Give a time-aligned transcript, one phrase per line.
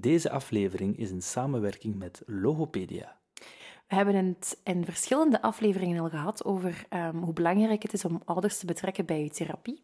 [0.00, 3.16] Deze aflevering is in samenwerking met Logopedia.
[3.88, 8.22] We hebben het in verschillende afleveringen al gehad over ehm, hoe belangrijk het is om
[8.24, 9.80] ouders te betrekken bij je therapie.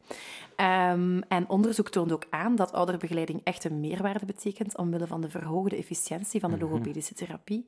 [0.56, 5.30] Ehm, en onderzoek toont ook aan dat ouderbegeleiding echt een meerwaarde betekent omwille van de
[5.30, 6.64] verhoogde efficiëntie van de Mhm.
[6.64, 7.66] logopedische therapie.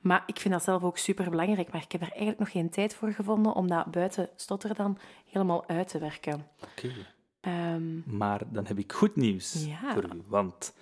[0.00, 2.70] Maar ik vind dat zelf ook super belangrijk, maar ik heb er eigenlijk nog geen
[2.70, 4.98] tijd voor gevonden om dat buiten stotter dan
[5.30, 6.46] helemaal uit te werken.
[6.72, 6.90] Oké.
[7.46, 9.92] Ehm, Maar dan heb ik goed nieuws Ja.
[9.94, 10.22] voor u.
[10.28, 10.74] Want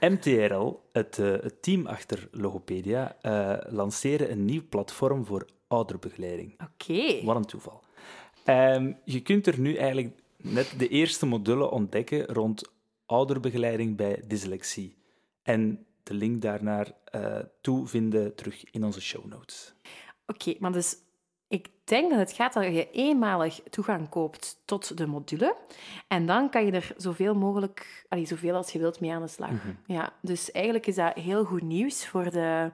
[0.00, 3.16] MTRL, het, eh, het team achter Logopedia,
[3.68, 6.60] lanceren een nieuw platform voor ouderbegeleiding.
[6.72, 7.24] Oké.
[7.24, 7.80] Wat een toeval.
[8.44, 12.70] Ehm, je kunt er nu eigenlijk net de eerste modulen ontdekken rond
[13.06, 14.96] ouderbegeleiding bij dyslexie.
[15.42, 19.74] En de link daarnaar eh toe vinden terug in onze show notes.
[20.26, 20.96] Oké, maar dus
[21.48, 25.56] ik denk dat het gaat dat je eenmalig toegang koopt tot de module.
[26.08, 29.28] En dan kan je er zoveel mogelijk, allee, zoveel als je wilt mee aan de
[29.28, 29.50] slag.
[29.86, 32.70] Ja, dus eigenlijk is dat heel goed nieuws voor de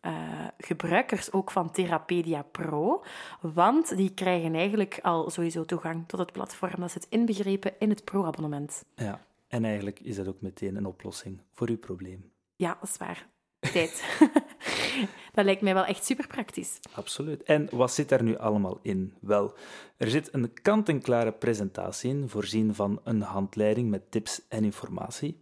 [0.00, 3.04] eh, gebruikers ook van Therapedia Pro.
[3.40, 6.80] Want die krijgen eigenlijk al sowieso toegang tot het platform.
[6.80, 8.84] Dat zit inbegrepen in het Pro-abonnement.
[8.94, 12.32] Ja, en eigenlijk is dat ook meteen een oplossing voor uw probleem.
[12.56, 13.26] Ja, dat is waar.
[13.72, 14.04] Tijd.
[15.34, 16.78] dat lijkt mij wel echt super praktisch.
[16.94, 17.42] Absoluut.
[17.42, 19.14] En wat zit daar nu allemaal in?
[19.20, 19.54] Wel,
[19.96, 25.40] er zit een kant-en-klare presentatie in, voorzien van een handleiding met tips en informatie.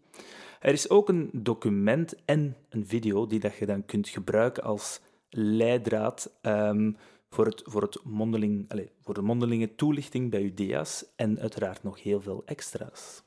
[0.61, 5.01] Er is ook een document en een video die dat je dan kunt gebruiken als
[5.31, 6.93] leidraad ehm,
[7.31, 11.83] voor, het, voor, het mondeling, allez, voor de mondelinge toelichting bij uw DIA's en uiteraard
[11.83, 13.23] nog heel veel extra's.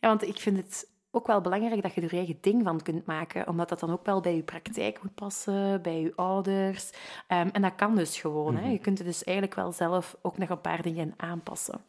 [0.00, 2.82] Ja, want ik vind het ook wel belangrijk dat je er je eigen ding van
[2.82, 6.90] kunt maken, omdat dat dan ook wel bij je praktijk moet passen, bij je ouders.
[7.28, 8.56] Ehm, en dat kan dus gewoon.
[8.56, 8.70] hè.
[8.70, 11.80] Je kunt er dus eigenlijk wel zelf ook nog een paar dingen aanpassen.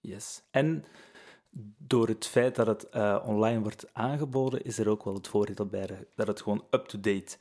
[0.00, 0.42] Yes.
[0.50, 0.84] En
[1.78, 5.66] door het feit dat het eh, online wordt aangeboden, is er ook wel het voordeel
[5.66, 7.36] bij dat het gewoon up-to-date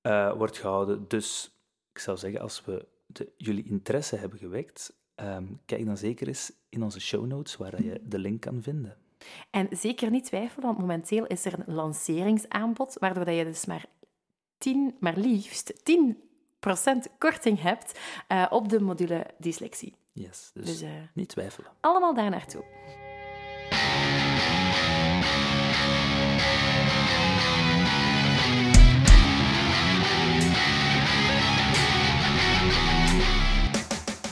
[0.00, 1.04] eh, wordt gehouden.
[1.08, 1.56] Dus
[1.92, 6.52] ik zou zeggen, als we de, jullie interesse hebben gewekt, ehm, kijk dan zeker eens
[6.68, 8.96] in onze show notes waar je de link kan vinden.
[9.50, 13.84] En zeker niet twijfelen, want momenteel is er een lanceringsaanbod, waardoor dat je dus maar,
[14.58, 16.16] 10, maar liefst 10%
[17.18, 17.98] korting hebt
[18.28, 19.94] eh, op de module dyslexie.
[20.12, 21.70] Yes, dus, Dus eh, niet twijfelen.
[21.80, 22.64] allemaal daar naartoe.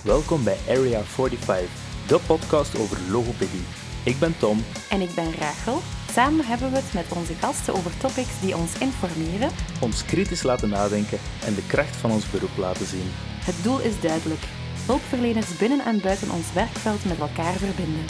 [0.05, 1.71] Welkom bij Area 45,
[2.07, 3.65] de podcast over logopedie.
[4.05, 4.59] Ik ben Tom
[4.91, 5.79] En ik ben Rachel.
[6.11, 9.51] Samen hebben we het met onze gasten over topics die ons informeren.
[9.81, 13.11] ons kritisch laten nadenken en de kracht van ons beroep laten zien.
[13.45, 14.41] Het doel is duidelijk.
[14.87, 18.05] Hulpverleners binnen en buiten ons werkveld met elkaar verbinden.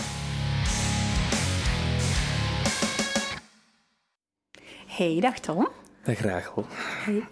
[4.87, 5.69] Hey, dag Tom.
[6.05, 6.67] Dag Rachel.
[7.05, 7.23] Hey.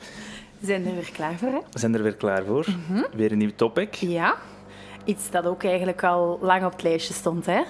[0.68, 1.60] Zijn er weer klaar voor, hè?
[1.70, 2.66] We zijn er weer klaar voor.
[3.14, 3.94] Weer een nieuw topic.
[3.94, 4.36] Ja.
[5.04, 7.62] Iets dat ook eigenlijk al lang op het lijstje stond, hè?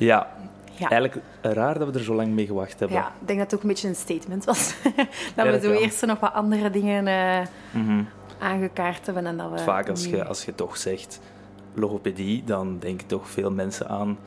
[0.00, 0.28] Ja,
[0.74, 0.88] Ja.
[0.88, 2.96] eigenlijk raar dat we er zo lang mee gewacht hebben.
[2.98, 4.74] Ja, ik denk dat het ook een beetje een statement was.
[5.36, 7.46] dat we zo eerst nog wat andere dingen eh,
[8.38, 9.58] aangekaart hebben en dat we...
[9.58, 11.20] Vaak als je, als je toch zegt
[11.74, 14.18] logopedie, dan denken toch veel mensen aan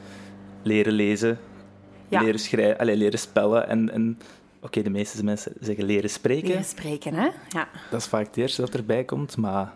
[0.61, 1.39] leren lezen,
[2.07, 2.21] Ja.
[2.21, 3.67] leren schrijven, allez, leren spellen.
[3.67, 4.19] En, en
[4.61, 6.47] oké, de meeste mensen zeggen leren spreken.
[6.47, 7.29] Leren spreken, hè?
[7.49, 7.67] Ja.
[7.91, 9.73] Dat is vaak het eerste dat erbij komt, maar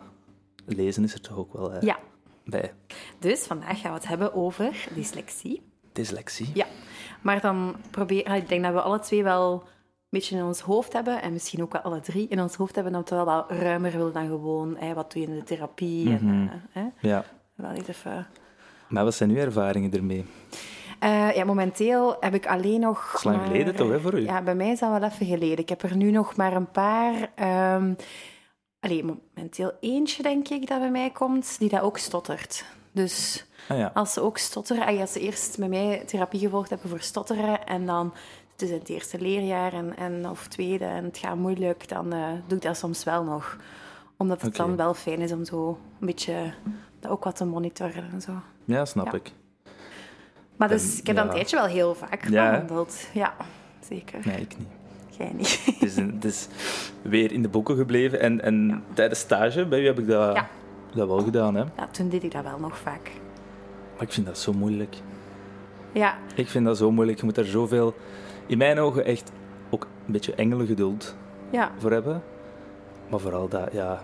[0.65, 1.97] lezen is er toch ook wel eh, ja.
[2.45, 2.73] bij.
[3.19, 5.61] Dus vandaag gaan we het hebben over dyslexie.
[5.97, 6.49] Dyslexie.
[6.53, 6.65] Ja,
[7.21, 8.35] maar dan probeer...
[8.35, 9.69] Ik denk dat we alle twee wel een
[10.09, 12.93] beetje in ons hoofd hebben, en misschien ook wel alle drie in ons hoofd hebben,
[12.93, 16.09] dat we wel wat ruimer willen dan gewoon, hè, wat doe je in de therapie,
[16.09, 16.27] Mhm.
[16.27, 17.23] en eh, hè, Ja.
[17.55, 18.27] wel even...
[18.87, 20.25] Maar wat zijn uw ervaringen ermee?
[20.99, 23.11] Eh, ja, momenteel heb ik alleen nog...
[23.15, 24.23] is lang maar- geleden toch, hè, voor u?
[24.23, 25.57] Ja, bij mij is dat wel even geleden.
[25.57, 27.31] Ik heb er nu nog maar een paar...
[27.35, 27.93] ehm
[28.79, 32.65] allee, momenteel eentje, denk ik, dat bij mij komt, die dat ook stottert.
[32.91, 33.91] Dus Ah ja.
[33.93, 34.85] als ze ook stotteren...
[34.85, 38.13] allee, Als ze eerst met mij therapie gevolgd hebben voor stotteren en dan...
[38.51, 42.13] Het is in het eerste leerjaar en, en, of tweede en het gaat moeilijk, dan
[42.13, 43.57] eh, doe ik dat soms wel nog.
[44.17, 46.53] Omdat het dan wel fijn is om zo een beetje
[46.99, 48.31] dat ook wat te monitoren en zo.
[48.65, 49.13] Ja, snap Ja.
[49.13, 49.31] ik.
[50.55, 51.29] Maar dus, En, ik heb dat ja.
[51.31, 53.07] een tijdje wel heel vaak Ja, behandeld.
[53.13, 53.33] Ja,
[53.87, 54.19] zeker.
[54.25, 54.67] Nee, ik niet.
[55.17, 55.59] Jij niet.
[55.65, 56.47] Het is, een- het is
[57.01, 58.19] weer in de boeken gebleven.
[58.19, 60.35] En, en tijdens stage bij u heb ik dat,
[60.93, 61.55] dat wel gedaan.
[61.55, 61.63] Hè?
[61.77, 63.11] Ja, toen deed ik dat wel nog vaak.
[63.97, 64.95] Maar ik vind dat zo moeilijk.
[65.91, 67.19] Ja, Ik vind dat zo moeilijk.
[67.19, 67.95] Je moet daar zoveel,
[68.45, 69.31] in mijn ogen, echt
[69.69, 71.15] ook een beetje engelengeduld
[71.49, 72.23] ja, voor hebben.
[73.09, 74.03] Maar vooral dat, ja...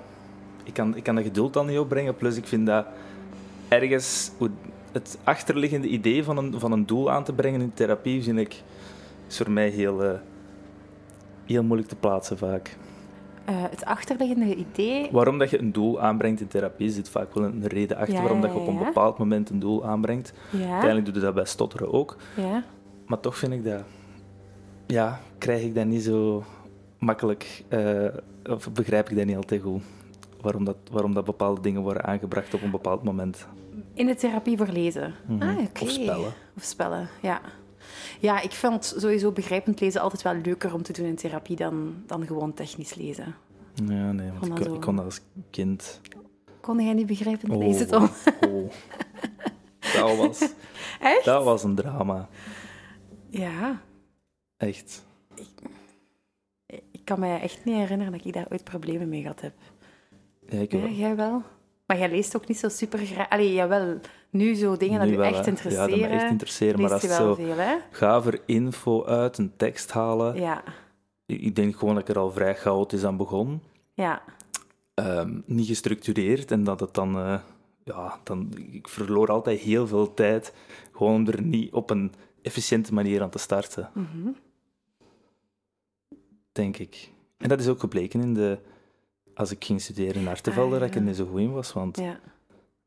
[0.66, 2.16] Ik kan, ik kan dat geduld dan niet opbrengen.
[2.16, 2.86] Plus, ik vind dat
[3.68, 4.32] ergens...
[4.92, 8.62] Het achterliggende idee van een, van een doel aan te brengen in therapie, vind ik...
[9.28, 10.04] Is voor mij heel...
[10.04, 10.20] eh,
[11.46, 12.78] heel moeilijk te plaatsen vaak.
[13.46, 15.10] Eh, het achterliggende idee...
[15.12, 18.22] Waarom dat je een doel aanbrengt in therapie, zit vaak wel een reden achter Ja,
[18.22, 20.34] waarom dat je op een bepaald moment een doel aanbrengt.
[20.52, 22.16] Uiteindelijk doe je dat bij stotteren ook.
[22.36, 22.64] ja.
[23.06, 23.84] Maar toch vind ik dat...
[24.88, 26.44] Ja, krijg ik dat niet zo
[27.00, 27.64] makkelijk...
[27.68, 28.06] eh,
[28.50, 29.82] of begrijp ik dat niet altijd goed.
[30.42, 33.48] Waarom dat, waarom dat bepaalde dingen worden aangebracht op een bepaald moment.
[33.94, 35.14] In de therapie voor lezen.
[35.28, 35.42] Mhm.
[35.42, 35.58] Ah.
[35.82, 36.32] Of spellen.
[36.58, 37.42] Of spellen, ja.
[38.24, 42.04] Ja, ik vond sowieso begrijpend lezen altijd wel leuker om te doen in therapie dan,
[42.08, 43.36] dan gewoon technisch lezen.
[43.86, 46.02] Ja, nee, want ik, kon- ik dat als kind...
[46.62, 48.10] Kon jij niet begrijpend Oh, lezen, Tom?
[48.50, 48.72] oh.
[49.94, 50.40] Dat was...
[51.00, 51.26] Echt?
[51.26, 52.30] Dat was een drama.
[53.30, 53.82] Ja.
[54.58, 55.06] Echt.
[56.68, 59.54] Ik kan me echt niet herinneren dat ik daar ooit problemen mee gehad heb.
[60.48, 60.90] Ja, ik Ja, wel.
[60.90, 61.42] jij wel?
[61.86, 63.30] Maar jij leest ook niet zo super graag.
[63.30, 64.00] Allee, jawel.
[64.34, 65.90] Nu zo dingen dat Nu wel, echt interesseren.
[65.90, 66.82] Ja, dat me echt interesseren.
[66.82, 67.56] Maar als zo veel,
[67.92, 70.36] gaver info uit een tekst halen...
[70.36, 70.64] Ja.
[71.26, 73.62] Ik denk gewoon dat ik er al vrij chaotisch aan begon.
[73.94, 74.22] Ja.
[74.94, 76.52] Ehm, niet gestructureerd.
[76.52, 77.16] En dat het dan...
[77.18, 77.40] eh,
[77.84, 78.52] ja, dan...
[78.72, 80.54] Ik verloor altijd heel veel tijd.
[80.92, 83.90] Gewoon om er niet op een efficiënte manier aan te starten.
[83.94, 84.30] Mhm.
[86.52, 87.12] Denk ik.
[87.38, 88.58] En dat is ook gebleken in de...
[89.36, 91.74] Als ik ging studeren in Artevelde, Ah, dat ik er niet zo goed in was.
[91.74, 92.20] Want Ja.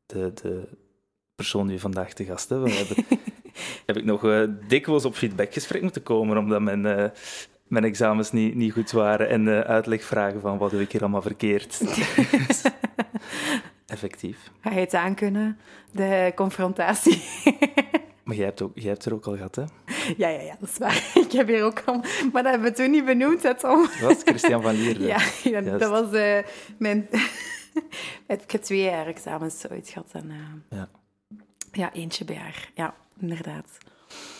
[0.05, 0.67] de, de
[1.37, 3.05] persoon die we vandaag te gast hebben, hebben
[3.85, 7.09] heb ik nog eh, dikwijls op feedbackgesprek moeten komen, omdat mijn, eh,
[7.67, 11.21] mijn examens niet, niet goed waren en eh, uitlegvragen van wat doe ik hier allemaal
[11.21, 11.81] verkeerd.
[13.87, 14.37] Effectief.
[14.61, 15.57] Ga je het aankunnen?
[15.91, 17.21] De confrontatie.
[18.23, 19.63] Maar jij hebt, ook, jij hebt er ook al gehad, hè?
[20.17, 21.11] ja, ja, ja, dat is waar.
[21.13, 22.03] Ik heb hier ook al...
[22.31, 23.81] Maar dat hebben we toen niet benoemd, hè, Tom?
[23.81, 25.05] Dat was Christian van Lierde.
[25.43, 26.09] Ja, dat was
[26.77, 27.09] mijn...
[28.27, 30.09] ik heb twee jaar examens ooit gehad.
[30.11, 30.31] En,
[30.69, 30.89] Ja.
[31.71, 32.71] Ja, eentje per jaar.
[32.75, 33.77] Ja, inderdaad.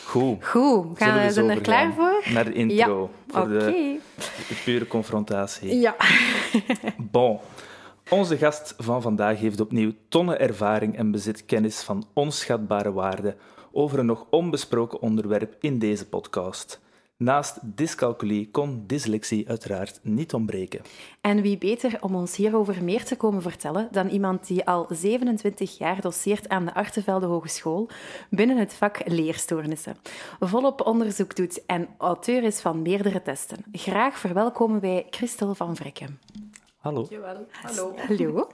[0.05, 0.45] Goed.
[0.45, 2.23] Goed, gaan we zijn er klaar voor?
[2.33, 3.49] Naar de intro, voor Oké.
[3.49, 3.99] de,
[4.47, 5.75] de pure confrontatie.
[5.75, 5.95] Ja.
[7.11, 7.39] Bon.
[8.09, 13.35] Onze gast van vandaag heeft opnieuw tonnen ervaring en bezit kennis van onschatbare waarde
[13.71, 16.79] over een nog onbesproken onderwerp in deze podcast.
[17.17, 20.81] Naast dyscalculie kon dyslexie uiteraard niet ontbreken.
[21.21, 25.77] En wie beter om ons hierover meer te komen vertellen dan iemand die al 27
[25.77, 27.89] jaar doseert aan de Artevelde Hogeschool
[28.29, 29.97] binnen het vak leerstoornissen,
[30.39, 33.63] volop onderzoek doet en auteur is van meerdere testen.
[33.71, 36.19] Graag verwelkomen wij Christel van Vrekken.
[36.77, 37.05] Hallo.
[37.09, 37.95] Jawel, hallo.
[38.07, 38.47] Hallo.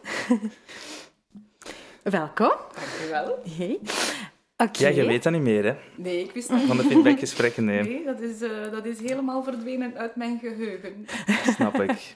[2.03, 2.51] Welkom.
[2.73, 3.39] Dankjewel.
[3.57, 3.79] Hey.
[4.71, 5.75] Ja, je weet dat niet meer, hè?
[5.95, 7.83] Nee, ik wist dat Van de feedbackgesprekken, nee.
[7.83, 11.05] Nee, dat is, eh, dat is helemaal verdwenen uit mijn geheugen.
[11.55, 11.91] Snap ik.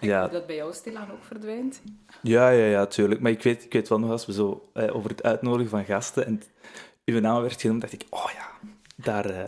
[0.00, 1.82] Ja, Dat bij jou stilaan ook verdwijnt.
[2.22, 3.20] ja, ja, ja, tuurlijk.
[3.20, 5.84] Maar ik weet, ik weet wel nog, als we zo eh, over het uitnodigen van
[5.84, 6.42] gasten en
[7.04, 9.44] uw naam werd genoemd, dacht ik, oh ja, daar eh,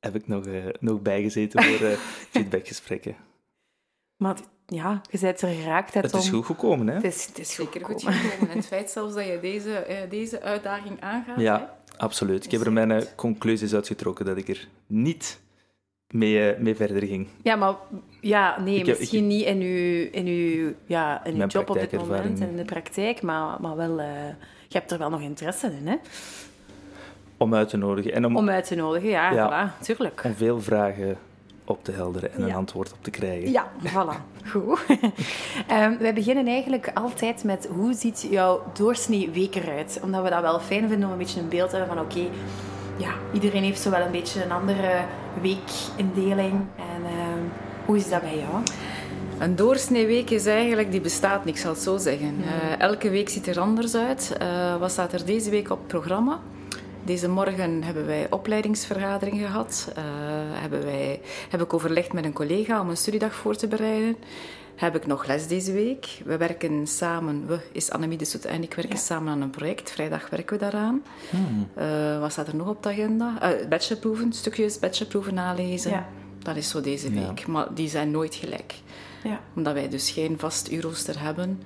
[0.00, 0.44] heb ik nog,
[0.80, 1.92] nog bijgezeten voor eh,
[2.32, 3.16] feedbackgesprekken.
[4.16, 4.36] Maar
[4.70, 6.94] ja, je bent er geraakt, Het is goed gekomen, hè?
[6.94, 8.20] Het is, het is goed Zeker goed gekomen.
[8.22, 8.50] gekomen.
[8.50, 11.36] En het feit zelfs dat je deze, eh, deze uitdaging aangaat.
[11.36, 11.42] hè.
[11.42, 12.44] Ja, absoluut.
[12.44, 15.40] Ik heb er mijn eh, conclusies uitgetrokken dat ik er niet
[16.10, 17.28] mee, eh, mee verder ging.
[17.42, 17.74] Ja, maar
[18.20, 21.78] ja, nee, Ik heb- misschien niet in uw, in uw, ja, in uw job op
[21.80, 24.06] dit moment en in de praktijk, maar, maar wel, eh,
[24.68, 25.96] je hebt er wel nog interesse in, hè?
[27.36, 29.72] Om uit te nodigen en om, Om uit te nodigen, ja, Ja.
[29.78, 30.22] voilà, tuurlijk.
[30.24, 31.18] om veel vragen
[31.70, 33.50] op te helderen en een antwoord op te krijgen.
[33.50, 34.16] Ja, voilà.
[34.50, 34.78] Goed.
[35.66, 40.00] Ehm, wij beginnen eigenlijk altijd met hoe ziet jouw doorsnee week eruit?
[40.02, 42.28] Omdat we dat wel fijn vinden om een beetje een beeld te hebben van oké,
[42.96, 45.04] ja, iedereen heeft zo wel een beetje een andere
[45.42, 46.52] weekindeling.
[46.76, 47.44] En ehm,
[47.84, 48.62] hoe is dat bij jou?
[49.38, 52.36] Een doorsneeweek is eigenlijk, die bestaat niet, ik zal het zo zeggen.
[52.44, 54.36] Eh, elke week ziet er anders uit.
[54.38, 56.40] Eh, wat staat er deze week op het programma?
[57.04, 59.92] Deze morgen hebben wij opleidingsvergadering gehad.
[59.96, 60.02] Eh,
[60.60, 64.16] hebben wij, heb ik overlegd met een collega om een studiedag voor te bereiden.
[64.76, 66.20] Heb ik nog les deze week.
[66.24, 69.90] We werken samen, we is Annemie de Soet en ik werken samen aan een project.
[69.90, 71.02] Vrijdag werken we daaraan.
[71.74, 73.38] Eh, wat staat er nog op de agenda?
[73.68, 75.90] Bachelorproeven, stukjes bachelorproeven nalezen.
[75.90, 76.08] Ja.
[76.38, 77.26] Dat is zo deze Ja.
[77.26, 77.46] week.
[77.46, 78.74] Maar die zijn nooit gelijk
[79.22, 79.40] Ja.
[79.54, 81.62] omdat wij dus geen vast uurrooster hebben,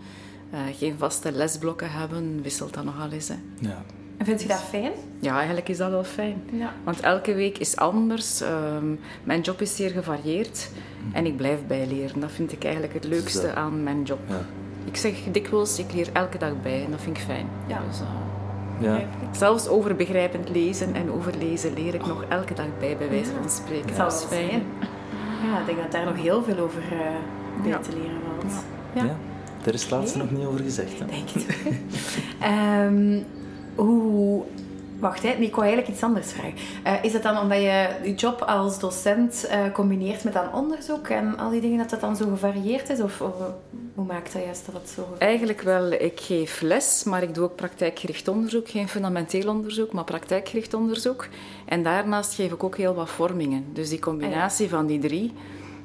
[0.78, 3.28] geen vaste lesblokken hebben, wisselt dat nogal eens.
[3.28, 3.36] Hè.
[3.60, 3.82] Ja.
[4.16, 4.92] En vind je dat fijn?
[5.20, 6.42] Ja, eigenlijk is dat wel fijn.
[6.52, 6.72] Ja.
[6.84, 8.40] Want elke week is anders.
[8.40, 8.84] Ehm,
[9.24, 10.70] mijn job is zeer gevarieerd
[11.12, 12.20] en ik blijf bijleren.
[12.20, 14.18] Dat vind ik eigenlijk het leukste aan mijn job.
[14.28, 14.40] Ja.
[14.84, 17.46] Ik zeg dikwijls, ik leer elke dag bij en dat vind ik fijn.
[17.66, 17.80] Ja.
[17.88, 18.06] Dus, eh,
[18.78, 19.00] Ja.
[19.32, 23.30] zelfs over begrijpend lezen en over lezen leer ik nog elke dag bij, bij wijze
[23.40, 23.96] van spreken.
[23.96, 24.62] Dat is fijn.
[25.50, 26.98] Ja, ik denk dat daar nog heel veel over eh
[27.62, 27.78] bij Ja.
[27.78, 28.52] te leren valt.
[28.94, 29.04] Ja.
[29.04, 29.16] Ja.
[29.62, 30.98] Daar is het laatste nog niet over gezegd.
[30.98, 31.06] Hè?
[31.06, 31.46] Denk het.
[32.40, 33.18] Ehm,
[33.74, 34.42] hoe,
[34.98, 35.28] wacht, hè.
[35.28, 36.54] Nee, ik wou eigenlijk iets anders vragen.
[36.82, 41.08] Eh, is het dan omdat je je job als docent uh, combineert met dan onderzoek
[41.08, 43.00] en al die dingen, dat dat dan zo gevarieerd is?
[43.00, 43.34] Of, of
[43.94, 45.06] hoe maakt dat juist dat het zo...
[45.18, 45.92] Eigenlijk wel.
[45.92, 48.68] Ik geef les, maar ik doe ook praktijkgericht onderzoek.
[48.68, 51.28] Geen fundamenteel onderzoek, maar praktijkgericht onderzoek.
[51.64, 53.64] En daarnaast geef ik ook heel wat vormingen.
[53.72, 55.32] Dus die combinatie ah, van die drie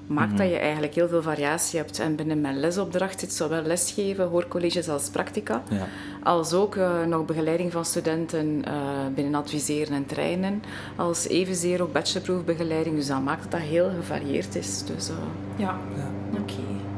[0.10, 0.50] maakt dat mhm.
[0.50, 2.00] je eigenlijk heel veel variatie hebt.
[2.00, 5.88] En binnen mijn lesopdracht zit zowel lesgeven, hoorcolleges als practica, ja.
[6.24, 8.74] als ook uh, nog begeleiding van studenten uh,
[9.16, 10.64] binnen adviseren en trainen,
[10.96, 12.96] als evenzeer ook bachelorproefbegeleiding.
[12.96, 14.84] Dus dat maakt dat dat heel gevarieerd is.
[14.84, 15.16] Dus, uh,
[15.56, 16.40] ja, ja.
[16.40, 16.89] oké.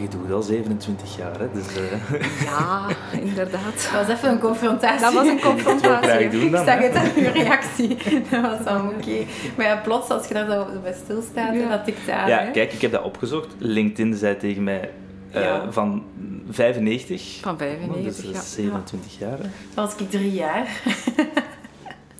[0.00, 1.52] Je doet al 27 jaar, hè?
[1.52, 2.42] Dus, uh...
[2.42, 3.74] Ja, inderdaad.
[3.92, 5.00] Dat was even een confrontatie.
[5.00, 6.28] Dat was een confrontatie.
[6.28, 7.96] Doen dan, ik zag het aan uw reactie.
[8.30, 9.24] Dat was dan oké.
[9.56, 11.68] Maar ja, plots, als je daar zo bij stilstaat, ja.
[11.68, 12.28] dat tikt aan.
[12.28, 13.54] Ja, kijk, ik heb dat opgezocht.
[13.58, 14.90] LinkedIn zei tegen mij
[15.34, 15.72] uh, ja.
[15.72, 16.04] van
[16.50, 17.38] 95.
[17.40, 18.40] Van 95, dus ja.
[18.40, 19.38] 27 jaar.
[19.38, 19.48] Hè?
[19.74, 20.82] Dat was ik drie jaar.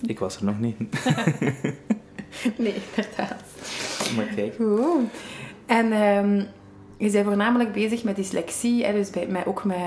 [0.01, 0.77] ik was er nog niet.
[2.57, 3.43] nee, inderdaad.
[4.15, 4.55] Maar kijk.
[4.55, 5.09] Goed.
[5.65, 5.93] En...
[5.93, 6.47] Um,
[6.97, 9.77] je bent voornamelijk bezig met dyslexie, hè, dus bij, met, ook met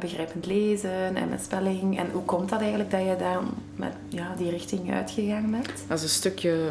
[0.00, 1.98] begrijpend lezen en met spelling.
[1.98, 3.40] En hoe komt dat eigenlijk dat je daar
[3.76, 5.84] met ja, die richting uitgegaan bent?
[5.88, 6.70] Dat is een stukje...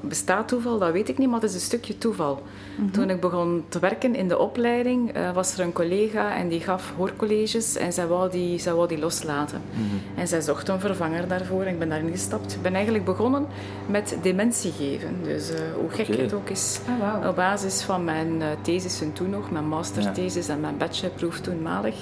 [0.00, 0.78] bestaat toeval?
[0.78, 2.42] Dat weet ik niet, maar het is een stukje toeval.
[2.76, 2.90] Mhm.
[2.90, 6.60] Toen ik begon te werken in de opleiding, uh, was er een collega en die
[6.60, 9.60] gaf hoorcolleges en zij wou die, zij wou die loslaten.
[9.70, 10.20] Mhm.
[10.20, 12.54] En zij zocht een vervanger daarvoor en ik ben daarin gestapt.
[12.54, 13.46] Ik ben eigenlijk begonnen
[13.86, 15.16] met dementie geven.
[15.22, 16.80] Dus uh, hoe gek het ook is.
[16.88, 17.28] Oh, wow.
[17.28, 21.94] Op basis van mijn uh, thesis toen nog, mijn masterthesis en mijn bachelorproef toenmalig.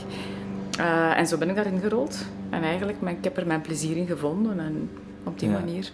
[0.79, 2.25] Uh, en zo ben ik daarin gerold.
[2.51, 4.91] En eigenlijk, ik heb er mijn plezier in gevonden en
[5.25, 5.91] op die manier.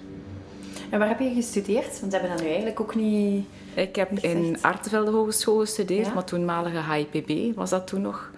[0.90, 2.00] En waar heb je gestudeerd?
[2.00, 3.46] Want ze hebben dat nu eigenlijk ook niet...
[3.74, 8.30] Ik heb in Artevelde Hogeschool gestudeerd, maar toenmalige HIPB was dat toen nog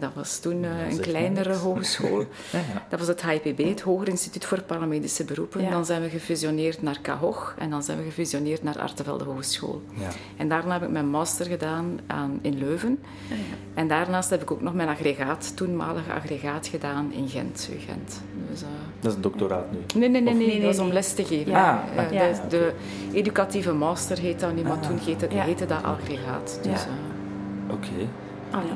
[0.00, 2.18] dat was toen uh, een kleinere hogeschool.
[2.52, 2.86] ja, ja.
[2.88, 5.70] Dat was het HIPB, het Hoger Instituut voor Paramedische Beroepen.
[5.70, 9.82] Dan zijn we gefusioneerd naar KHOG en dan zijn we gefusioneerd naar Artevelde Hogeschool.
[10.36, 12.98] En daarna heb ik mijn master gedaan aan, in Leuven.
[13.30, 13.36] Ah,
[13.74, 17.68] en daarnaast heb ik ook nog mijn aggregaat, toenmalige aggregaat gedaan in Gent.
[17.86, 18.20] Gent.
[18.50, 18.68] Dus, uh,
[19.00, 19.78] dat is een doctoraat nu?
[20.00, 21.54] Nee, nee, nee, nee, nee, dat was om les te geven.
[21.54, 22.72] Ah, uh, de, de,
[23.12, 26.58] educatieve master heet dat nu, maar toen heette, heette dat aggregaat.
[26.62, 26.86] Dus,
[27.70, 28.08] Oké.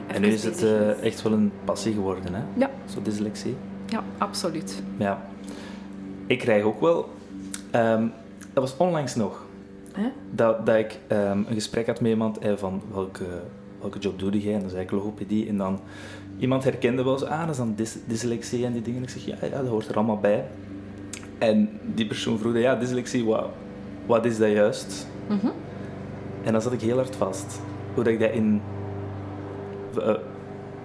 [0.06, 2.42] En nu is het uh, echt wel een passie geworden, hè?
[2.54, 2.70] Ja.
[2.84, 3.56] Zo dyslexie.
[3.86, 4.82] Ja, absoluut.
[4.96, 5.26] Ja.
[6.26, 7.08] Ik krijg ook wel...
[7.74, 8.12] Um,
[8.52, 9.46] dat was onlangs nog.
[9.96, 10.06] Huh?
[10.30, 11.18] Dat, dat ik um,
[11.48, 13.24] een gesprek had met iemand eh, van welke,
[13.80, 14.54] welke job doe jij?
[14.54, 15.48] En dan zei ik logopedie.
[15.48, 15.80] En dan
[16.38, 19.02] iemand herkende wel zo, ah, dat is dan dys dyslexie en die dingen.
[19.02, 20.44] Ik zeg, ja, ja, dat hoort er allemaal bij.
[21.38, 23.46] En die persoon vroeg, ja, dyslexie, wat,
[24.06, 25.06] wat is dat juist?
[25.28, 25.52] Mm -hmm.
[26.44, 27.60] En dan zat ik heel hard vast.
[27.94, 28.60] Hoe dat ik dat in
[29.96, 30.14] uh,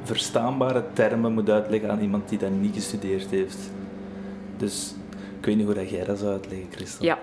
[0.03, 3.57] verstaanbare termen moet uitleggen aan iemand die dat niet gestudeerd heeft.
[4.57, 4.93] Dus
[5.39, 7.05] ik weet niet hoe dat jij dat zou uitleggen, Christel.
[7.05, 7.19] Ja,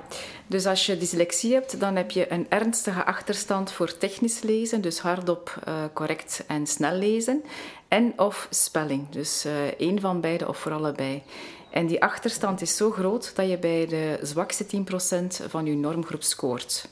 [0.47, 4.99] dus als je dyslexie hebt, dan heb je een ernstige achterstand voor technisch lezen, dus
[4.99, 7.43] hardop, uh, correct en snel lezen,
[7.89, 11.23] en of spelling, dus uh, één van beide of voor allebei.
[11.71, 16.23] En die achterstand is zo groot dat je bij de zwakste 10% van je normgroep
[16.23, 16.89] scoort.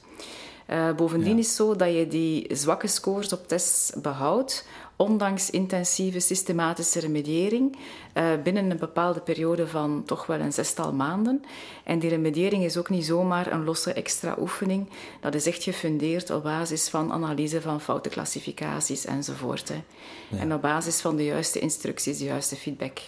[0.70, 1.38] Uh, bovendien ja.
[1.38, 7.76] is het zo dat je die zwakke scores op tests behoudt, ondanks intensieve systematische remediëring
[8.14, 11.44] uh, binnen een bepaalde periode van toch wel een zestal maanden.
[11.84, 14.88] En die remediëring is ook niet zomaar een losse extra oefening.
[15.20, 19.68] Dat is echt gefundeerd op basis van analyse van foutenclassificaties enzovoort.
[19.68, 19.82] Hè.
[20.28, 20.38] Ja.
[20.38, 22.98] En op basis van de juiste instructies, de juiste feedback.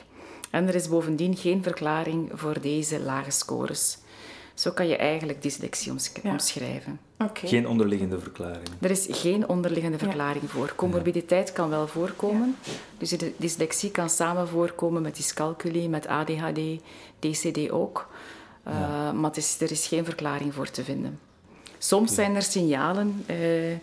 [0.50, 3.98] En er is bovendien geen verklaring voor deze lage scores.
[4.60, 7.00] Zo kan je eigenlijk dyslexie omschrijven.
[7.18, 7.48] Okay.
[7.48, 8.68] Geen onderliggende verklaring.
[8.80, 10.48] Er is geen onderliggende verklaring ja.
[10.48, 10.72] voor.
[10.76, 12.56] Comorbiditeit kan wel voorkomen.
[12.62, 12.72] Ja.
[12.98, 16.60] Dus de dyslexie kan samen voorkomen met dyscalculie, met ADHD,
[17.18, 18.08] DCD ook.
[18.68, 21.20] Uh, maar is, er is geen verklaring voor te vinden.
[21.78, 23.76] Soms zijn er signalen, uh,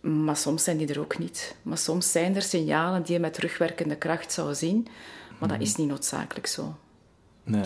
[0.00, 1.54] maar soms zijn die er ook niet.
[1.62, 4.88] Maar soms zijn er signalen die je met terugwerkende kracht zou zien,
[5.38, 5.66] maar dat mhm.
[5.66, 6.74] is niet noodzakelijk zo.
[7.44, 7.64] Nee.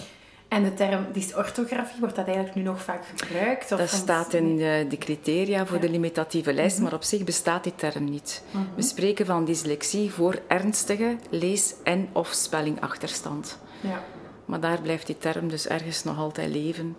[0.54, 3.72] En de term dysorthografie, wordt dat eigenlijk nu nog vaak gebruikt?
[3.72, 6.84] Of dat staat in de, de, criteria voor de limitatieve lijst, mhm.
[6.84, 8.42] maar op zich bestaat die term niet.
[8.50, 8.64] Mhm.
[8.76, 13.58] We spreken van dyslexie voor ernstige lees- en of spellingachterstand.
[13.80, 14.02] Ja.
[14.44, 16.96] Maar daar blijft die term dus ergens nog altijd leven.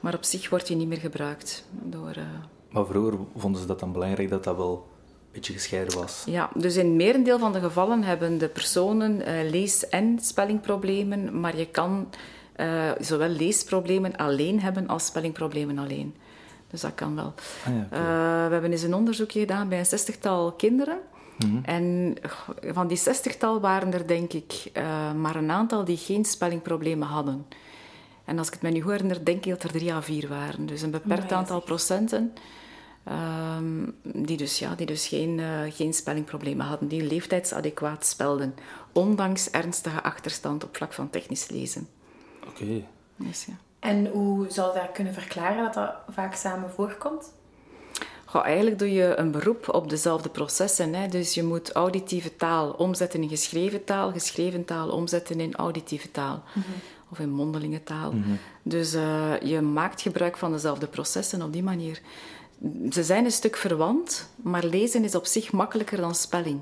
[0.00, 1.64] Maar op zich wordt die niet meer gebruikt.
[1.70, 2.24] Door, uh...
[2.70, 6.22] Maar vroeger vonden ze dat dan belangrijk dat dat wel een beetje gescheiden was.
[6.26, 11.56] Ja, dus in merendeel van de gevallen hebben de personen uh, lees- en spellingproblemen, maar
[11.56, 12.08] je kan
[12.60, 16.14] uh, zowel leesproblemen alleen hebben als spellingproblemen alleen.
[16.70, 17.34] Dus dat kan wel.
[17.66, 20.98] Ah, ja, uh, we hebben eens een onderzoekje gedaan bij een zestigtal kinderen.
[21.38, 21.64] Mm -hmm.
[21.64, 22.16] En
[22.74, 27.46] van die zestigtal waren er denk ik uh, maar een aantal die geen spellingproblemen hadden.
[28.24, 30.28] En als ik het me nu goed herinner, denk ik dat er drie à vier
[30.28, 30.66] waren.
[30.66, 32.32] Dus een beperkt aantal procenten.
[33.04, 38.54] ehm, die dus, ja, die dus geen, eh, geen spellingproblemen hadden, die leeftijdsadequaat spelden,
[38.92, 41.88] ondanks ernstige achterstand op vlak van technisch lezen.
[42.50, 42.84] Oké.
[43.16, 43.54] Dus, ja.
[43.78, 47.32] En hoe zou je dat kunnen verklaren dat dat vaak samen voorkomt?
[48.24, 50.94] Goh, eigenlijk doe je een beroep op dezelfde processen.
[50.94, 51.08] Hè.
[51.08, 56.42] Dus je moet auditieve taal omzetten in geschreven taal, geschreven taal omzetten in auditieve taal.
[57.10, 58.12] Of in mondelinge taal.
[58.62, 62.00] Dus eh, je maakt gebruik van dezelfde processen op die manier.
[62.90, 66.60] Ze zijn een stuk verwant, maar lezen is op zich makkelijker dan spelling.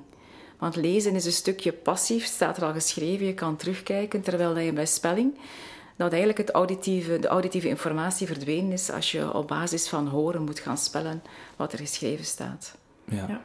[0.59, 4.65] Want lezen is een stukje passief, staat er al geschreven, je kan terugkijken, terwijl dat
[4.65, 5.35] je bij spelling
[5.99, 10.43] dat eigenlijk het auditieve, de auditieve informatie verdwenen is als je op basis van horen
[10.43, 11.23] moet gaan spellen
[11.57, 12.77] wat er geschreven staat.
[13.05, 13.27] Ja.
[13.29, 13.41] Ja.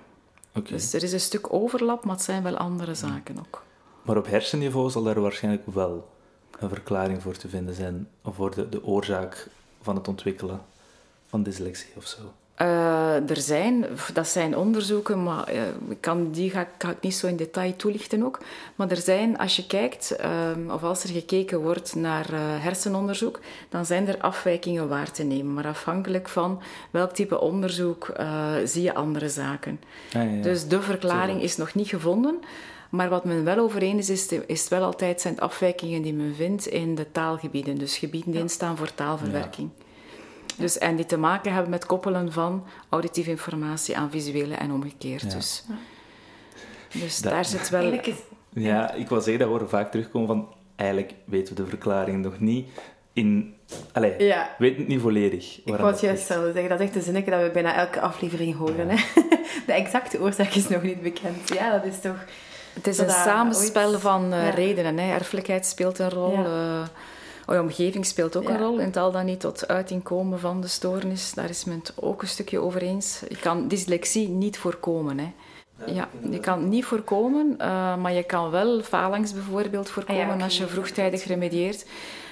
[0.56, 0.72] Oké.
[0.72, 3.64] Dus er is een stuk overlap, maar het zijn wel andere zaken ook.
[4.02, 6.10] Maar op hersenniveau zal daar waarschijnlijk wel
[6.60, 9.48] een verklaring voor te vinden zijn, of voor de, de oorzaak
[9.82, 10.62] van het ontwikkelen
[11.28, 12.20] van dyslexie of zo.
[12.56, 15.52] Eh, er zijn, dat zijn onderzoeken, maar
[15.90, 18.40] ik kan, die ga, ik- ga ik niet zo in detail toelichten ook.
[18.76, 23.40] Maar er zijn, als je kijkt, ehm, of als er gekeken wordt naar eh, hersenonderzoek,
[23.70, 25.54] dan zijn er afwijkingen waar te nemen.
[25.54, 28.12] Maar afhankelijk van welk type onderzoek
[28.64, 29.80] zie je andere zaken.
[30.12, 30.42] Ja, ja, ja.
[30.42, 32.40] Dus de verklaring is nog niet gevonden.
[32.90, 36.66] Maar wat men wel overeen is, is, is wel altijd zijn afwijkingen die men vindt
[36.68, 37.78] in de taalgebieden.
[37.78, 39.70] Dus gebieden die instaan voor taalverwerking.
[40.58, 45.22] Dus, en die te maken hebben met koppelen van auditieve informatie aan visuele en omgekeerd.
[45.22, 45.30] Ja.
[45.30, 45.64] Dus,
[46.92, 47.92] dus Dat- daar zit wel...
[47.92, 48.16] Is...
[48.50, 50.48] Ja, ik wil zeggen, dat we horen vaak terugkomen van...
[50.76, 52.68] Eigenlijk weten we de verklaring nog niet
[53.14, 53.56] in...
[53.92, 54.56] Allee, Ja.
[54.58, 55.60] weten het niet volledig.
[55.66, 56.70] Ik wou het juist zelf zeggen.
[56.70, 58.90] Dat is echt een zinnetje dat we bijna elke aflevering horen.
[58.90, 58.96] Hè?
[59.66, 61.50] De exacte oorzaak is nog niet bekend.
[61.54, 62.26] Ja, dat is toch...
[62.74, 64.50] Het is een samenspel ooit- van eh, Ja.
[64.50, 64.98] redenen.
[64.98, 65.14] Hè.
[65.14, 66.32] Erfelijkheid speelt een rol.
[66.32, 66.84] Ja.
[67.46, 68.50] Oh omgeving speelt ook Ja.
[68.50, 68.80] een rol.
[68.80, 71.34] In het al dan niet tot uiting komen van de stoornis.
[71.34, 73.22] Daar is men het ook een stukje over eens.
[73.30, 75.20] Je kan dyslexie niet voorkomen.
[75.20, 75.32] Hè.
[75.86, 80.38] Ja, je kan het niet voorkomen, eh, maar je kan wel phalanx bijvoorbeeld voorkomen Ah
[80.38, 81.86] ja, als je vroegtijdig remedieert.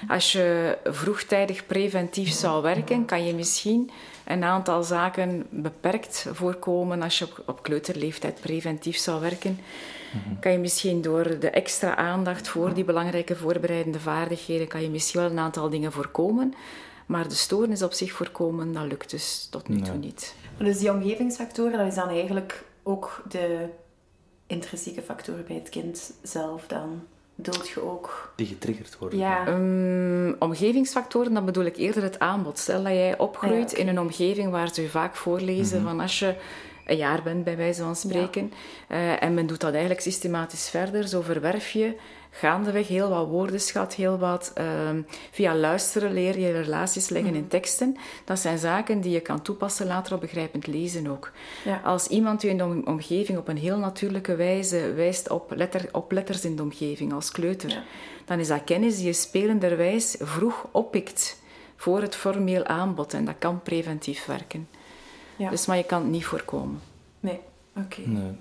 [0.08, 3.90] Als je vroegtijdig preventief zou werken, kan je misschien
[4.24, 7.02] een aantal zaken beperkt voorkomen.
[7.02, 9.58] Als je op, op kleuterleeftijd preventief zou werken,
[10.40, 15.20] kan je misschien door de extra aandacht voor die belangrijke voorbereidende vaardigheden, kan je misschien
[15.20, 16.54] wel een aantal dingen voorkomen.
[17.06, 19.98] Maar de stoornis op zich voorkomen, dat lukt dus tot nu toe Nee.
[19.98, 20.34] niet.
[20.58, 23.68] Dus die omgevingsfactoren, dat is dan eigenlijk ook de
[24.46, 27.02] intrinsieke factoren bij het kind zelf dan.
[27.34, 28.32] Bedoelt je ook...
[28.36, 29.18] Die getriggerd worden.
[29.18, 29.46] Ja.
[29.48, 32.58] Um, omgevingsfactoren, dan bedoel ik eerder het aanbod.
[32.58, 36.00] Stel dat jij opgroeit Ah ja, in een omgeving waar ze je vaak voorlezen van
[36.00, 36.34] als je
[36.92, 38.52] een jaar bent, bij wijze van spreken.
[38.88, 41.08] Eh, en men doet dat eigenlijk systematisch verder.
[41.08, 41.94] Zo verwerf je
[42.34, 44.50] gaandeweg heel wat woordenschat, heel wat...
[44.54, 47.96] ehm, via luisteren leer je relaties leggen in teksten.
[48.24, 51.30] Dat zijn zaken die je kan toepassen later op begrijpend lezen ook.
[51.64, 51.80] Ja.
[51.84, 55.88] Als iemand je in de om- omgeving op een heel natuurlijke wijze wijst op, letter,
[55.92, 57.82] op letters in de omgeving, als kleuter, Ja.
[58.24, 61.40] dan is dat kennis die je spelenderwijs vroeg oppikt
[61.76, 63.14] voor het formeel aanbod.
[63.14, 64.68] En dat kan preventief werken.
[65.42, 65.50] Ja.
[65.50, 66.80] Dus, maar je kan het niet voorkomen.
[67.20, 67.40] Nee,
[67.76, 68.00] oké.
[68.00, 68.32] Nee.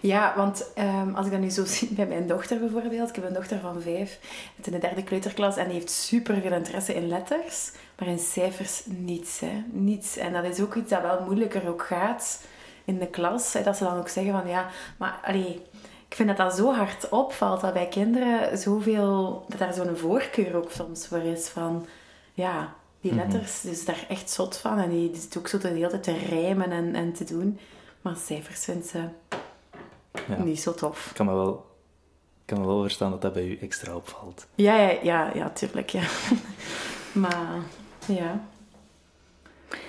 [0.00, 3.08] Ja, want ehm, als ik dat nu zo zie bij mijn dochter bijvoorbeeld.
[3.08, 4.18] Ik heb een dochter van vijf,
[4.62, 8.82] in de derde kleuterklas en die heeft super veel interesse in letters, maar in cijfers
[8.86, 9.40] niets.
[9.40, 9.64] Hè.
[9.70, 10.16] Niets.
[10.16, 12.44] En dat is ook iets dat wel moeilijker ook gaat
[12.84, 13.52] in de klas.
[13.52, 15.62] Hè, dat ze dan ook zeggen van ja, maar allee,
[16.08, 20.56] ik vind dat dat zo hard opvalt dat bij kinderen zoveel, dat daar zo'n voorkeur
[20.56, 21.86] ook soms voor is van
[22.34, 22.74] ja,
[23.08, 24.78] die letters, dus daar echt zot van.
[24.78, 27.58] En die, die zit ook zo de hele tijd te rijmen en, en te doen.
[28.02, 28.98] Maar cijfers vindt ze
[30.28, 30.42] Ja.
[30.42, 31.06] niet zo tof.
[31.10, 31.66] Ik kan me wel,
[32.44, 34.46] kan me wel verstaan dat dat bij u extra opvalt.
[34.54, 36.02] Ja, ja, ja, ja tuurlijk, ja.
[37.22, 37.58] maar,
[38.06, 38.44] ja.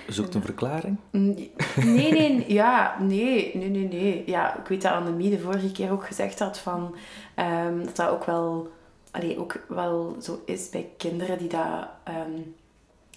[0.08, 0.96] Zoekt een verklaring?
[1.10, 4.22] Nee, nee, ja, nee, nee, nee, nee.
[4.26, 6.94] Ja, ik weet dat Annemie de vorige keer ook gezegd had van,
[7.34, 8.68] ehm, dat dat ook wel,
[9.10, 11.88] allee, ook wel zo is bij kinderen die dat...
[12.04, 12.40] ehm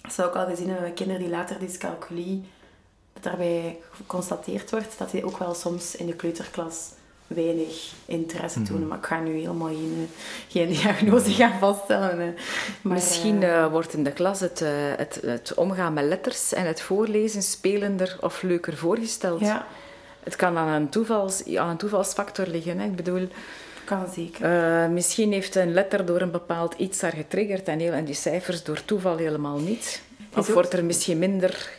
[0.02, 2.44] dat ze ook al gezien hebben bij kinderen die later dyscalculie,
[3.12, 6.90] dat daarbij geconstateerd wordt dat die ook wel soms in de kleuterklas
[7.34, 8.88] weinig interesse tonen.
[8.88, 10.08] Maar ik ga nu helemaal geen,
[10.48, 12.18] geen diagnose gaan vaststellen.
[12.82, 16.52] Maar, Misschien eh, eh, wordt in de klas het, eh, het, het omgaan met letters
[16.52, 19.40] en het voorlezen spelender of leuker voorgesteld.
[19.40, 19.66] ja,
[20.22, 22.78] Het kan aan een, toevals, aan een toevalsfactor liggen.
[22.78, 22.84] Hè.
[22.84, 23.28] Ik bedoel,
[23.84, 24.44] kan zeker.
[24.44, 28.14] eh, misschien heeft een letter door een bepaald iets daar getriggerd en, heel, en die
[28.14, 30.02] cijfers door toeval helemaal niet.
[30.36, 31.70] Of wordt er misschien minder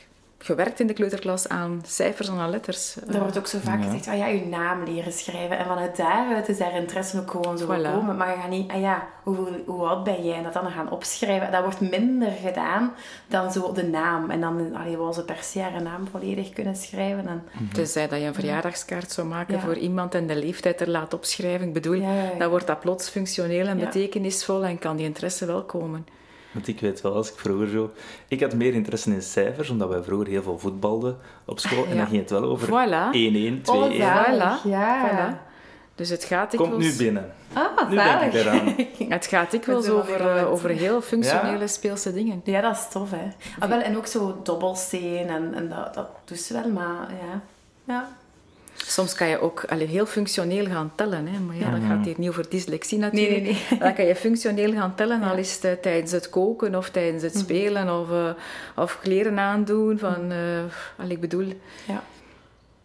[0.43, 2.95] gewerkt in de kleuterklas aan cijfers en aan letters.
[3.07, 5.57] Er wordt ook zo vaak gezegd, ah ja, je naam leren schrijven.
[5.57, 7.67] En vanuit daaruit is daar interesse ook gewoon zo Voilà.
[7.85, 8.17] gekomen.
[8.17, 10.35] Maar je gaat niet, ah ja, hoe, hoe oud ben jij?
[10.37, 11.51] En dat dan gaan opschrijven.
[11.51, 12.93] Dat wordt minder gedaan
[13.27, 14.29] dan zo de naam.
[14.29, 17.27] En dan allee, wou ze per se haar naam volledig kunnen schrijven.
[17.27, 19.59] En, Tenzij dat je een verjaardagskaart zou maken Ja.
[19.59, 21.67] voor iemand en de leeftijd er laat opschrijven.
[21.67, 22.37] Ik bedoel, Ja, ja, ja.
[22.37, 23.85] dan wordt dat plots functioneel en Ja.
[23.85, 26.05] betekenisvol en kan die interesse wel komen.
[26.53, 27.91] Want ik weet wel, als ik vroeger zo...
[28.27, 31.83] Ik had meer interesse in cijfers, omdat wij vroeger heel veel voetbalden op school.
[31.83, 31.95] En Ja.
[31.95, 33.15] dan ging het wel over Voilà.
[33.15, 33.71] 1-1, 2-1.
[33.71, 33.91] Oh.
[33.91, 34.63] Voilà.
[34.69, 35.09] Ja.
[35.09, 35.51] Voilà.
[35.95, 37.33] Dus het gaat Komt nu binnen.
[37.53, 38.75] Ah, Nu denk ik eraan.
[39.17, 41.67] het gaat dikwijls Met zo'n over, eh, over heel functionele Ja.
[41.67, 42.41] speelse dingen.
[42.43, 43.27] Ja, dat is tof, hè.
[43.59, 47.41] Ah, wel, en ook zo dobbelsteen en, en dat, dat doet ze wel, maar ja.
[47.93, 48.07] Ja.
[48.85, 51.27] Soms kan je ook allee, heel functioneel gaan tellen.
[51.27, 51.39] Hè?
[51.39, 53.41] Maar ja, dat gaat hier niet over dyslexie natuurlijk.
[53.43, 56.75] Nee, nee, Dan kan je functioneel gaan tellen, al is het eh, tijdens het koken
[56.75, 58.29] of tijdens het spelen of, eh,
[58.75, 59.99] of kleren aandoen.
[59.99, 60.37] Van, eh,
[60.97, 61.45] allee, ik bedoel,
[61.87, 62.03] ja.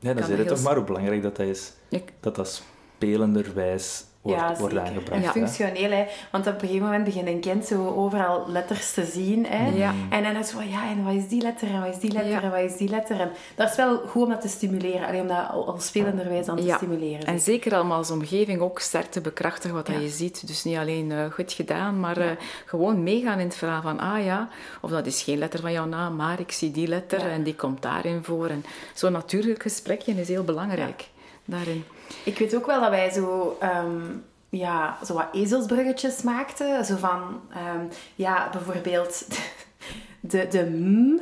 [0.00, 1.72] Ja, dan je heel toch maar hoe belangrijk dat, dat is.
[1.88, 2.62] Ik- Dat dat
[2.98, 4.04] spelenderwijs
[4.36, 4.88] ja, wordt zeker.
[4.88, 5.24] aangebracht.
[5.24, 6.04] En functioneel, hè.
[6.30, 9.68] Want op een gegeven moment begint een kind zo overal letters te zien, hè.
[9.76, 9.94] Ja.
[10.10, 12.12] En dan is het van, ja, en wat is die letter, en wat is die
[12.12, 12.42] letter, Ja.
[12.42, 13.20] en wat is die letter.
[13.20, 16.48] En dat is wel goed om dat te stimuleren, alleen om dat al, al spelenderwijs
[16.48, 16.76] aan te Ja.
[16.76, 17.26] stimuleren.
[17.26, 20.46] En zeker allemaal als omgeving ook sterk te bekrachtigen wat dat je ziet.
[20.46, 22.30] Dus niet alleen eh, goed gedaan, maar eh,
[22.66, 24.48] gewoon meegaan in het verhaal van, ah ja,
[24.80, 27.28] of dat is geen letter van jouw naam, maar ik zie die letter Ja.
[27.28, 28.46] en die komt daarin voor.
[28.48, 28.64] En
[28.94, 31.08] zo'n natuurlijk gesprekje is heel belangrijk
[31.48, 31.84] daarin.
[32.24, 34.00] Ik weet ook wel dat wij zo, ehm,
[34.48, 36.84] ja, zo wat ezelsbruggetjes maakten.
[36.84, 37.84] Zo van, ehm,
[38.14, 39.26] ja, bijvoorbeeld
[40.20, 41.20] de, de m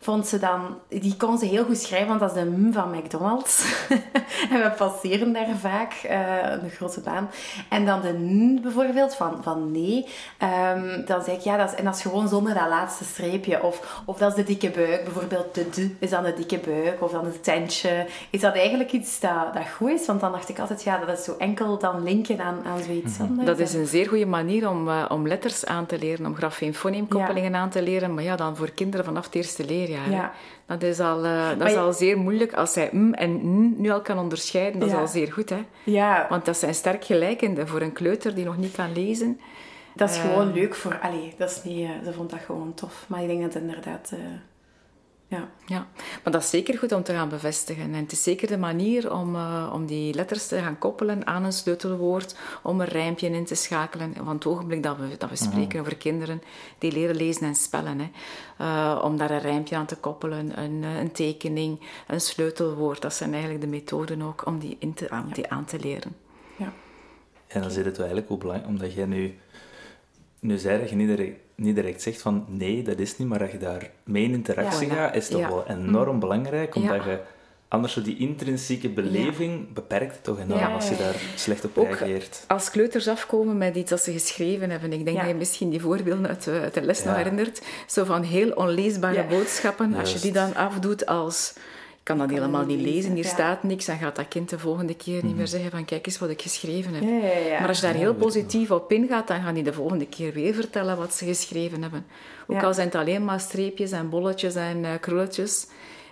[0.00, 0.78] vond ze dan...
[0.88, 3.64] Die kon ze heel goed schrijven, want dat is de m van McDonald's.
[4.52, 7.30] en we passeren daar vaak, eh, een grote baan.
[7.68, 10.06] En dan de n bijvoorbeeld, van, van nee.
[10.38, 13.62] Ehm, dan zeg ik, ja, dat is, en dat is gewoon zonder dat laatste streepje.
[13.62, 15.04] Of, of dat is de dikke buik.
[15.04, 17.02] Bijvoorbeeld de d is dan de dikke buik.
[17.02, 18.06] Of dan het tentje.
[18.30, 20.06] Is dat eigenlijk iets dat, dat goed is?
[20.06, 23.20] Want dan dacht ik altijd, ja, dat is zo enkel dan linken aan, aan zoiets
[23.20, 23.46] anders.
[23.46, 27.54] Dat is een zeer goede manier om, eh, om letters aan te leren, om grafeen-foneemkoppelingen
[27.54, 28.14] aan te leren.
[28.14, 29.87] Maar ja, dan voor kinderen vanaf het eerste leerjaar.
[29.90, 30.32] Ja.
[30.66, 32.52] Dat is, al, eh, dat is je- al zeer moeilijk.
[32.52, 34.94] Als zij m en n nu al kan onderscheiden, dat Ja.
[34.94, 35.50] is al zeer goed.
[35.50, 35.64] Hè?
[35.84, 39.40] Ja, Want dat zijn sterk gelijkende voor een kleuter die nog niet kan lezen.
[39.94, 40.98] dat is eh, gewoon leuk voor...
[41.02, 41.84] Allee, dat is niet...
[41.84, 43.04] eh, ze vond dat gewoon tof.
[43.08, 44.12] Maar ik denk dat het inderdaad...
[45.28, 45.48] ja.
[45.66, 45.86] Ja,
[46.22, 47.82] maar dat is zeker goed om te gaan bevestigen.
[47.82, 51.44] En het is zeker de manier om, eh, om die letters te gaan koppelen aan
[51.44, 54.14] een sleutelwoord, om een rijmpje in te schakelen.
[54.14, 56.42] Van het ogenblik dat we, dat we spreken over kinderen
[56.78, 58.10] die leren lezen en spellen, hè.
[58.58, 63.02] Eh, om daar een rijmpje aan te koppelen, een, eh, een tekening, een sleutelwoord.
[63.02, 66.16] Dat zijn eigenlijk de methoden ook om die, in te, aan, die aan te leren.
[66.56, 66.72] ja.
[67.48, 69.38] En dan zit het wel eigenlijk hoe belangrijk, omdat jij nu,
[70.38, 73.38] nu zei dat je niet direct, niet direct zegt van nee, dat is niet, maar
[73.38, 77.18] dat je daar mee in interactie Ja, gaat, is toch wel enorm belangrijk, omdat je
[77.68, 81.78] anders zo die intrinsieke beleving beperkt het toch enorm Ja, als je daar slecht op
[81.78, 82.44] Ook reageert.
[82.46, 84.92] als kleuters afkomen met iets dat ze geschreven hebben.
[84.92, 85.22] Ik denk Ja.
[85.22, 87.62] dat je misschien die voorbeelden uit de, uit de les nog herinnert.
[87.86, 89.94] Zo van heel onleesbare boodschappen.
[89.94, 91.54] Als je die dan afdoet als...
[92.08, 93.84] Ik kan dat Kan helemaal niet lezen, hier staat niks.
[93.84, 96.42] Dan gaat dat kind de volgende keer niet meer zeggen van kijk eens wat ik
[96.42, 97.02] geschreven heb.
[97.02, 97.58] Ja, ja, ja.
[97.58, 100.32] Maar als je daar Ja, heel positief op ingaat, dan gaan die de volgende keer
[100.32, 102.06] weer vertellen wat ze geschreven hebben.
[102.46, 102.66] Ook Ja.
[102.66, 105.66] al zijn het alleen maar streepjes en bolletjes en eh, krulletjes.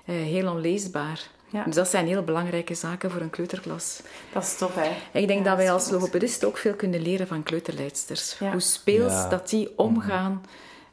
[0.05, 1.21] eh, heel onleesbaar.
[1.49, 1.65] Ja.
[1.65, 4.01] Dus dat zijn heel belangrijke zaken voor een kleuterklas.
[4.33, 5.19] Dat is tof, hè.
[5.21, 5.93] Ik denk Ja, dat wij als goed.
[5.93, 8.37] logopedist ook veel kunnen leren van kleuterleidsters.
[8.39, 8.51] Ja.
[8.51, 9.29] Hoe speels Ja.
[9.29, 10.43] dat die omgaan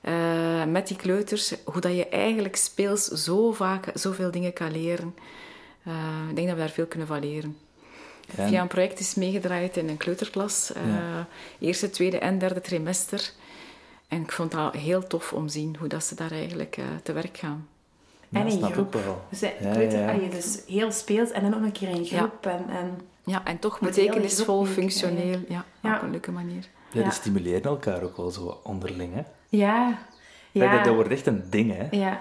[0.03, 1.53] eh, met die kleuters.
[1.65, 5.15] Hoe dat je eigenlijk speels zo vaak zoveel dingen kan leren.
[5.83, 5.93] Eh,
[6.29, 7.57] ik denk dat we daar veel kunnen van leren.
[8.27, 10.73] Via een project is meegedraaid in een kleuterklas.
[10.73, 11.27] eh, Ja.
[11.59, 13.31] Eerste, tweede en derde trimester.
[14.07, 16.83] En ik vond dat heel tof om te zien hoe dat ze daar eigenlijk eh,
[17.03, 17.67] te werk gaan.
[18.29, 18.93] Ja, en in snap ik groep.
[18.93, 19.21] wel.
[19.29, 20.11] Dus, Ja, kleuter- ja.
[20.13, 22.17] allee, dus heel speels en dan nog een keer in Ja.
[22.17, 22.45] groep.
[22.45, 22.99] En, en...
[23.25, 25.39] Ja, en toch betekenisvol, functioneel.
[25.47, 25.95] Ja, Ja.
[25.95, 26.63] op een leuke manier.
[26.91, 27.03] Ja, Ja.
[27.03, 29.21] die stimuleren elkaar ook wel zo onderling, hè.
[29.57, 29.97] Ja.
[30.51, 30.75] Ja.
[30.75, 32.19] Dat, dat wordt echt een ding, hè, ja.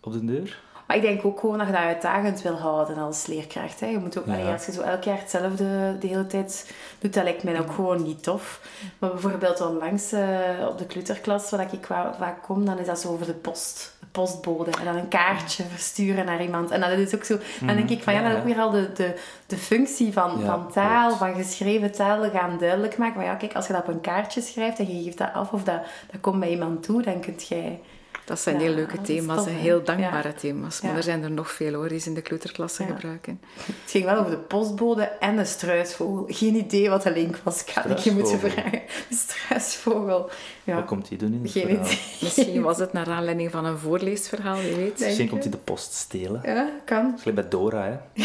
[0.00, 0.60] op de deur.
[0.88, 3.80] Maar ik denk ook gewoon dat je dat uitdagend wil houden als leerkracht.
[3.80, 3.86] Hè.
[3.86, 4.32] Je moet ook, Ja.
[4.32, 7.72] allee, als je zo elk jaar hetzelfde de hele tijd doet, dat lijkt mij ook
[7.72, 8.60] gewoon niet tof.
[8.98, 10.28] Maar bijvoorbeeld onlangs eh,
[10.68, 11.86] op de kleuterklas, waar ik
[12.18, 13.96] vaak kom, dan is dat zo over de post.
[14.00, 14.70] De postbode.
[14.70, 16.70] En dan een kaartje versturen naar iemand.
[16.70, 17.38] En dat is ook zo...
[17.58, 19.14] Dan denk ik van, ja, dat is ook weer al de, de,
[19.46, 23.16] de functie van, van taal, van geschreven taal gaan duidelijk maken.
[23.16, 25.52] Maar ja, kijk, als je dat op een kaartje schrijft en je geeft dat af
[25.52, 27.80] of dat, dat komt bij iemand toe, dan kun jij
[28.28, 30.34] Dat zijn Ja, heel leuke thema's en heel dankbare Ja.
[30.34, 30.80] thema's.
[30.80, 30.96] Maar Ja.
[30.96, 32.88] er zijn er nog veel hoor, die ze in de kleuterklasse Ja.
[32.88, 33.40] gebruiken.
[33.56, 36.24] Het ging wel over de postbode en de struisvogel.
[36.28, 37.60] Geen idee wat de link was.
[37.62, 38.70] Ik had ik je moeten vragen.
[39.08, 40.30] De struisvogel.
[40.64, 40.74] Ja.
[40.74, 41.84] Wat komt hij doen in het Geen verhaal?
[41.84, 41.98] idee.
[42.20, 44.90] Misschien was het naar aanleiding van een voorleesverhaal, wie weet.
[44.98, 46.40] Misschien Denk komt hij de post stelen.
[46.44, 47.14] Ja, kan.
[47.18, 48.22] Gelijk bij Dora, hè.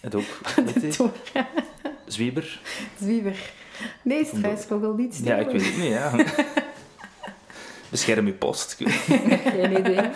[0.00, 0.24] Het ook.
[2.06, 2.60] Zwieber.
[3.00, 3.36] Zwieber.
[4.02, 5.20] Nee, struisvogel niet.
[5.24, 6.12] Ja, ik weet het niet, ja.
[7.90, 8.76] Bescherm je post.
[8.78, 8.88] Ik
[9.54, 10.10] Geen idee.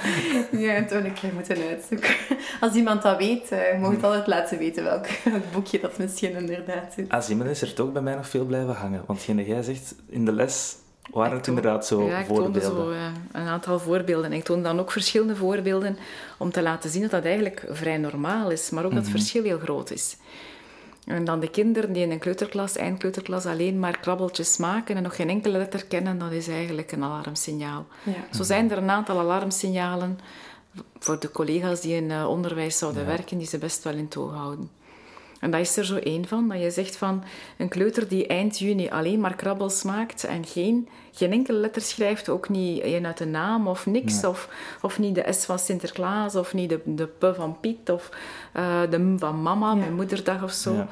[0.51, 2.15] Ja, en toen een keer moeten uitzoeken.
[2.61, 6.37] Als iemand dat weet, eh mag het altijd laten weten welk, welk boekje dat misschien
[6.37, 7.09] inderdaad is.
[7.09, 9.03] Azimen is er toch bij mij nog veel blijven hangen.
[9.07, 10.77] Want jij zegt, in de les
[11.11, 13.15] waren Ik het inderdaad zo ja, ik toonde voorbeelden.
[13.33, 14.31] zo een aantal voorbeelden.
[14.31, 15.99] En ik toon dan ook verschillende voorbeelden
[16.39, 19.43] om te laten zien dat dat eigenlijk vrij normaal is, maar ook dat het verschil
[19.43, 20.17] heel groot is.
[21.07, 25.17] En dan de kinderen die in een kleuterklas, eindkleuterklas, alleen maar krabbeltjes maken en nog
[25.17, 27.87] geen enkele letter kennen, dat is eigenlijk een alarmsignaal.
[28.03, 28.37] Ja.
[28.37, 30.19] Zo zijn er een aantal alarmsignalen
[30.99, 34.33] voor de collega's die in eh, onderwijs zouden werken, die ze best wel in toog
[34.33, 34.71] houden.
[35.45, 37.25] En dat is er zo één van, dat je zegt van
[37.57, 42.29] een kleuter die eind juni alleen maar krabbels maakt en geen, geen enkele letter schrijft,
[42.29, 44.49] ook niet een uit de naam of niks, of,
[44.83, 48.11] of niet de S van Sinterklaas, of niet de, de P van Piet, of
[48.53, 50.75] eh, de M van mama, mijn moederdag of zo.
[50.75, 50.89] Ja.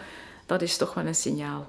[0.47, 1.67] Dat is toch wel een signaal.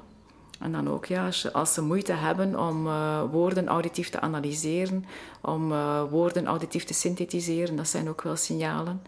[0.60, 5.06] En dan ook, ja, als, ze moeite hebben om eh, woorden auditief te analyseren,
[5.42, 9.02] om eh, woorden auditief te synthetiseren, dat zijn ook wel signalen.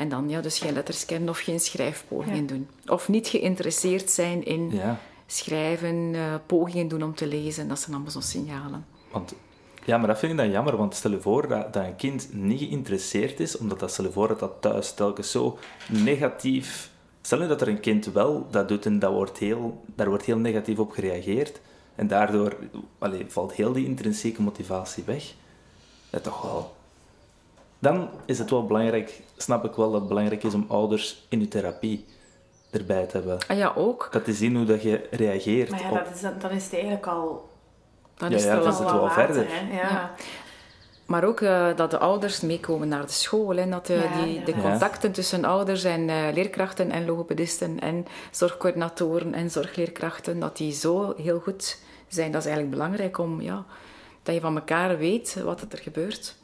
[0.00, 2.46] En dan ja, dus geen letters kennen of geen schrijfpogingen Ja.
[2.46, 2.68] doen.
[2.86, 7.68] Of niet geïnteresseerd zijn in Ja, schrijven, eh, pogingen doen om te lezen.
[7.68, 8.84] Dat zijn allemaal zo'n signalen.
[9.12, 9.34] want...
[9.84, 12.28] Ja, maar dat vind ik dan jammer, want stel je voor dat, dat een kind
[12.32, 15.58] niet geïnteresseerd is, omdat dat, stel je voor dat dat thuis telkens zo
[15.88, 16.90] negatief...
[17.22, 20.24] Stel je dat er een kind wel dat doet en dat wordt heel, daar wordt
[20.24, 21.60] heel negatief op gereageerd,
[21.94, 22.56] en daardoor
[22.98, 25.34] allee, valt heel die intrinsieke motivatie weg.
[26.10, 26.74] Dat toch wel...
[27.80, 31.40] Dan is het wel belangrijk, snap ik wel dat het belangrijk is om ouders in
[31.40, 32.04] je therapie
[32.70, 33.38] erbij te hebben.
[33.48, 34.08] Ah ja, ook.
[34.12, 35.94] Dat te zien hoe dat je reageert Maar ja, op...
[36.04, 37.48] dat is, dan, is het eigenlijk al,
[38.14, 39.44] Dan Ja, is ja, het al is het wel verder.
[39.48, 39.76] hè.
[39.76, 39.88] Ja.
[39.88, 40.10] Ja.
[41.06, 43.56] Maar ook eh, dat de ouders meekomen naar de school.
[43.56, 44.60] En dat de, Ja, die, de ja.
[44.60, 51.14] contacten tussen ouders en eh, leerkrachten en logopedisten en zorgcoördinatoren en zorgleerkrachten, dat die zo
[51.16, 52.32] heel goed zijn.
[52.32, 53.64] Dat is eigenlijk belangrijk om, ja,
[54.22, 56.36] dat je van elkaar weet wat er gebeurt.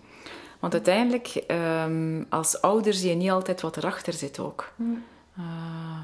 [0.61, 4.73] Want uiteindelijk, ehm, als ouder zie je niet altijd wat erachter zit ook.
[5.37, 5.43] Eh,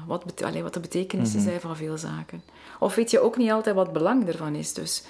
[0.07, 2.43] wat, bet- allee, wat de betekenissen zijn van veel zaken.
[2.79, 4.73] Of weet je ook niet altijd wat belang ervan is.
[4.73, 5.03] Dus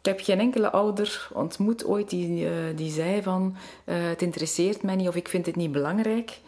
[0.00, 4.82] ik heb geen enkele ouder ontmoet ooit die, eh, die zei van eh, het interesseert
[4.82, 6.38] mij niet of ik vind het niet belangrijk.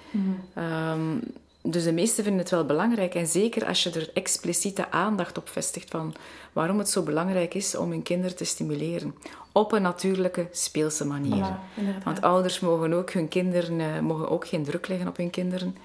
[0.55, 1.16] Ehm,
[1.62, 3.14] dus de meesten vinden het wel belangrijk.
[3.14, 6.14] En zeker als je er expliciete aandacht op vestigt van
[6.53, 9.14] waarom het zo belangrijk is om hun kinderen te stimuleren.
[9.52, 11.44] Op een natuurlijke, speelse manier.
[11.44, 12.02] Voilà.
[12.04, 15.76] Want ouders mogen ook hun kinderen, eh, mogen ook geen druk leggen op hun kinderen.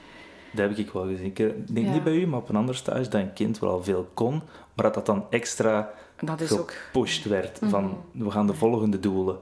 [0.51, 1.25] Dat heb ik wel gezien.
[1.25, 1.35] Ik
[1.73, 1.91] denk Ja.
[1.93, 4.41] niet bij u, maar op een ander thuis dat een kind wel al veel kon,
[4.73, 6.71] maar dat dat dan extra dat is ook...
[6.73, 9.37] gepusht werd van we gaan de volgende doelen.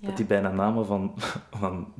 [0.00, 0.08] Ja.
[0.08, 1.14] Dat hij bijna namen van,
[1.60, 1.92] van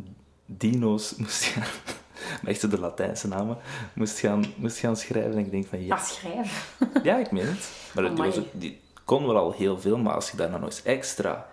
[0.47, 1.63] dino's moest gaan,
[2.43, 3.57] maar echt de Latijnse namen,
[3.95, 5.33] moest gaan, moest gaan schrijven.
[5.33, 6.89] En ik denk van ja, Ah, schrijven.
[7.03, 7.71] ja ik meen het.
[7.95, 10.61] Maar die, was ook- die kon wel al heel veel, maar als je daar dan
[10.61, 11.47] nog eens extra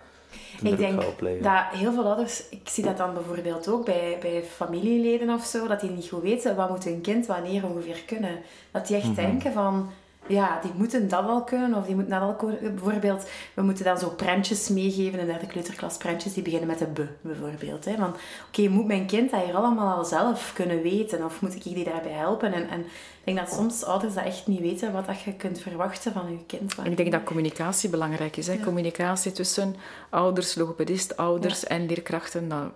[0.62, 1.00] Ik denk
[1.42, 5.66] dat heel veel ouders, ik zie dat dan bijvoorbeeld ook bij, bij familieleden of zo,
[5.66, 8.38] dat die niet goed weten wat moet hun kind wanneer ongeveer kunnen.
[8.70, 9.14] Dat die echt Mhm.
[9.14, 9.90] denken van,
[10.26, 12.74] ja, die moeten dat wel kunnen, of die moeten dat wel kunnen.
[12.74, 16.80] Bijvoorbeeld, we moeten dan zo prentjes meegeven in de derde kleuterklas, prentjes die beginnen met
[16.80, 17.84] een B, bijvoorbeeld.
[17.84, 17.96] Hè.
[17.96, 18.14] Van,
[18.48, 21.84] oké, moet mijn kind dat hier allemaal al zelf kunnen weten, of moet ik die
[21.84, 22.52] daarbij helpen?
[22.52, 25.60] En, en ik denk dat soms ouders dat echt niet weten, wat dat je kunt
[25.60, 26.74] verwachten van je kind.
[26.84, 28.46] Ik denk dat communicatie belangrijk is.
[28.46, 28.58] Hè?
[28.60, 29.76] Communicatie tussen
[30.10, 32.48] ouders, logopedist, ouders en leerkrachten.
[32.48, 32.72] Dat,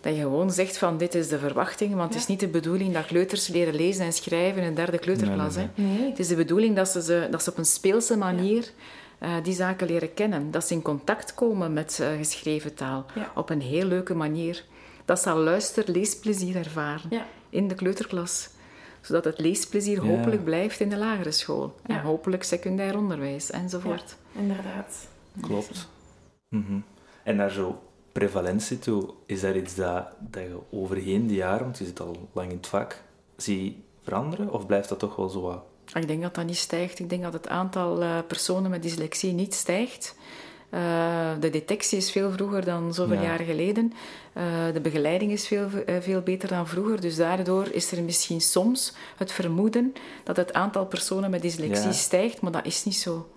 [0.00, 1.94] dat je gewoon zegt van dit is de verwachting.
[1.94, 4.98] Want het is niet de bedoeling dat kleuters leren lezen en schrijven in een derde
[4.98, 5.56] kleuterklas.
[5.74, 6.08] Nee.
[6.08, 8.70] Het is de bedoeling dat ze, ze, dat ze op een speelse manier
[9.18, 10.50] eh, die zaken leren kennen.
[10.50, 13.06] Dat ze in contact komen met eh, geschreven taal.
[13.14, 13.32] Ja.
[13.34, 14.64] Op een heel leuke manier.
[15.04, 17.26] Dat ze al luister, leesplezier ervaren Ja.
[17.50, 18.48] in de kleuterklas.
[19.00, 20.08] Zodat het leesplezier Ja.
[20.16, 21.74] hopelijk blijft in de lagere school.
[21.86, 24.16] En hopelijk secundair onderwijs enzovoort.
[24.32, 25.08] Inderdaad.
[25.40, 25.88] Klopt.
[26.48, 26.78] Mhm.
[27.22, 31.78] En naar zo prevalentie toe, is dat iets dat, dat je overheen de jaren, want
[31.78, 33.02] je zit al lang in het vak,
[33.36, 34.52] zie veranderen?
[34.52, 35.62] Of blijft dat toch wel zo wat...
[35.94, 36.98] Ik denk dat dat niet stijgt.
[36.98, 40.14] Ik denk dat het aantal eh, personen met dyslexie niet stijgt.
[40.70, 43.22] Eh, de detectie is veel vroeger dan zoveel Ja.
[43.22, 43.92] jaren geleden.
[44.32, 45.68] Eh, de begeleiding is veel,
[46.00, 47.00] veel beter dan vroeger.
[47.00, 49.92] Dus daardoor is er misschien soms het vermoeden
[50.24, 51.92] dat het aantal personen met dyslexie Ja.
[51.92, 53.28] stijgt, maar dat is niet zo.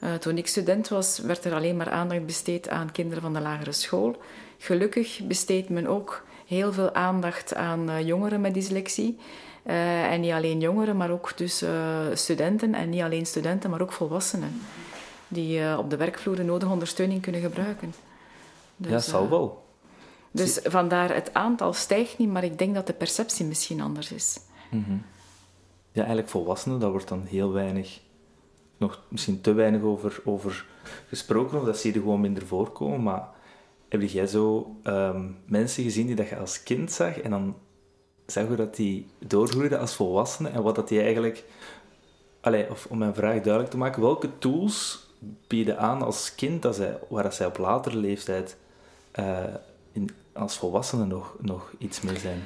[0.00, 3.40] Eh, toen ik student was, werd er alleen maar aandacht besteed aan kinderen van de
[3.40, 4.16] lagere school.
[4.58, 9.18] Gelukkig besteedt men ook heel veel aandacht aan jongeren met dyslexie.
[9.62, 11.64] en niet alleen jongeren, maar ook dus
[12.12, 12.74] studenten.
[12.74, 14.60] En niet alleen studenten, maar ook volwassenen.
[15.28, 17.94] Die op de werkvloer de nodige ondersteuning kunnen gebruiken.
[18.76, 19.62] Dus, ja, zal wel.
[20.30, 24.40] Dus vandaar het aantal stijgt niet, maar ik denk dat de perceptie misschien anders is.
[24.70, 24.92] Mhm.
[25.92, 28.00] Ja, eigenlijk volwassenen, daar wordt dan heel weinig,
[28.80, 30.66] nog misschien te weinig over, over
[31.08, 33.02] gesproken, of dat zie je gewoon minder voorkomen.
[33.02, 33.28] Maar
[33.88, 37.56] heb jij zo ehm, mensen gezien die dat je als kind zag en dan
[38.26, 41.44] zag je dat die doorgroeiden als volwassenen en wat dat die eigenlijk...
[42.40, 45.06] Allee, of om mijn vraag duidelijk te maken, welke tools
[45.46, 48.56] bieden aan als kind dat zij, waar dat zij op latere leeftijd
[49.18, 49.44] uh,
[49.92, 52.42] in, als volwassenen nog, nog iets mee zijn?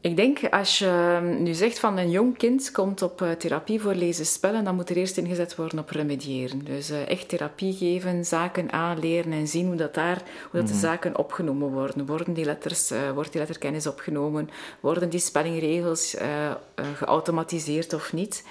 [0.00, 3.94] Ik denk, als je nu zegt van een jong kind komt op eh, therapie voor
[3.94, 6.64] lezen spellen, dan moet er eerst ingezet worden op remediëren.
[6.64, 10.74] Dus uh, echt therapie geven, zaken aanleren en zien hoe, dat daar, hoe dat de
[10.74, 10.82] mhm.
[10.82, 12.06] zaken opgenomen worden.
[12.06, 14.50] Worden die letters, uh, wordt die letterkennis opgenomen?
[14.80, 16.16] Worden die spellingregels
[16.94, 18.44] geautomatiseerd of niet?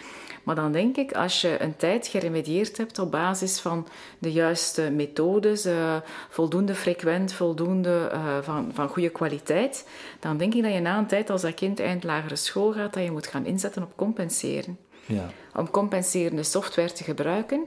[0.48, 3.88] Maar dan denk ik, als je een tijd geremedieerd hebt op basis van
[4.20, 5.96] de juiste methodes, uh,
[6.30, 9.88] voldoende frequent, voldoende uh, van, van goede kwaliteit,
[10.20, 12.94] dan denk ik dat je na een tijd als dat kind eind lagere school gaat,
[12.94, 14.78] dat je moet gaan inzetten op compenseren.
[15.06, 15.30] Ja.
[15.56, 17.66] Om compenserende software te gebruiken.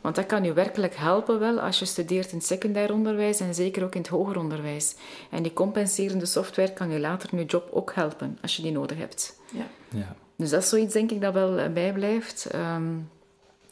[0.00, 3.54] Want dat kan je werkelijk helpen wel als je studeert in het secundair onderwijs en
[3.54, 4.96] zeker ook in het hoger onderwijs.
[5.30, 8.72] En die compenserende software kan je later in je job ook helpen als je die
[8.72, 9.40] nodig hebt.
[9.52, 9.66] Ja.
[9.88, 10.16] ja.
[10.40, 12.44] Dus dat is zoiets, denk ik, dat wel eh, bijblijft.
[12.44, 12.98] Ehm,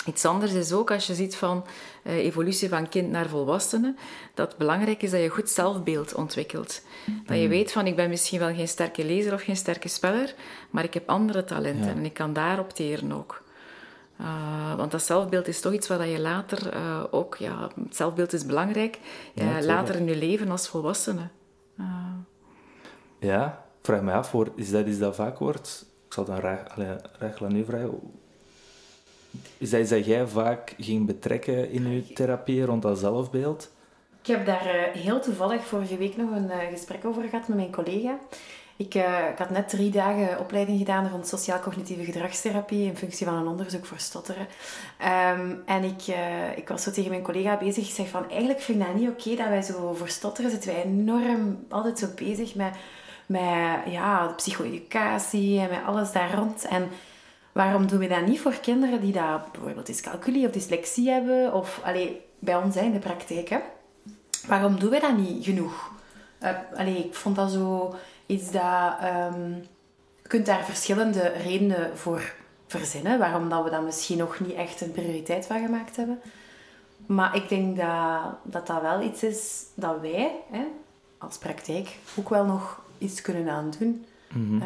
[0.07, 1.65] iets anders is ook als je ziet van
[2.05, 3.95] uh, evolutie van kind naar volwassene,
[4.35, 6.83] dat het belangrijk is dat je goed zelfbeeld ontwikkelt.
[7.27, 7.49] Dat je mm.
[7.49, 10.35] weet van ik ben misschien wel geen sterke lezer of geen sterke speller,
[10.71, 13.43] maar ik heb andere talenten en ik kan daarop teren ook.
[14.21, 18.33] Uh, want dat zelfbeeld is toch iets wat je later uh, ook, ja, het zelfbeeld
[18.33, 18.99] is belangrijk,
[19.35, 21.29] ja, later in je leven als volwassene.
[23.19, 26.40] Ja, vraag me af, is dat iets dat vaak wordt ik zal dan
[27.18, 28.01] Rachel aan u vragen.
[29.59, 33.71] Is dat jij vaak ging betrekken in je therapie rond dat zelfbeeld?
[34.23, 37.57] Ik heb daar eh, heel toevallig vorige week nog een eh, gesprek over gehad met
[37.57, 38.18] mijn collega.
[38.77, 43.35] Ik, uh, ik, had net drie dagen opleiding gedaan rond sociaal-cognitieve gedragstherapie in functie van
[43.35, 44.47] een onderzoek voor stotteren.
[44.99, 46.03] Ehm, en ik,
[46.57, 47.88] ik was zo tegen mijn collega bezig.
[47.88, 50.73] Ik zeg van, eigenlijk vind ik dat niet oké dat wij zo voor stotteren zitten
[50.73, 52.75] wij enorm altijd zo bezig met
[53.29, 56.64] met ja, de psycho-educatie en met alles daar rond.
[56.64, 56.88] En
[57.53, 61.53] waarom doen we dat niet voor kinderen die dat bijvoorbeeld dyscalculie of dyslexie hebben?
[61.53, 63.49] Of allee, bij ons in de praktijk.
[63.49, 63.59] Hè?
[64.47, 65.91] Waarom doen we dat niet genoeg?
[66.43, 67.95] Uh, allee, ik vond dat zo
[68.27, 68.93] iets dat...
[69.33, 69.55] Um,
[70.23, 72.35] je kunt daar verschillende redenen voor
[72.67, 73.19] verzinnen.
[73.19, 76.21] Waarom dat we dat misschien nog niet echt een prioriteit van gemaakt hebben.
[77.07, 80.64] Maar ik denk dat dat, dat wel iets is dat wij hè,
[81.19, 84.05] als praktijk ook wel nog iets kunnen aandoen.
[84.33, 84.63] Mm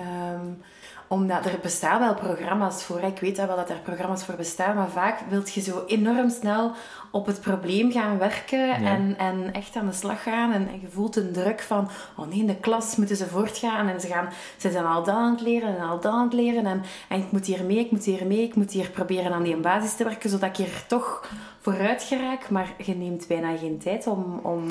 [1.13, 3.01] omdat er bestaan wel programma's voor.
[3.01, 6.73] Ik weet wel dat er programma's voor bestaan, maar vaak wil je zo enorm snel
[7.11, 10.53] op het probleem gaan werken en, en echt aan de slag gaan.
[10.53, 14.01] En, je voelt een druk van, oh nee, in de klas moeten ze voortgaan en
[14.01, 16.67] ze, gaan, ze zijn al dat aan het leren en al dat aan het leren.
[16.67, 19.43] En, en ik moet hier mee, ik moet hier mee, ik moet hier proberen aan
[19.43, 22.51] die basis te werken, zodat ik hier toch vooruit geraak.
[22.51, 24.67] Maar je neemt bijna geen tijd om, om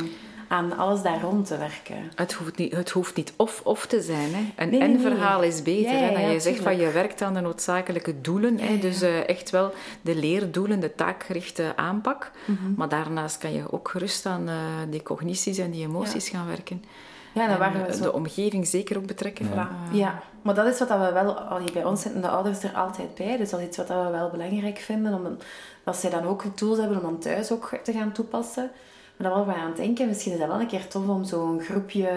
[0.52, 2.12] aan alles daar rond te werken.
[2.16, 4.30] Het hoeft niet, het hoeft niet of-of te zijn.
[4.34, 4.64] Hè.
[4.64, 5.92] Een en-verhaal is beter.
[5.92, 8.60] hè, dat je zegt van je werkt aan de noodzakelijke doelen.
[8.60, 12.32] Hè, dus uh, echt wel de leerdoelen, de taakgerichte aanpak.
[12.46, 12.74] Mhm.
[12.76, 14.56] Maar daarnaast kan je ook gerust aan uh,
[14.90, 16.84] die cognities en die emoties gaan werken.
[17.34, 18.02] Ja, dan waren we zo...
[18.02, 19.50] de omgeving zeker ook betrekken.
[19.54, 20.22] Ja, ja.
[20.42, 21.38] maar dat is wat we wel...
[21.74, 23.38] Bij ons zitten de ouders er altijd bij.
[23.38, 25.14] Dus dat is iets wat we wel belangrijk vinden.
[25.14, 25.38] Om,
[25.84, 28.72] dat zij dan ook tools hebben om dan thuis ook te gaan toepassen.
[29.22, 31.24] Maar dan waren we aan het denken, misschien is dat wel een keer tof om
[31.24, 32.10] zo'n groepje,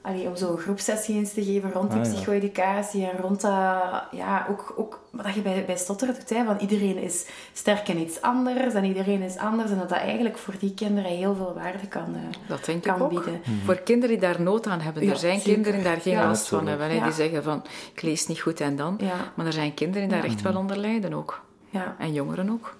[0.00, 4.46] allee, om zo'n groepsessie eens te geven rond die ah, psycho-educatie en rond dat, ja,
[4.50, 8.20] ook, ook wat je bij, bij stotteren doet, hè, van iedereen is sterk in iets
[8.20, 11.86] anders en iedereen is anders en dat dat eigenlijk voor die kinderen heel veel waarde
[11.88, 13.40] kan, uh, dat denk kan ik bieden.
[13.40, 13.64] Mhm.
[13.64, 15.08] Voor kinderen die daar nood aan hebben.
[15.08, 17.62] er zijn kinderen die daar geen last van hebben, hè, die zeggen van,
[17.94, 19.00] ik lees niet goed en dan.
[19.34, 21.42] Maar er zijn kinderen die daar echt wel onder lijden ook.
[21.70, 21.96] Ja.
[21.98, 22.74] En jongeren ook.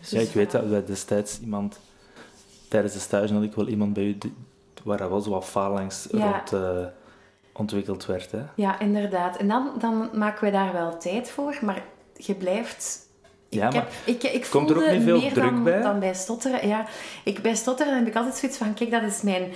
[0.00, 1.78] Dus, ja, ik weet dat we destijds iemand
[2.72, 4.18] tijdens de stage had ik wel iemand bij u
[4.84, 6.84] waar er wel zo wat phalanx rond uh,
[7.52, 8.30] ontwikkeld werd.
[8.30, 8.42] Hè?
[8.54, 9.36] Ja, inderdaad.
[9.36, 11.82] En dan, dan maken we daar wel tijd voor, maar
[12.16, 13.10] je blijft...
[13.48, 15.82] Ik ja, maar heb, ik, ik komt er ook niet veel druk dan, bij?
[15.82, 16.68] Dan bij stotteren.
[16.68, 16.86] Ja,
[17.24, 19.52] ik, bij stotteren heb ik altijd zoiets van, kijk, dat is mijn...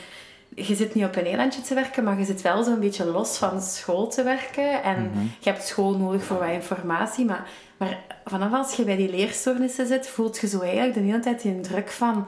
[0.55, 3.39] Je zit niet op een eilandje te werken, maar je zit wel zo'n beetje los
[3.39, 4.83] van school te werken.
[4.83, 5.25] En mhm.
[5.41, 9.87] je hebt school nodig voor wat informatie, maar Maar vanaf als je bij die leerstoornissen
[9.87, 12.27] zit, voelt je zo eigenlijk de hele tijd die druk van,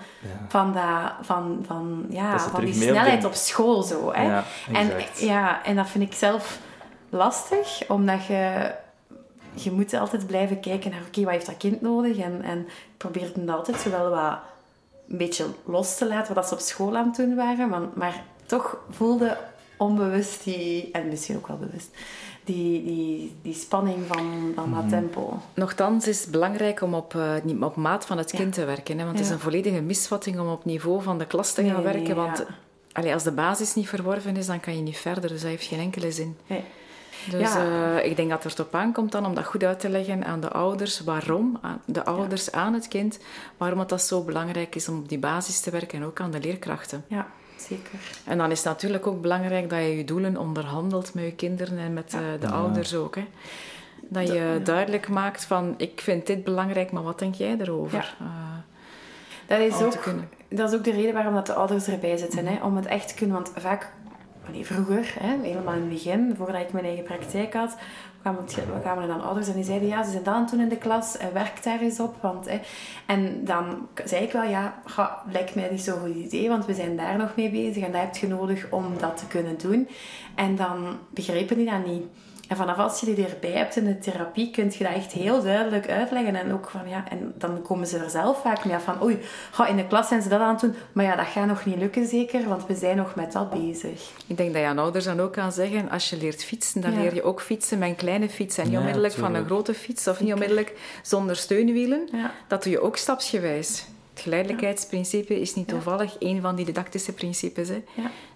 [0.48, 3.82] van, dat, van, van, ja, van die snelheid op school.
[3.82, 4.22] Zo, hè?
[4.22, 6.58] Ja, en, ja, en dat vind ik zelf
[7.10, 8.72] lastig, omdat je
[9.62, 12.18] je moet altijd blijven kijken naar, oké, wat heeft dat kind nodig?
[12.18, 14.38] En, en ik probeer het altijd zowel wat
[15.08, 18.22] een beetje los te laten, wat ze op school aan het doen waren, maar, maar
[18.46, 19.36] toch voelde
[19.76, 21.90] onbewust die, en misschien ook wel bewust,
[22.48, 24.88] die, die, die spanning van, van dat mhm.
[24.88, 25.38] tempo.
[25.54, 28.98] Nochtans is het belangrijk om op, uh, op maat van het kind te werken.
[28.98, 29.04] Hè?
[29.04, 32.16] Want het is een volledige misvatting om op niveau van de klas te gaan werken.
[32.16, 32.44] want
[32.92, 35.30] allee, als de basis niet verworven is, dan kan je niet verder.
[35.30, 36.36] Dus dat heeft geen enkele zin.
[36.46, 36.64] Nee.
[37.30, 40.24] Dus uh, ik denk dat het erop aankomt dan om dat goed uit te leggen
[40.24, 41.00] aan de ouders.
[41.00, 41.58] Waarom?
[41.60, 43.18] Aan de ouders aan het kind.
[43.56, 46.30] Waarom het dat zo belangrijk is om op die basis te werken en ook aan
[46.30, 47.04] de leerkrachten.
[47.08, 47.26] Ja,
[47.60, 47.98] zeker.
[48.24, 51.78] En dan is het natuurlijk ook belangrijk dat je je doelen onderhandelt met je kinderen
[51.78, 53.14] en met uh, de ouders ook.
[53.14, 53.26] Hè.
[54.08, 58.16] Dat je duidelijk maakt van, ik vind dit belangrijk, maar wat denk jij erover?
[58.22, 58.28] Uh,
[59.46, 60.04] dat is, ook,
[60.48, 62.46] dat is ook de reden waarom dat de ouders erbij zitten.
[62.46, 62.64] Hè?
[62.64, 63.36] Om het echt te kunnen.
[63.36, 63.92] Want vaak
[64.52, 67.76] nee, vroeger, hè, helemaal in het begin, voordat ik mijn eigen praktijk had,
[68.20, 71.16] kwamen, we dan ouders en die zeiden, ja, ze zijn dan toen in de klas,
[71.16, 72.16] en werk daar eens op.
[72.20, 72.60] Want, hè.
[73.06, 76.74] En dan zei ik wel, ja, ga, lijkt mij niet zo'n goed idee, want we
[76.74, 79.88] zijn daar nog mee bezig en dat heb je nodig om dat te kunnen doen.
[80.34, 82.04] En dan begrepen die dat niet.
[82.48, 85.42] En vanaf als je die erbij hebt in de therapie, kun je dat echt heel
[85.42, 86.34] duidelijk uitleggen.
[86.34, 89.18] En ook van, ja, en dan komen ze er zelf vaak mee af van, oei,
[89.50, 90.74] ga in de klas zijn ze dat aan het doen.
[90.92, 94.10] Maar ja, dat gaat nog niet lukken zeker, want we zijn nog met dat bezig.
[94.26, 96.94] Ik denk dat je aan ouders dan ook kan zeggen, als je leert fietsen, dan
[96.94, 98.58] leer je ook fietsen met een kleine fiets.
[98.58, 102.08] En niet onmiddellijk van een grote fiets, of niet onmiddellijk zonder steunwielen.
[102.48, 103.84] Dat doe je ook stapsgewijs.
[104.12, 107.68] Het geleidelijkheidsprincipe is niet toevallig een van die didactische principes.
[107.68, 107.82] Hè.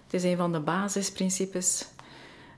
[0.03, 1.85] Het is een van de basisprincipes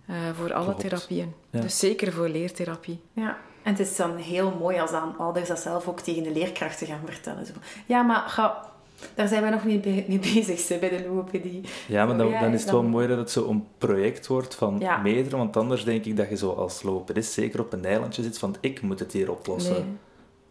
[0.09, 1.33] uh, voor alle therapieën.
[1.49, 2.99] Dus zeker voor leertherapie.
[3.13, 3.37] Ja.
[3.63, 6.87] En het is dan heel mooi als dan ouders dat zelf ook tegen de leerkrachten
[6.87, 7.45] gaan vertellen.
[7.45, 7.53] Zo.
[7.85, 8.71] Ja, maar ga,
[9.13, 11.61] daar zijn wij nog niet mee bezig bij de logopedie.
[11.87, 14.81] Ja, maar dan, dan is het wel mooi dat het zo een project wordt van
[15.03, 15.37] meerdere.
[15.37, 18.55] Want anders denk ik dat je zo als logopedist zeker op een eilandje zit van
[18.59, 19.99] ik moet het hier oplossen.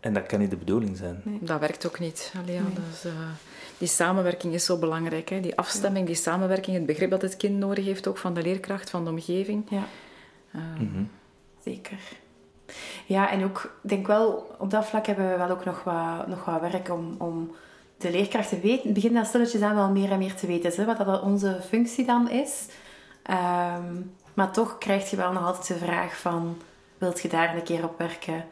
[0.01, 1.21] En dat kan niet de bedoeling zijn.
[1.25, 1.39] Nee.
[1.41, 2.33] Dat werkt ook niet.
[2.43, 2.73] Allee, nee.
[2.91, 3.13] dus, uh,
[3.79, 5.29] die samenwerking is zo belangrijk.
[5.29, 5.41] Hè?
[5.41, 8.91] Die afstemming, die samenwerking, het begrip dat het kind nodig heeft, ook van de leerkracht,
[8.91, 9.67] van de omgeving.
[9.69, 9.85] Ja.
[10.55, 10.63] Uh,
[11.65, 11.99] Zeker.
[13.07, 16.27] Ja, en ook, ik denk wel, op dat vlak hebben we wel ook nog wat,
[16.27, 17.55] nog wat werk om, om
[17.97, 21.07] de leerkrachten weten, beginnen dat stilletjes aan wel meer en meer te weten, hè, wat
[21.07, 22.67] dat onze functie dan is.
[23.31, 26.57] Um, maar toch krijg je wel nog altijd de vraag van,
[26.99, 28.45] wilt je daar een keer op werken?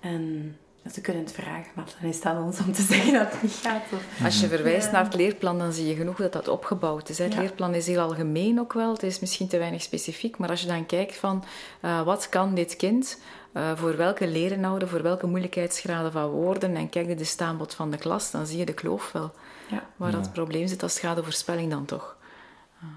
[0.00, 0.56] En
[0.92, 3.42] ze kunnen het vragen, maar dan is het aan ons om te zeggen dat het
[3.42, 3.82] niet gaat.
[4.24, 7.18] Als je verwijst naar het leerplan, dan zie je genoeg dat dat opgebouwd is.
[7.18, 8.92] Het leerplan is heel algemeen ook wel.
[8.92, 10.38] Het is misschien te weinig specifiek.
[10.38, 11.44] Maar als je dan kijkt van
[11.82, 13.20] uh, wat kan dit kind
[13.54, 17.98] uh, voor welke lerenhouden, voor welke moeilijkheidsgraden van woorden en kijk de staanbod van de
[17.98, 19.32] klas, dan zie je de kloof wel.
[19.68, 19.82] Ja.
[19.96, 22.16] Waar dat probleem zit als schadevoorspelling dan toch.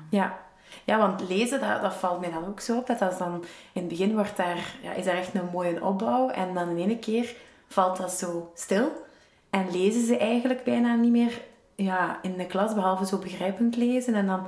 [0.09, 0.39] Ja,
[0.83, 2.87] ja, want lezen, dat, dat valt mij dan ook zo op.
[2.87, 6.29] Dat, dat dan, in het begin wordt daar, ja, is daar echt een mooie opbouw.
[6.29, 7.35] En dan in ene keer
[7.73, 8.91] valt dat zo stil.
[9.49, 11.41] En lezen ze eigenlijk bijna niet meer
[11.75, 14.13] ja, in de klas, behalve zo begrijpend lezen.
[14.15, 14.41] En dan,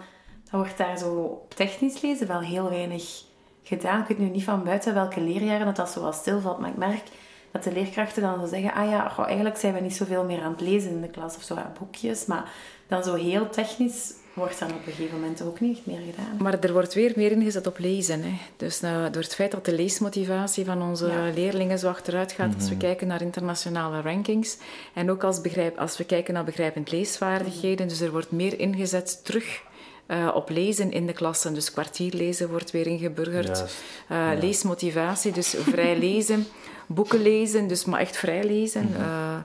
[0.52, 3.24] dan wordt daar zo technisch lezen wel heel weinig
[3.64, 4.02] gedaan.
[4.02, 6.78] Ik weet nu niet van buiten welke leerjaren dat, dat zo wel stilvalt, maar ik
[6.78, 7.04] merk
[7.52, 10.52] dat de leerkrachten dan zo zeggen, ah ja, eigenlijk zijn we niet zoveel meer aan
[10.52, 12.52] het lezen in de klas of zo, boekjes, maar
[12.88, 16.38] dan zo heel technisch wordt dan op een gegeven moment ook niet meer gedaan.
[16.40, 18.24] Maar er wordt weer meer ingezet op lezen.
[18.24, 18.38] Hè.
[18.58, 22.64] Dus uh, door het feit dat de leesmotivatie van onze leerlingen zo achteruit gaat als
[22.64, 22.80] we mhm.
[22.84, 24.58] kijken naar internationale rankings.
[24.94, 27.88] En ook als, begrijp, als we kijken naar begrijpend leesvaardigheden.
[27.88, 29.62] Dus er wordt meer ingezet terug
[30.08, 31.54] uh, op lezen in de klassen.
[31.54, 33.64] Dus kwartierlezen wordt weer ingeburgerd.
[34.12, 36.48] Uh, Leesmotivatie, dus vrij lezen.
[36.88, 38.90] Boeken lezen, dus maar echt vrij lezen.
[38.90, 39.42] Mhm.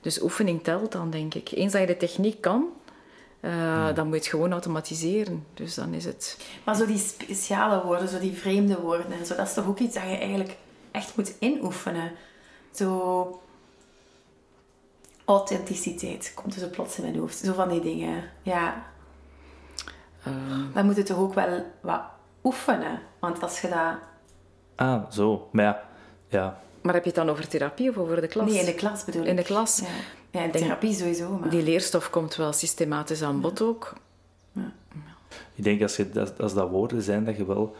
[0.00, 1.50] dus oefening telt dan, denk ik.
[1.50, 2.66] Eens dat je de techniek kan,
[3.42, 5.46] uh, dan moet je het gewoon automatiseren.
[5.54, 6.38] Dus dan is het...
[6.64, 9.78] Maar zo die speciale woorden, zo die vreemde woorden en zo, dat is toch ook
[9.78, 10.56] iets dat je eigenlijk
[10.90, 12.12] echt moet inoefenen.
[12.70, 13.40] Zo...
[15.24, 17.38] Authenticiteit komt dus plots in mijn hoofd.
[17.38, 18.30] Zo van die dingen.
[18.42, 18.86] Ja.
[20.26, 20.74] Uh...
[20.74, 22.02] Dan moet je toch ook wel wat
[22.44, 23.00] oefenen.
[23.18, 23.94] Want als je dat...
[24.74, 25.48] Ah, zo.
[25.52, 25.82] Maar ja...
[26.28, 26.60] ja.
[26.82, 28.50] Maar heb je het dan over therapie of over de klas?
[28.50, 29.28] Nee, in de klas bedoel ik.
[29.28, 29.78] In de klas.
[29.78, 29.86] Ja.
[30.32, 31.38] Ja, in therapie sowieso.
[31.38, 31.50] Maar...
[31.50, 33.92] Die leerstof komt wel systematisch aan bod ook.
[34.52, 34.72] Ja.
[35.54, 37.76] Ik denk als, je, als, dat woorden zijn dat je wel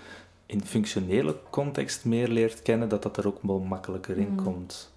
[0.46, 4.44] in functionele context meer leert kennen, dat dat er ook wel makkelijker in mm.
[4.44, 4.90] komt.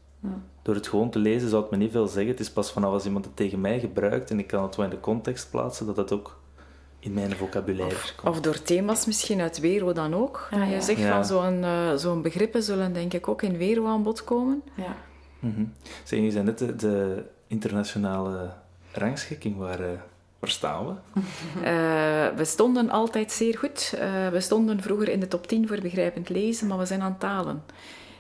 [0.62, 2.32] Door het gewoon te lezen zou het me niet veel zeggen.
[2.32, 4.86] Het is pas vanaf als iemand het tegen mij gebruikt en ik kan het wel
[4.86, 6.40] in de context plaatsen, dat dat ook
[7.00, 8.36] in mijn vocabulaire Of, komt.
[8.36, 10.48] of door thema's misschien uit Wero dan ook.
[10.52, 10.82] Ah, dat je ja.
[10.82, 11.14] zegt Ja.
[11.14, 14.62] van zo'n eh, zo'n begrippen zullen denk ik ook in Wero aan bod komen.
[14.76, 14.96] Ja.
[15.40, 15.66] Mhm.
[16.04, 18.54] Zeg, je zei net de, de internationale
[18.92, 20.00] rangschikking, waar, eh,
[20.40, 20.94] waar staan we?
[21.56, 23.94] Eh, we stonden altijd zeer goed.
[24.00, 27.18] Eh, we stonden vroeger in de top 10 voor begrijpend lezen, maar we zijn aan
[27.18, 27.64] talen.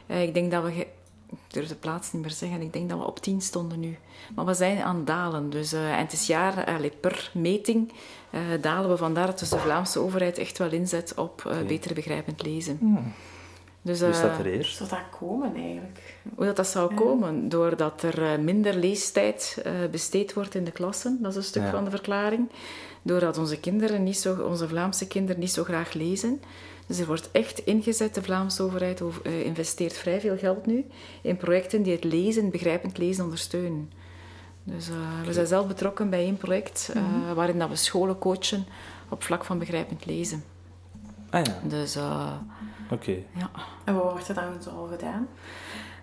[0.07, 0.87] Ik denk dat we...
[1.29, 2.61] Ik durf de plaats niet meer zeggen.
[2.61, 3.97] Ik denk dat we op 10 stonden nu.
[4.35, 5.49] Maar we zijn aan dalen.
[5.49, 7.91] Dus, en het is jaar, allee, per meting
[8.61, 8.97] dalen we.
[8.97, 12.77] Vandaar dat dus de Vlaamse overheid echt wel inzet op beter begrijpend lezen.
[12.79, 13.13] Hmm.
[13.85, 14.77] Dus, Hoe eh, staat er eerst?
[14.77, 16.15] Zou dat komen eigenlijk?
[16.35, 16.95] hoe dat, dat zou Ja.
[17.01, 17.49] komen?
[17.49, 21.17] Doordat er eh, minder leestijd eh, besteed wordt in de klassen.
[21.21, 21.69] Dat is een stuk Ja.
[21.71, 22.49] van de verklaring.
[23.01, 26.41] Doordat onze kinderen niet zo, onze Vlaamse kinderen niet zo graag lezen.
[26.87, 30.85] Dus er wordt echt ingezet, de Vlaamse overheid over- eh, investeert vrij veel geld nu
[31.21, 33.91] in projecten die het lezen, begrijpend lezen ondersteunen.
[34.63, 37.33] Dus eh, we zijn zelf betrokken bij één project eh, Mhm.
[37.33, 38.65] waarin dat we scholen coachen
[39.09, 40.43] op vlak van begrijpend lezen.
[41.29, 42.31] Ah ja, Dus eh,
[42.91, 43.11] oké.
[43.35, 43.49] ja.
[43.83, 45.27] En wat wordt er dan zo al gedaan?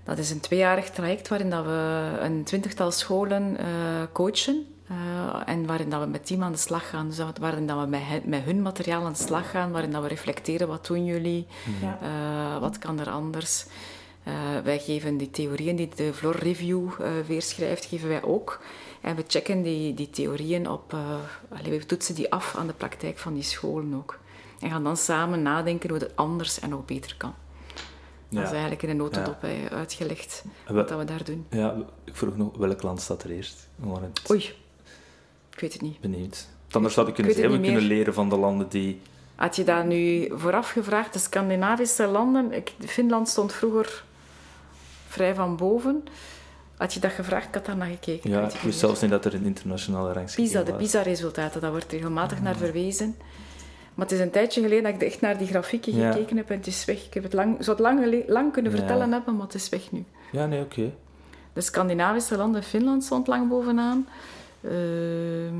[0.04, 3.66] Dat is een tweejarig traject waarin dat we een twintigtal scholen eh,
[4.12, 4.66] coachen.
[4.88, 7.06] eh, en waarin dat we met team aan de slag gaan.
[7.08, 9.70] Dus dat- waarin dat we met, hen- met hun materiaal aan de slag gaan.
[9.72, 11.46] Waarin dat we reflecteren, wat doen jullie?
[11.80, 11.98] Ja.
[12.02, 13.66] Eh, wat kan er anders?
[14.22, 14.32] Eh,
[14.64, 18.60] wij geven die theorieën die de Vlor Review eh weerschrijft, geven wij ook.
[19.00, 20.92] En we checken die, die theorieën op...
[20.92, 21.00] eh,
[21.58, 24.18] allee, we toetsen die af aan de praktijk van die scholen ook.
[24.62, 27.34] En gaan dan samen nadenken hoe het anders en ook beter kan.
[28.28, 31.46] Dat is eigenlijk in een notendop uitgelegd wat we- dat we daar doen.
[31.50, 33.68] ja, ik vroeg nog, welk land staat er eerst?
[34.00, 34.54] Het Oei,
[35.52, 36.00] ik weet het niet.
[36.00, 36.48] benieuwd.
[36.70, 39.00] Anders had ik kunnen zeggen, we kunnen leren van de landen die...
[39.34, 44.04] Had je dat nu vooraf gevraagd, de Scandinavische landen, ik, Finland stond vroeger
[45.08, 46.04] vrij van boven.
[46.76, 48.30] Had je dat gevraagd, ik had daar naar gekeken.
[48.30, 50.82] Ja, ik wist zelfs niet dat er een internationale rangschikking PISA, de.
[50.84, 53.16] PISA-resultaten, daar wordt regelmatig naar verwezen.
[53.94, 56.12] Maar het is een tijdje geleden dat ik echt naar die grafieken Ja.
[56.12, 57.04] gekeken heb en het is weg.
[57.06, 58.78] Ik heb het lang, zou het lang, lang kunnen Ja.
[58.78, 60.04] vertellen hebben, maar het is weg nu.
[60.32, 60.92] Ja, nee, oké.
[61.52, 64.08] De Scandinavische landen, Finland stond lang bovenaan.
[64.60, 65.58] Ehm,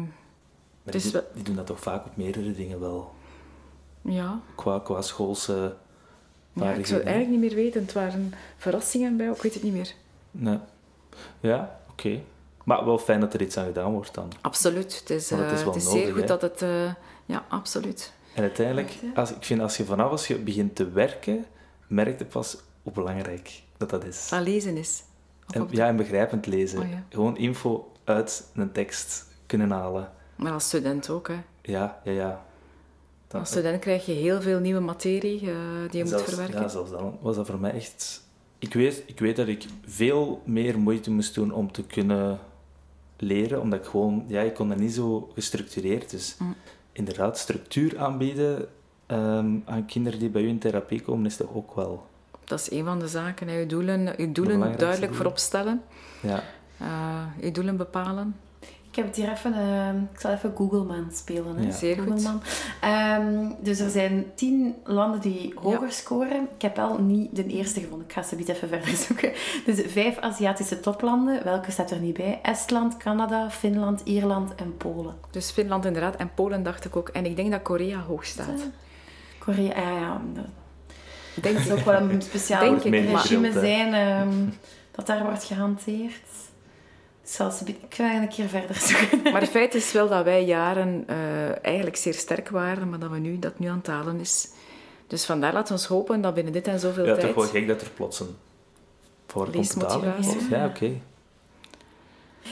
[0.83, 0.93] Maar
[1.35, 3.13] die, doen dat toch vaak op meerdere dingen wel.
[4.03, 5.75] ja, Qua, qua schoolse
[6.53, 7.81] ja, ik zou het eigenlijk niet meer weten.
[7.83, 9.95] Het waren verrassingen bij, ik weet het niet meer.
[10.31, 10.59] Nee.
[11.41, 12.21] Ja, oké.
[12.65, 14.33] Maar wel fijn dat er iets aan gedaan wordt dan.
[14.41, 14.99] Absoluut.
[14.99, 16.27] Het is, het is eh, het is nodig, zeer goed hè?
[16.27, 16.63] dat het...
[16.63, 16.95] eh,
[17.27, 18.13] ja, absoluut.
[18.35, 21.45] En uiteindelijk, als, ik vind als je vanaf als je begint te werken,
[21.87, 24.29] merk je pas hoe belangrijk dat dat is.
[24.29, 25.03] Dat lezen is.
[25.51, 26.81] En, ja, en begrijpend lezen.
[26.81, 27.05] Oh, ja.
[27.09, 30.11] Gewoon info uit een tekst kunnen halen.
[30.37, 31.29] Maar als student ook.
[31.29, 31.41] Hè.
[31.63, 32.45] Ja, ja, ja.
[33.31, 35.57] Als student krijg je heel veel nieuwe materie eh,
[35.91, 36.61] die je zelfs, moet verwerken.
[36.61, 38.23] Ja, zelfs dan was dat voor mij echt...
[38.59, 42.39] Ik weet, ik weet dat ik veel meer moeite moest doen om te kunnen
[43.17, 44.25] leren, omdat ik gewoon...
[44.27, 46.11] Ja, ik kon dat niet zo gestructureerd.
[46.11, 46.55] Dus Mm.
[46.93, 48.69] Inderdaad, structuur aanbieden
[49.07, 52.07] ehm, aan kinderen die bij u in therapie komen, is toch ook wel...
[52.45, 53.49] Dat is een van de zaken.
[53.49, 53.59] Hè.
[53.59, 55.83] Je doelen, je doelen duidelijk voorop stellen.
[56.21, 56.43] Ja,
[57.41, 58.37] je doelen bepalen.
[58.93, 59.55] Ik heb het hier even...
[59.55, 61.57] eh, ik zal even Googleman spelen.
[61.57, 61.65] Hè.
[61.65, 61.71] Ja.
[61.71, 62.29] Zeer goed.
[62.81, 66.49] Ehm, dus er zijn tien landen die hoger scoren.
[66.55, 68.07] Ik heb wel niet de eerste gevonden.
[68.07, 69.33] Ik ga ze niet even verder zoeken.
[69.65, 71.45] Dus vijf Aziatische toplanden.
[71.45, 72.39] Welke staat er niet bij?
[72.43, 75.15] Estland, Canada, Finland, Ierland en Polen.
[75.31, 76.17] Dus Finland inderdaad.
[76.17, 77.09] En Polen dacht ik ook.
[77.09, 78.61] En ik denk dat Korea hoog staat.
[79.39, 80.21] Korea, ja, ja.
[80.35, 80.45] Dat
[81.45, 81.73] Denk is ik.
[81.73, 84.49] ook wel een speciaal Denk ik, regime zijn ehm,
[84.91, 86.21] dat daar wordt gehanteerd.
[87.23, 89.23] Zelfs, ik ga een keer verder zoeken.
[89.33, 93.11] Maar het feit is wel dat wij jaren eh, eigenlijk zeer sterk waren, maar dat
[93.11, 94.49] we nu, dat nu aan het talen is.
[95.07, 97.27] Dus vandaar laten we ons hopen dat binnen dit en zoveel ja tijd...
[97.27, 98.37] toch wel gek dat er plots een
[99.27, 100.37] voor Leesmotivatie.
[100.37, 100.49] komt.
[100.51, 100.91] Ja, oké.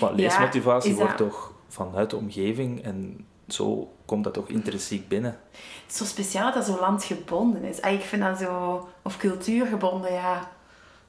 [0.00, 5.08] Maar Ja, leesmotivatie wordt dat- toch vanuit de omgeving en zo komt dat toch intrinsiek
[5.08, 5.38] binnen.
[5.52, 7.80] Het is zo speciaal dat dat zo landgebonden is.
[7.82, 8.88] Ah, Ik vind dat zo...
[9.02, 10.50] Of cultuurgebonden, ja.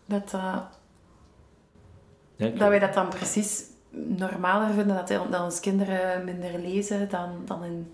[0.05, 0.57] Dat, eh,
[2.41, 7.29] Ja, dat wij dat dan precies normaler vinden, dat, dat onze kinderen minder lezen dan,
[7.45, 7.91] dan in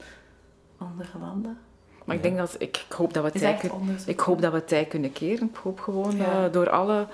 [0.78, 1.58] andere landen.
[2.06, 2.56] Maar ik denk dat...
[2.60, 3.78] Ik, ik hoop dat we Is tij echt kunnen...
[3.80, 4.08] onderzoek.
[4.10, 5.48] Ik hoop dat we tij kunnen keren.
[5.50, 6.45] Ik hoop gewoon Ja.
[6.45, 7.08] eh, door alle...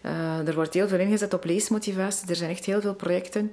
[0.00, 2.28] eh, er wordt heel veel ingezet op leesmotivatie.
[2.28, 3.52] Er zijn echt heel veel projecten.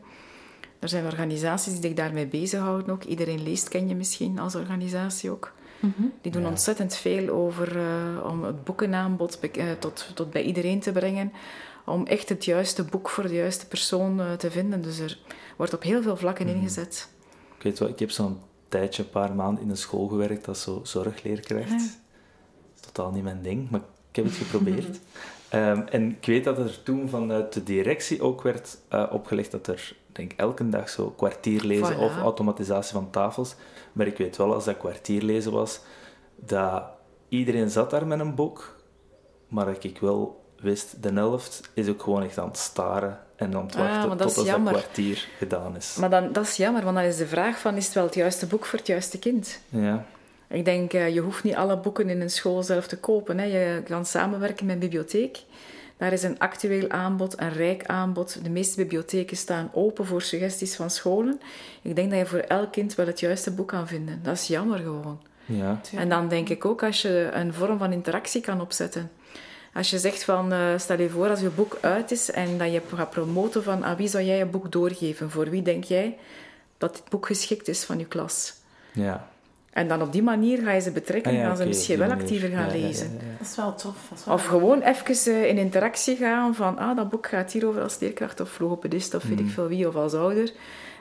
[0.79, 3.03] Er zijn organisaties die zich daarmee bezighouden ook.
[3.03, 5.51] Iedereen leest, ken je misschien als organisatie ook.
[5.79, 6.01] Mhm.
[6.21, 6.47] Die doen Ja.
[6.47, 9.39] ontzettend veel over eh, om het boekenaanbod
[9.79, 11.33] tot, tot bij iedereen te brengen.
[11.85, 14.81] Om echt het juiste boek voor de juiste persoon eh, te vinden.
[14.81, 15.19] Dus er
[15.57, 16.55] wordt op heel veel vlakken Mhm.
[16.55, 17.09] ingezet.
[17.57, 20.57] Ik weet wel, ik heb zo'n tijdje, een paar maanden in een school gewerkt dat
[20.57, 21.69] zo zorgleerkracht.
[21.69, 21.75] Ja.
[21.77, 21.85] Dat
[22.75, 24.99] is totaal niet mijn ding, maar Ik heb het geprobeerd.
[25.49, 29.67] Ehm, en ik weet dat er toen vanuit de directie ook werd uh, opgelegd dat
[29.67, 33.55] er, denk elke dag zo kwartier lezen of automatisatie van tafels.
[33.93, 35.79] Maar ik weet wel, als dat kwartier lezen was,
[36.35, 36.83] dat
[37.29, 38.75] iedereen zat daar met een boek,
[39.47, 43.55] maar dat ik wel wist, de helft is ook gewoon echt aan het staren en
[43.55, 45.95] aan het ah, wachten ah, tot dat kwartier gedaan is.
[45.99, 48.15] Maar dan, dat is jammer, want dan is de vraag van, is het wel het
[48.15, 49.59] juiste boek voor het juiste kind?
[49.69, 50.05] Ja.
[50.47, 53.37] Ik denk, eh, je hoeft niet alle boeken in een school zelf te kopen.
[53.37, 53.45] Hè.
[53.45, 55.43] Je kan samenwerken met een bibliotheek.
[55.97, 58.43] Daar is een actueel aanbod, een rijk aanbod.
[58.43, 61.41] De meeste bibliotheken staan open voor suggesties van scholen.
[61.81, 64.19] Ik denk dat je voor elk kind wel het juiste boek kan vinden.
[64.23, 65.19] Dat is jammer gewoon.
[65.45, 65.81] Ja.
[65.95, 69.11] En dan denk ik ook als je een vorm van interactie kan opzetten.
[69.73, 72.71] Als je zegt van, uh, stel je voor als je boek uit is en dat
[72.71, 75.29] je gaat promoten van aan wie zou jij je boek doorgeven?
[75.29, 76.17] Voor wie denk jij
[76.77, 78.53] dat dit boek geschikt is van je klas?
[78.91, 79.27] Ja.
[79.73, 82.11] En dan op die manier ga je ze betrekken en ah gaan ze misschien wel
[82.11, 83.19] actiever gaan lezen.
[83.37, 84.11] dat is wel tof.
[84.15, 87.81] Is wel of gewoon even uh, in interactie gaan van, ah, dat boek gaat hierover
[87.81, 89.51] als leerkracht of logopedist of weet ik mm.
[89.51, 90.51] veel wie of als ouder.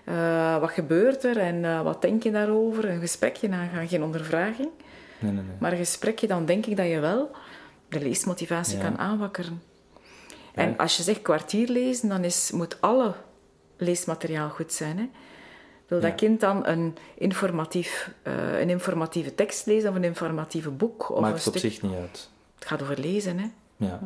[0.05, 2.89] Uh, wat gebeurt er en uh, wat denk je daarover?
[2.89, 4.68] Een gesprekje aangaan, geen ondervraging.
[5.18, 5.57] Nee, nee, nee.
[5.59, 7.31] Maar een gesprekje, dan denk ik dat je wel
[7.93, 9.62] de leesmotivatie kan aanwakkeren.
[10.55, 13.14] En als je zegt kwartier lezen, dan is, moet alle
[13.76, 14.99] leesmateriaal goed zijn.
[14.99, 15.09] Hè?
[15.86, 21.11] Wil dat kind dan een, informatief, uh, een informatieve tekst lezen of een informatieve boek?
[21.11, 22.30] Of Maakt een het op zich niet uit.
[22.55, 23.47] Het gaat over lezen, hè?
[23.76, 24.01] Ja.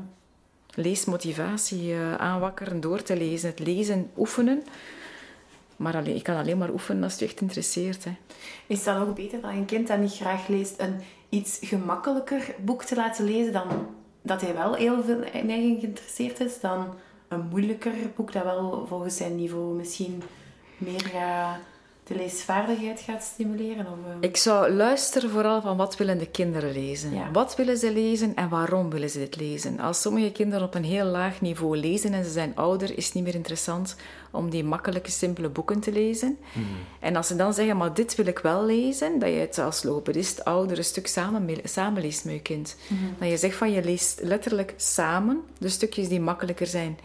[0.74, 4.62] Leesmotivatie uh, aanwakkeren door te lezen, het lezen oefenen.
[5.76, 8.04] Maar alleen, ik kan alleen maar oefenen als het je echt interesseert.
[8.04, 8.16] Hè.
[8.66, 11.00] Is het dan ook beter dat een kind dat niet graag leest een
[11.36, 13.68] iets gemakkelijker boek te laten lezen dan
[14.22, 16.94] dat hij wel heel veel neiging geïnteresseerd is, dan
[17.28, 20.22] een moeilijker boek dat wel volgens zijn niveau misschien
[20.78, 21.10] meer
[22.06, 23.86] de leesvaardigheid gaat stimuleren?
[23.86, 24.16] Of, uh...
[24.20, 27.32] Ik zou luisteren vooral van wat willen de kinderen lezen.
[27.32, 29.80] Wat willen ze lezen en waarom willen ze dit lezen?
[29.80, 33.14] Als sommige kinderen op een heel laag niveau lezen en ze zijn ouder, is het
[33.14, 33.96] niet meer interessant
[34.30, 36.38] om die makkelijke, simpele boeken te lezen.
[36.52, 36.64] Mhm.
[37.00, 39.82] En als ze dan zeggen, maar dit wil ik wel lezen, dat je het als
[39.82, 42.76] logopedist ouder een stuk samen, samenleest met je kind.
[42.88, 46.98] Mm Dat je zegt van, je leest letterlijk samen de stukjes die makkelijker zijn.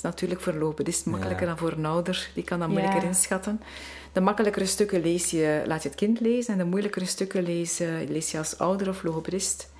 [0.00, 2.30] Dat is natuurlijk voor een logopedist makkelijker dan voor een ouder.
[2.34, 3.60] Die kan dat moeilijker inschatten.
[4.12, 7.78] De makkelijkere stukken lees je, laat je het kind lezen en de moeilijkere stukken lees,
[8.08, 9.70] lees je als ouder of logopedist.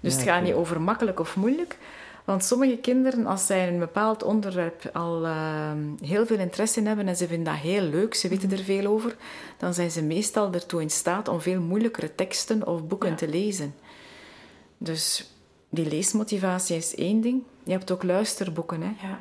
[0.00, 1.76] Dus het gaat niet over makkelijk of moeilijk.
[2.24, 7.08] Want sommige kinderen, als zij een bepaald onderwerp al ehm, heel veel interesse in hebben
[7.08, 9.16] en ze vinden dat heel leuk, ze weten er veel over,
[9.56, 13.74] dan zijn ze meestal ertoe in staat om veel moeilijkere teksten of boeken te lezen.
[14.78, 15.32] Dus
[15.68, 17.42] die leesmotivatie is één ding.
[17.68, 18.80] Je hebt ook luisterboeken.
[18.82, 19.08] Hè?
[19.08, 19.18] Ja.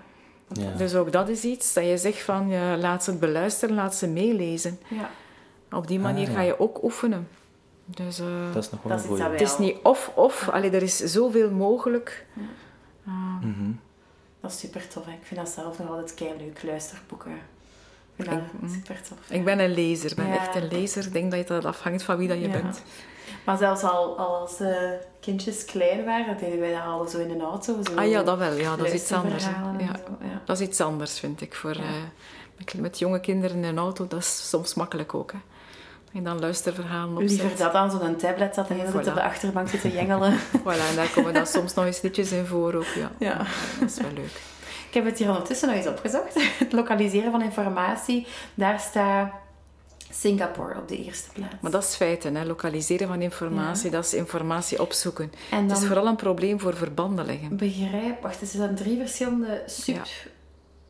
[0.47, 0.77] Ja.
[0.77, 4.07] Dus ook dat is iets dat je zegt van laat ze het beluisteren, laat ze
[4.07, 4.79] meelezen.
[4.87, 5.09] Ja.
[5.71, 7.27] Op die manier ah, ga je ook oefenen.
[7.85, 9.23] Dus, uh, dat is nog wel een goede.
[9.23, 12.25] Het is niet of-of, er is zoveel mogelijk.
[13.07, 13.79] Uh, mm
[14.41, 15.07] Dat is super tof.
[15.07, 17.31] Ik vind dat zelf nog altijd kei leuk, luisterboeken.
[18.15, 19.17] Ik vind dat ik, super tof.
[19.29, 21.05] Ik ben een lezer, ik ben echt een lezer.
[21.05, 22.81] Ik denk dat het afhangt van wie dat je bent.
[23.47, 24.77] Maar zelfs al, als uh,
[25.19, 27.77] kindjes klein waren, deden wij dat al zo in een auto.
[27.83, 28.53] Zo ah ja, dat wel.
[28.53, 29.43] Ja, dat is iets anders.
[29.43, 29.75] Ja.
[29.79, 30.41] ja.
[30.45, 31.55] Dat is iets anders, vind ik.
[31.55, 31.83] Voor, uh,
[32.57, 35.31] met, met, jonge kinderen in een auto, dat is soms makkelijk ook.
[35.31, 35.37] Hè.
[36.13, 37.29] En dan luisterverhalen opzet.
[37.29, 38.95] Liever dat dan zo'n tablet dat en voilà.
[38.95, 40.37] op de achterbank zit te jengelen.
[40.37, 42.93] voilà, en daar komen dan soms nog eens liedjes in voor ook.
[42.95, 43.11] Ja.
[43.19, 43.37] ja.
[43.79, 44.41] Dat is wel leuk.
[44.87, 46.33] Ik heb het hier ondertussen nog eens opgezocht.
[46.59, 49.31] Het lokaliseren van informatie, daar staat
[50.19, 51.53] Singapore op de eerste plaats.
[51.61, 52.45] Maar dat is feiten, hè?
[52.45, 55.31] lokaliseren van informatie, dat is informatie opzoeken.
[55.51, 57.57] En het is vooral een probleem voor verbanden leggen.
[57.57, 60.03] Begrijp, wacht, er zijn drie verschillende sub, ja.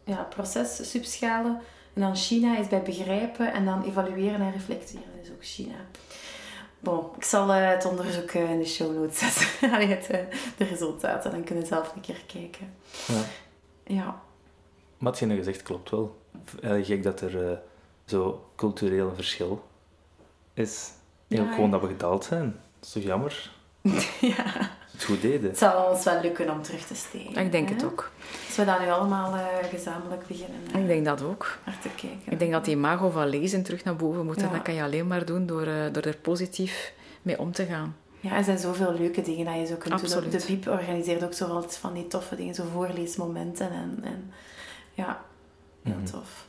[0.04, 1.62] ja proces, subschalen.
[1.94, 5.76] En dan China is bij begrijpen en dan evalueren en reflecteren, is ook China.
[6.80, 9.48] Bon, ik zal uh, het onderzoek uh, in de show notes zetten.
[9.74, 10.18] Allee, het, uh,
[10.58, 12.74] de resultaten, dan kunnen we zelf een keer kijken.
[13.08, 13.24] Ja.
[13.84, 14.22] Ja.
[14.98, 16.18] Wat je nu gezegd klopt wel.
[16.62, 17.62] Gek dat er
[18.08, 19.64] zo cultureel verschil
[20.54, 20.92] is.
[21.28, 22.46] En ook gewoon dat we gedaald zijn.
[22.80, 23.52] Dat is toch jammer?
[24.36, 24.76] ja.
[24.92, 25.50] Het goed deden.
[25.50, 27.46] Het zal ons wel lukken om terug te steken.
[27.46, 28.12] Ik denk het ook.
[28.48, 30.60] Als we dat nu allemaal uh, gezamenlijk beginnen.
[30.76, 31.58] Uh, ik denk dat ook.
[31.66, 32.32] Naar te kijken.
[32.32, 34.42] Ik denk dat die imago van lezen terug naar boven moet.
[34.42, 37.66] En dat kan je alleen maar doen door, uh, door er positief mee om te
[37.66, 37.96] gaan.
[38.20, 40.32] Ja, er zijn zoveel leuke dingen dat je zo kunt Absoluut.
[40.32, 40.40] doen.
[40.40, 43.72] De Biep organiseert ook zoveel van die toffe dingen, zo voorleesmomenten.
[43.72, 44.32] En, en
[44.94, 45.22] ja,
[45.84, 46.12] heel mm -hmm.
[46.12, 46.46] tof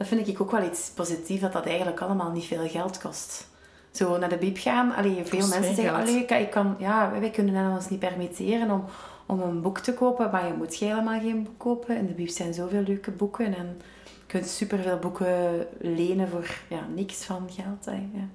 [0.00, 3.48] dat vind ik ook wel iets positiefs, dat dat eigenlijk allemaal niet veel geld kost.
[3.90, 7.72] Zo naar de biep gaan, allee, veel mensen zeggen, allee, ik kan, ja, wij kunnen
[7.72, 8.84] ons niet permitteren om,
[9.26, 11.96] om een boek te kopen, maar je moet helemaal geen boek kopen.
[11.96, 16.86] In de biep zijn zoveel leuke boeken en je kunt superveel boeken lenen voor ja,
[16.94, 17.84] niks van geld.
[18.14, 18.28] ja.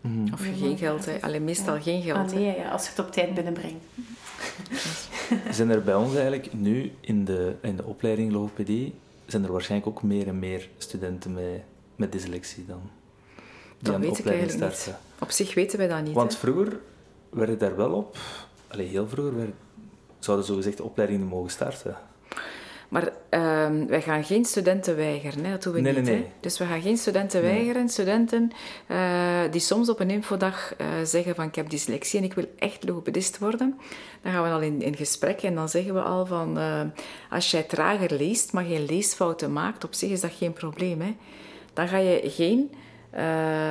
[0.00, 0.32] Mhm.
[0.32, 1.22] Of geen geld hebt.
[1.22, 2.18] Alleen meestal geen geld.
[2.18, 3.84] Ah, nee, ja, als je het op tijd binnenbrengt.
[5.56, 8.94] zijn er bij ons eigenlijk nu in de, in de opleiding logopedie,
[9.30, 11.62] zijn er waarschijnlijk ook meer en meer studenten met,
[11.96, 12.90] met dyslexie dan?
[13.78, 14.94] Die dat weet ik eigenlijk niet.
[15.18, 16.14] Op zich weten wij dat niet.
[16.14, 16.80] Want vroeger
[17.30, 18.16] werd daar wel op,
[18.68, 19.50] alleen heel vroeger, werd,
[20.18, 21.96] zouden zogezegd opleidingen mogen starten.
[22.88, 25.50] Maar uh, wij gaan geen studenten weigeren, hè?
[25.50, 26.04] dat doen we nee, niet.
[26.04, 26.26] Nee, nee.
[26.40, 27.88] Dus we gaan geen studenten weigeren.
[27.88, 28.52] Studenten
[28.90, 32.44] uh, die soms op een infodag uh, zeggen van ik heb dyslexie en ik wil
[32.58, 33.78] echt logopedist worden.
[34.22, 36.80] Dan gaan we al in, in gesprek en dan zeggen we al van uh,
[37.30, 41.00] als jij trager leest, maar geen leesfouten maakt, op zich is dat geen probleem.
[41.00, 41.16] Hè?
[41.72, 42.70] Dan ga je geen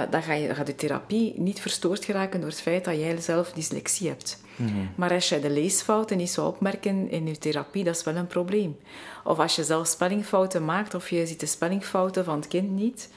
[0.10, 3.52] dan, ga je, gaat de therapie niet verstoord geraken door het feit dat jij zelf
[3.52, 4.42] dyslexie hebt.
[4.58, 4.90] -hmm.
[4.96, 8.28] Maar als je de leesfouten niet zou opmerken in je therapie, dat is wel een
[8.28, 8.78] probleem.
[9.24, 13.10] Of als je zelf spellingfouten maakt of je ziet de spellingfouten van het kind niet,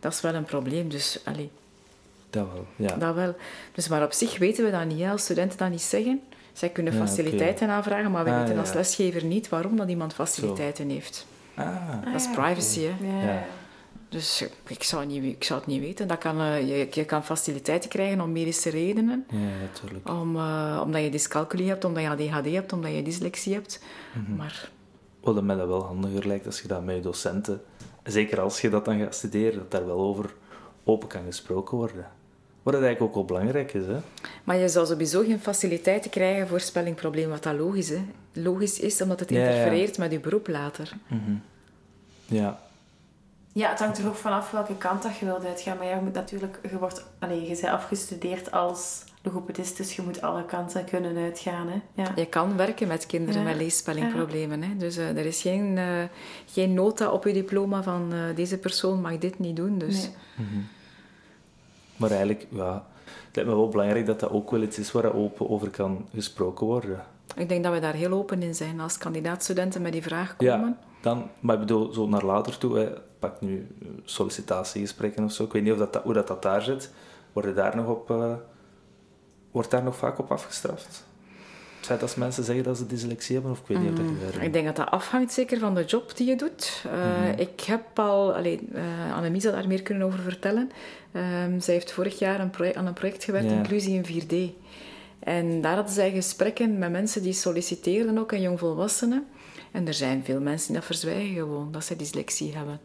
[0.00, 0.88] dat is wel een probleem.
[0.88, 1.48] Dus, allez.
[2.30, 2.96] Dat wel, ja.
[2.96, 3.34] Dat wel.
[3.72, 6.20] Dus, maar op zich weten we dat niet, als studenten dat niet zeggen.
[6.52, 7.76] Zij kunnen faciliteiten ja, okay.
[7.76, 10.94] aanvragen, maar we ah, weten als lesgever niet waarom dat iemand faciliteiten Zo.
[10.94, 11.26] heeft.
[11.54, 13.08] Ah, dat is privacy, okay.
[13.08, 13.32] hè.
[13.32, 13.46] Ja.
[14.08, 16.08] Dus ik zou, niet, ik zou het niet weten.
[16.08, 19.26] Dat kan, uh, je, je, kan faciliteiten krijgen om medische redenen.
[19.30, 20.08] Ja, natuurlijk.
[20.08, 23.82] Om, uh, omdat je dyscalculie hebt, omdat je ADHD hebt, omdat je dyslexie hebt.
[24.14, 24.36] Mm -hmm.
[24.36, 24.70] Maar...
[25.20, 27.60] Wel, dat mij dat wel handiger lijkt als je dat met je docenten...
[28.02, 30.34] Zeker als je dat dan gaat studeren, dat daar wel over
[30.84, 32.06] open kan gesproken worden.
[32.62, 33.86] Wat eigenlijk ook wel belangrijk is.
[33.86, 33.98] Hè?
[34.44, 38.04] Maar je zou sowieso geen faciliteiten krijgen voor spellingproblemen, wat dat logisch, hè?
[38.32, 40.02] logisch is, omdat het interfereert ja.
[40.02, 40.92] met je beroep later.
[41.06, 41.42] Mm -hmm.
[42.24, 42.60] Ja,
[43.58, 45.76] ja, het hangt er ook vanaf welke kant dat je wilt uitgaan.
[45.76, 46.58] Maar ja, je moet natuurlijk...
[46.70, 51.68] Je, wordt, allez, je bent afgestudeerd als logopedist, dus je moet alle kanten kunnen uitgaan.
[51.68, 52.02] Hè?
[52.02, 52.12] Ja.
[52.16, 53.48] Je kan werken met kinderen ja.
[53.48, 54.62] met leesspellingproblemen.
[54.62, 54.76] Hè?
[54.76, 56.02] Dus uh, er is geen, uh,
[56.46, 59.78] geen nota op je diploma van uh, deze persoon mag dit niet doen.
[59.78, 60.00] Dus.
[60.00, 60.10] Nee.
[60.36, 60.66] Mm -hmm.
[61.96, 65.04] Maar eigenlijk, ja, het lijkt me wel belangrijk dat dat ook wel iets is waar
[65.04, 67.04] er open over kan gesproken worden.
[67.36, 70.58] Ik denk dat we daar heel open in zijn als kandidaatstudenten met die vraag komen.
[70.58, 72.88] Ja, dan, maar ik bedoel, zo naar later toe, hè,
[73.18, 73.66] pak nu
[74.04, 75.44] sollicitatiegesprekken of zo.
[75.44, 76.90] Ik weet niet of dat, hoe dat, dat daar zit.
[77.32, 78.34] Worden daar nog op, uh,
[79.50, 81.06] wordt daar nog vaak op afgestraft?
[81.76, 84.24] Het feit dat mensen zeggen dat ze dyslexie hebben, of ik weet niet mm, of
[84.24, 86.84] dat ik Ik denk dat dat afhangt zeker van de job die je doet.
[86.86, 87.38] Uh, mm -hmm.
[87.38, 90.70] Ik heb al, alleen, uh, Annemie zal daar meer kunnen over vertellen.
[91.12, 93.50] Um, zij heeft vorig jaar een project, aan een project gewerkt.
[93.50, 94.66] Inclusie in 4D.
[95.18, 99.26] En daar hadden zij gesprekken met mensen die solliciteerden ook en jongvolwassenen.
[99.72, 102.80] En er zijn veel mensen die dat verzwijgen gewoon, dat ze dyslexie hebben.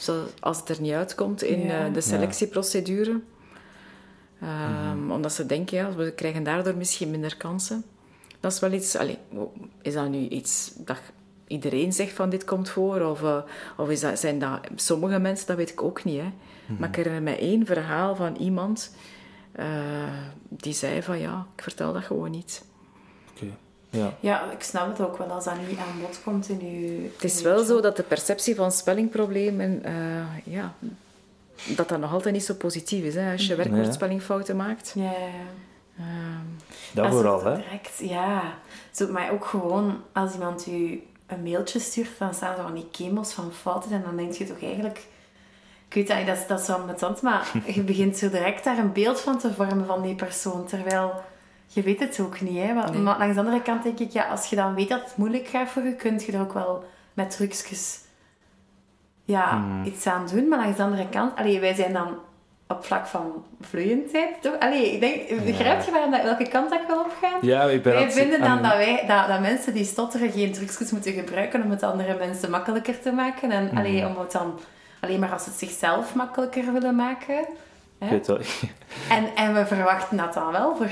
[0.00, 1.86] Zo, als het er niet uitkomt in ja.
[1.86, 3.10] uh, de selectieprocedure.
[3.10, 5.12] Um, mm.
[5.12, 7.84] Omdat ze denken, ja, we krijgen daardoor misschien minder kansen.
[8.40, 8.96] Dat is wel iets...
[8.96, 9.16] Allez,
[9.82, 11.00] is dat nu iets dat
[11.46, 13.00] iedereen zegt van dit komt voor?
[13.00, 13.42] Of, uh,
[13.76, 15.46] of is dat, zijn dat sommige mensen?
[15.46, 16.20] Dat weet ik ook niet.
[16.20, 16.32] Hè.
[16.66, 16.76] Mm.
[16.78, 18.94] Maar ik herinner me één verhaal van iemand...
[19.58, 19.66] Uh,
[20.48, 22.64] die zei van, ja, ik vertel dat gewoon niet.
[23.90, 24.12] Ja.
[24.20, 27.10] ja, ik snap het ook wel als dat niet aan bod komt in je.
[27.12, 30.74] Het is wel zo dat de perceptie van spellingproblemen, uh, ja,
[31.76, 33.14] dat dat nog altijd niet zo positief is.
[33.14, 34.92] Hè, als je werkwoordspellingfouten maakt.
[34.94, 35.28] Ja, ja,
[35.94, 36.04] ja.
[36.94, 37.56] dat vooral, hè?
[37.56, 38.42] Direct, ja.
[38.90, 42.88] Zo, maar ook gewoon als iemand u een mailtje stuurt, dan staan er van die
[42.90, 45.06] kemels van fouten en dan denk je toch eigenlijk.
[45.88, 48.78] Ik weet dat, dat, is, dat is wel met maar je begint zo direct daar
[48.78, 50.66] een beeld van te vormen van die persoon.
[50.66, 51.22] Terwijl
[51.72, 52.58] je weet het ook niet.
[52.58, 52.72] Hè?
[52.72, 53.00] Maar, nee.
[53.00, 55.46] maar langs de andere kant denk ik, ja, als je dan weet dat het moeilijk
[55.46, 57.98] gaat voor je, kun je er ook wel met trucjes
[59.24, 59.84] ja, mm.
[59.84, 60.48] iets aan doen.
[60.48, 62.18] Maar langs de andere kant, allee, wij zijn dan
[62.68, 64.58] op vlak van vloeiendheid, toch?
[64.58, 67.38] Allee, ik denk, begrijp je waar, welke kant dat ik wil opgaan?
[67.40, 70.90] Ja, ik ben wij vinden dan dat, wij, dat, dat mensen die stotteren geen trucjes
[70.90, 73.50] moeten gebruiken om het andere mensen makkelijker te maken.
[73.50, 73.78] En mm.
[73.78, 74.58] allee, om het dan,
[75.00, 77.34] alleen maar als ze het zichzelf makkelijker willen maken.
[77.34, 77.40] Hè?
[78.06, 78.38] Ik weet wel.
[79.08, 80.90] En, en we verwachten dat dan wel voor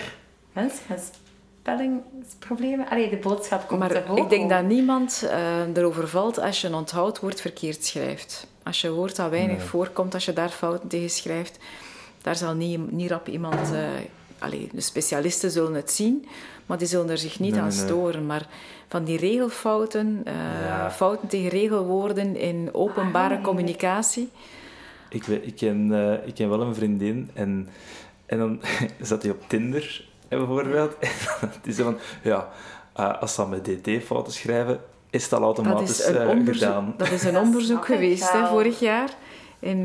[0.60, 1.12] mensen met
[1.60, 2.88] spellingsproblemen.
[2.88, 4.18] Allee, de boodschap komt maar te hoog.
[4.18, 8.46] ik denk dat niemand uh, erover valt als je een onthoudwoord verkeerd schrijft.
[8.62, 9.66] Als je woord dat weinig nee.
[9.66, 11.58] voorkomt, als je daar fouten tegen schrijft,
[12.22, 13.72] daar zal niet, niet rap iemand...
[13.72, 13.78] Uh,
[14.38, 16.26] allee, de specialisten zullen het zien,
[16.66, 18.26] maar die zullen er zich niet nee, aan storen.
[18.26, 18.46] Maar
[18.88, 20.32] van die regelfouten, uh,
[20.64, 20.90] ja.
[20.90, 24.30] fouten tegen regelwoorden in openbare ah, communicatie...
[25.10, 27.68] Ik, ik, ken, uh, ik ken wel een vriendin en,
[28.26, 28.60] en dan
[29.00, 30.96] zat hij op Tinder bijvoorbeeld.
[31.40, 32.48] het is van, ja,
[32.96, 36.94] uh, als ze met dt-fouten schrijven, is dat automatisch dat is uh, gedaan.
[36.96, 39.08] Dat is een onderzoek geweest hè, vorig jaar
[39.58, 39.84] in, uh,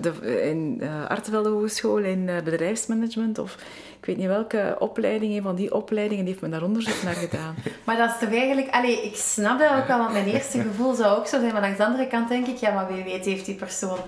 [0.00, 3.56] de in uh, Artevelde Hogeschool in bedrijfsmanagement of
[4.04, 7.54] ik weet niet welke opleiding, een van die opleidingen heeft men daar onderzoek naar gedaan.
[7.86, 8.70] maar dat is toch eigenlijk...
[8.70, 11.60] Allee, ik snap dat ook wel, want mijn eerste gevoel zou ook zo zijn, maar
[11.60, 13.98] langs de andere kant denk ik, ja, maar wie weet heeft die persoon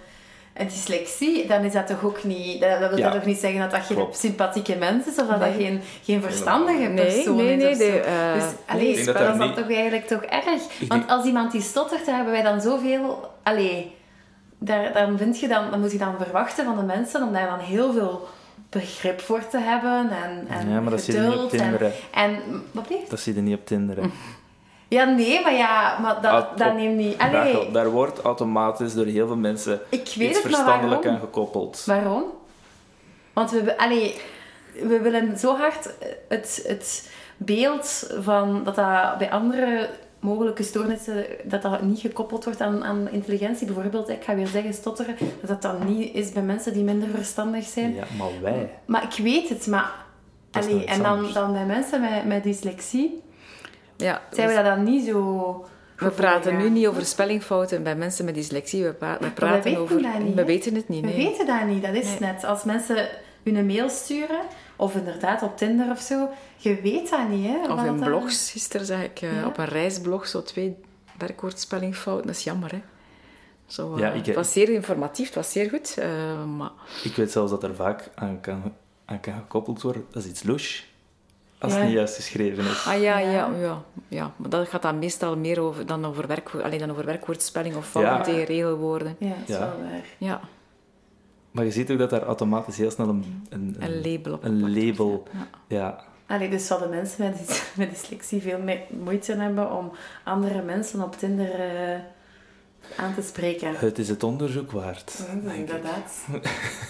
[0.59, 2.61] een dyslexie, dan is dat toch ook niet...
[2.61, 3.11] Dat, dat wil Ja.
[3.11, 4.18] toch niet zeggen dat dat geen Klopt.
[4.18, 5.66] sympathieke mens is, of dat dat Nee.
[5.66, 7.96] geen, geen verstandige Nee, persoon nee, is nee, zo.
[7.96, 10.22] eh, dus, nee, allee, ik denk dat dat daar is dan niet- toch eigenlijk toch
[10.22, 10.62] erg.
[10.88, 13.30] Want als iemand die stottert, dan hebben wij dan zoveel...
[13.42, 13.94] Allee,
[14.59, 17.46] daar, dan, vind je dan, dan moet je dan verwachten van de mensen om daar
[17.46, 18.26] dan heel veel
[18.70, 21.92] begrip voor te hebben en, en Ja, maar dat zie je niet op geduld en,
[22.12, 22.36] en
[22.72, 23.11] wat blijft?
[23.11, 23.96] Dat zie je niet op Tinder.
[24.89, 27.18] Ja, nee, maar ja, maar dat, dat neemt niet...
[27.18, 31.14] Allee, daar wordt automatisch door heel veel mensen ik weet iets het, verstandelijk waarom?
[31.14, 31.82] aan gekoppeld.
[31.87, 32.24] Waarom?
[33.32, 34.14] Want we, we- allee,
[34.72, 35.91] we willen zo hard
[36.28, 39.89] het, het beeld van dat dat bij andere
[40.20, 43.66] mogelijke stoornissen dat dat niet gekoppeld wordt aan, aan intelligentie.
[43.66, 47.09] Bijvoorbeeld, ik ga weer zeggen stotteren, dat dat dan niet is bij mensen die minder
[47.09, 47.95] verstandig zijn.
[47.95, 48.70] Ja, maar wij.
[48.87, 49.93] Maar ik weet het, maar...
[50.51, 53.22] Allee, en dan, dan bij mensen met, met dyslexie
[53.97, 55.66] Ja, zijn we dus dat dan niet zo...
[55.97, 58.84] we praten nu niet over spellingfouten bij mensen met dyslexie.
[58.84, 60.03] We, pra- we we praten weten over...
[60.03, 61.16] dat niet, we weten het niet, We nee.
[61.16, 62.18] weten dat niet, dat is Nee.
[62.20, 62.44] net.
[62.44, 63.09] Als mensen
[63.44, 64.40] hun mail sturen,
[64.76, 67.72] of inderdaad op Tinder of zo, je weet dat niet, hè?
[67.72, 69.47] Of in blogs, gisteren zag ik eh, Ja.
[69.47, 70.76] op een reisblog zo twee
[71.18, 72.26] werkwoordspellingfouten.
[72.26, 72.80] Dat is jammer, hè.
[73.66, 75.94] Zo, eh, Ja, ik- Het was zeer informatief, het was zeer goed.
[75.99, 76.70] eh, maar
[77.05, 78.72] Ik weet zelfs dat er vaak aan kan,
[79.05, 80.05] aan kan gekoppeld worden.
[80.11, 80.82] Dat is iets louche.
[81.66, 81.78] Als Ja.
[81.80, 82.86] het niet juist geschreven is.
[82.86, 83.50] Ah ja, Ja.
[83.60, 84.32] ja, ja.
[84.36, 87.88] Maar dat gaat dan meestal meer over, dan, over werkwoord, alleen dan over werkwoordspelling of
[87.88, 88.22] fouten Ja.
[88.22, 89.16] tegen regelwoorden.
[89.18, 89.58] Ja, dat is Ja.
[89.58, 90.00] wel waar.
[90.18, 90.40] Ja,
[91.50, 94.44] Maar je ziet ook dat daar automatisch heel snel een, een, een label op.
[94.44, 95.22] een label...
[95.32, 95.46] Ja.
[95.76, 99.92] Ja, Allee, dus zouden mensen met, dys- met dyslexie veel meer moeite hebben om
[100.24, 101.98] andere mensen op Tinder eh,
[102.96, 103.74] aan te spreken.
[103.76, 105.14] het is het onderzoek waard.
[105.26, 105.54] Ja, denk ik.
[105.58, 106.12] inderdaad.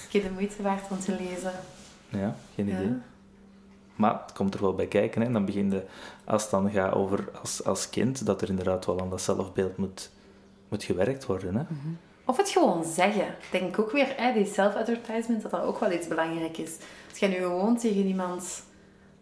[0.06, 1.52] Ik heb de moeite waard om te lezen.
[2.08, 2.84] Ja, geen idee.
[2.86, 2.98] Ja.
[3.97, 5.20] Maar het komt er wel bij kijken.
[5.20, 5.26] Hè.
[5.26, 5.82] En dan begin je,
[6.24, 9.76] als het dan gaat over als, als kind, dat er inderdaad wel aan dat zelfbeeld
[9.76, 10.11] moet,
[10.68, 11.55] moet gewerkt worden.
[11.57, 11.62] Hè.
[12.24, 13.26] Of het gewoon zeggen.
[13.26, 16.76] Ik denk ook weer, hè, die self-advertisement, dat dat ook wel iets belangrijk is.
[17.11, 18.62] Als je nu gewoon tegen iemand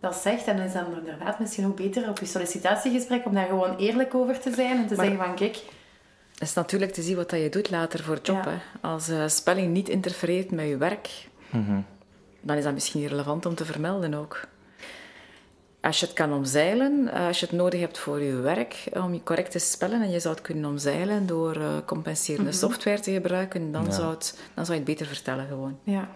[0.01, 3.77] dat zegt, dan is dan inderdaad misschien ook beter op je sollicitatiegesprek om daar gewoon
[3.77, 5.63] eerlijk over te zijn en te Maar- zeggen van, kijk,
[6.33, 8.45] Het is natuurlijk te zien wat dat je doet later voor job.
[8.45, 8.51] Ja.
[8.51, 8.57] Hè.
[8.89, 11.81] Als eh, spelling niet interfereert met je werk, Mhm.
[12.41, 14.41] dan is dat misschien relevant om te vermelden ook.
[15.85, 19.05] Als je het kan omzeilen, eh, als je het nodig hebt voor je werk, eh,
[19.05, 23.01] om je correct te spellen, en je zou het kunnen omzeilen door eh, compenserende software
[23.01, 23.91] te gebruiken, dan, Ja.
[23.91, 25.79] zou het, dan zou je het beter vertellen gewoon.
[25.83, 26.09] ja.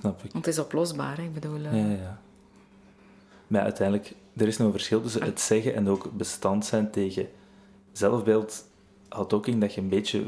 [0.00, 0.32] Snap ik.
[0.32, 1.22] Want het is oplosbaar, hè.
[1.22, 1.58] ik bedoel...
[1.58, 2.20] Ja, ja.
[3.46, 6.90] Maar ja, uiteindelijk, er is nog een verschil tussen het zeggen en ook bestand zijn
[6.90, 7.28] tegen
[7.92, 8.64] zelfbeeld.
[9.08, 10.24] Houdt ook in dat je een beetje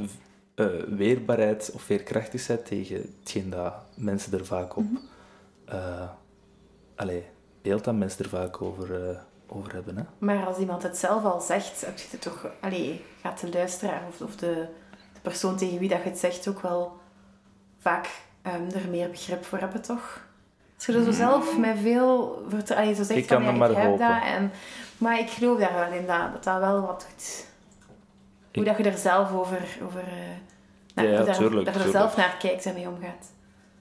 [0.55, 4.85] eh, weerbaarheid of veerkrachtig bent tegen hetgeen dat mensen er vaak op...
[5.65, 6.09] eh
[6.95, 7.25] allee,
[7.65, 9.97] beeld dat mensen er vaak over, eh, over hebben.
[9.97, 10.03] Hè?
[10.19, 12.47] Maar als iemand het zelf al zegt, heb je het toch...
[12.61, 14.67] Allee, gaat de luisteraar of, of de,
[15.13, 16.97] de persoon tegen wie dat je het zegt ook wel
[17.79, 18.09] vaak
[18.43, 20.23] ehm, er meer begrip voor hebben, toch?
[20.77, 22.45] Als je er zo zelf met veel...
[22.49, 24.09] vert- Allee, zo zegt Ik van, kan ja, het maar ik heb hopen.
[24.09, 24.23] dat.
[24.25, 24.51] En,
[24.99, 27.47] maar ik geloof daar wel in dat dat, dat wel wat doet.
[28.53, 29.79] Hoe Ik- dat je er zelf over...
[29.85, 30.07] over eh,
[30.95, 32.13] naar- Ja, ja, hoe daar- tuurlijk, Dat je er tuurlijk.
[32.13, 33.33] zelf naar kijkt en mee omgaat.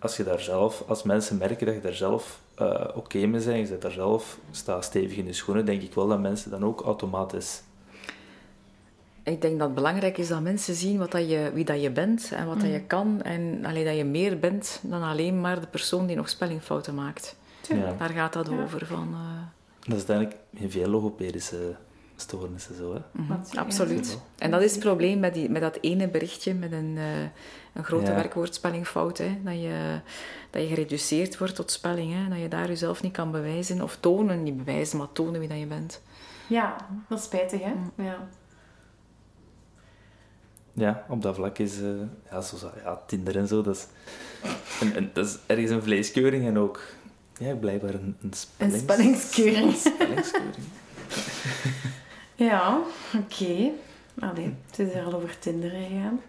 [0.03, 3.57] Als je daar zelf, als mensen merken dat je daar zelf eh, oké mee bent,
[3.59, 6.65] je zit daar zelf, sta stevig in de schoenen, denk ik wel dat mensen dan
[6.65, 7.61] ook automatisch...
[9.23, 11.91] Ik denk dat het belangrijk is dat mensen zien wat dat je, wie dat je
[11.91, 13.21] bent en wat dat je kan.
[13.21, 17.35] En alleen dat je meer bent dan alleen maar de persoon die nog spellingfouten maakt.
[17.67, 17.95] Ja.
[17.99, 18.61] Daar gaat dat Ja.
[18.63, 18.85] over.
[18.85, 19.41] Van, eh,
[19.79, 21.75] Dat is uiteindelijk in veel logopedische
[22.15, 22.93] stoornissen zo.
[22.93, 22.99] Hè?
[23.11, 24.11] mhm, absoluut.
[24.11, 24.43] ja.
[24.45, 27.21] En dat is het probleem met, die, met dat ene berichtje met een, eh,
[27.73, 28.15] een grote Ja.
[28.15, 29.17] werkwoordspellingfout.
[29.17, 29.37] Hè?
[29.43, 29.99] Dat, je,
[30.49, 32.13] dat je gereduceerd wordt tot spelling.
[32.13, 32.29] Hè?
[32.29, 33.81] Dat je daar jezelf niet kan bewijzen.
[33.81, 36.01] Of tonen, niet bewijzen, maar tonen wie dat je bent.
[36.47, 36.75] Ja,
[37.09, 37.71] dat is spijtig, hè?
[37.73, 38.05] Mm.
[38.05, 38.27] Ja.
[40.75, 41.81] Ja, op dat vlak is...
[41.81, 41.87] eh,
[42.31, 43.87] ja, zoals, ja, Tinder en zo, dat is,
[44.81, 46.81] en, en, dat is ergens een vleeskeuring en ook...
[47.37, 48.81] Ja, blijkbaar een, een Een spellings...
[48.81, 49.73] spellingskeuring.
[49.93, 50.65] spellingskeuring.
[52.43, 52.77] Ja,
[53.17, 53.71] oké.
[54.19, 56.21] Allee, het is er al over Tinder gegaan.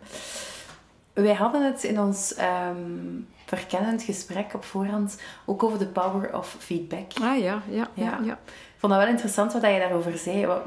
[1.13, 6.57] Wij hadden het in ons ehm, verkennend gesprek op voorhand ook over de power of
[6.59, 7.13] feedback.
[7.23, 8.19] Ah ja, ja, ja.
[8.23, 8.33] Ja.
[8.33, 10.47] Ik vond dat wel interessant wat je daarover zei.
[10.47, 10.63] Wat,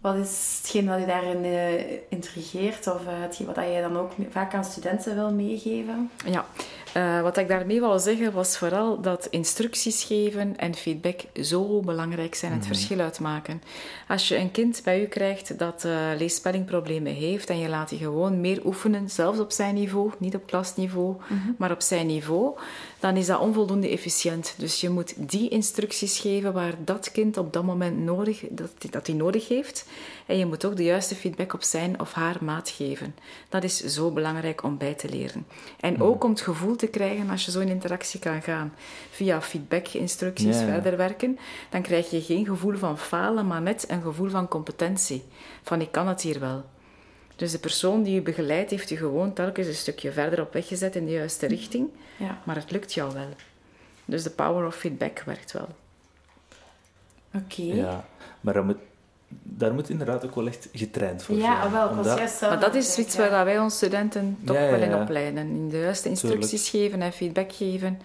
[0.00, 2.86] wat is hetgeen wat je daarin eh, intrigeert?
[2.86, 6.10] Of eh, hetgeen wat je dan ook vaak aan studenten wil meegeven?
[6.26, 6.44] Ja,
[6.94, 12.34] eh, wat ik daarmee wil zeggen was vooral dat instructies geven en feedback zo belangrijk
[12.34, 13.62] zijn en het verschil uitmaken.
[14.08, 15.86] Als je een kind bij u krijgt dat
[16.18, 20.46] leesspellingproblemen heeft en je laat die gewoon meer oefenen, zelfs op zijn niveau, niet op
[20.46, 21.16] klasniveau,
[21.58, 22.58] maar op zijn niveau,
[23.04, 24.54] dan is dat onvoldoende efficiënt.
[24.58, 29.06] Dus je moet die instructies geven waar dat kind op dat moment nodig, dat, dat
[29.06, 29.86] hij nodig heeft.
[30.26, 33.14] En je moet ook de juiste feedback op zijn of haar maat geven.
[33.48, 35.46] Dat is zo belangrijk om bij te leren.
[35.80, 36.02] En Mhm.
[36.02, 38.72] ook om het gevoel te krijgen, als je zo in interactie kan gaan,
[39.10, 40.64] via feedback-instructies ja.
[40.64, 41.38] verder werken,
[41.70, 45.22] dan krijg je geen gevoel van falen, maar net een gevoel van competentie.
[45.62, 46.64] Van ik kan het hier wel.
[47.36, 50.66] Dus de persoon die je begeleidt, heeft je gewoon telkens een stukje verder op weg
[50.68, 51.88] gezet in de juiste richting.
[52.16, 52.38] Ja.
[52.44, 53.28] Maar het lukt jou wel.
[54.04, 55.68] Dus de power of feedback werkt wel.
[57.34, 57.62] Oké.
[57.62, 58.04] Ja,
[58.40, 58.76] maar dat moet,
[59.42, 61.50] daar moet inderdaad ook wel echt getraind voor zijn.
[61.52, 61.88] Ja, wel.
[61.88, 64.88] Omdat- juist Maar dat is iets waar wij onze studenten toch Ja, ja, wel in
[64.90, 65.02] ja.
[65.02, 65.46] opleiden.
[65.48, 68.00] In de juiste instructies geven en feedback geven.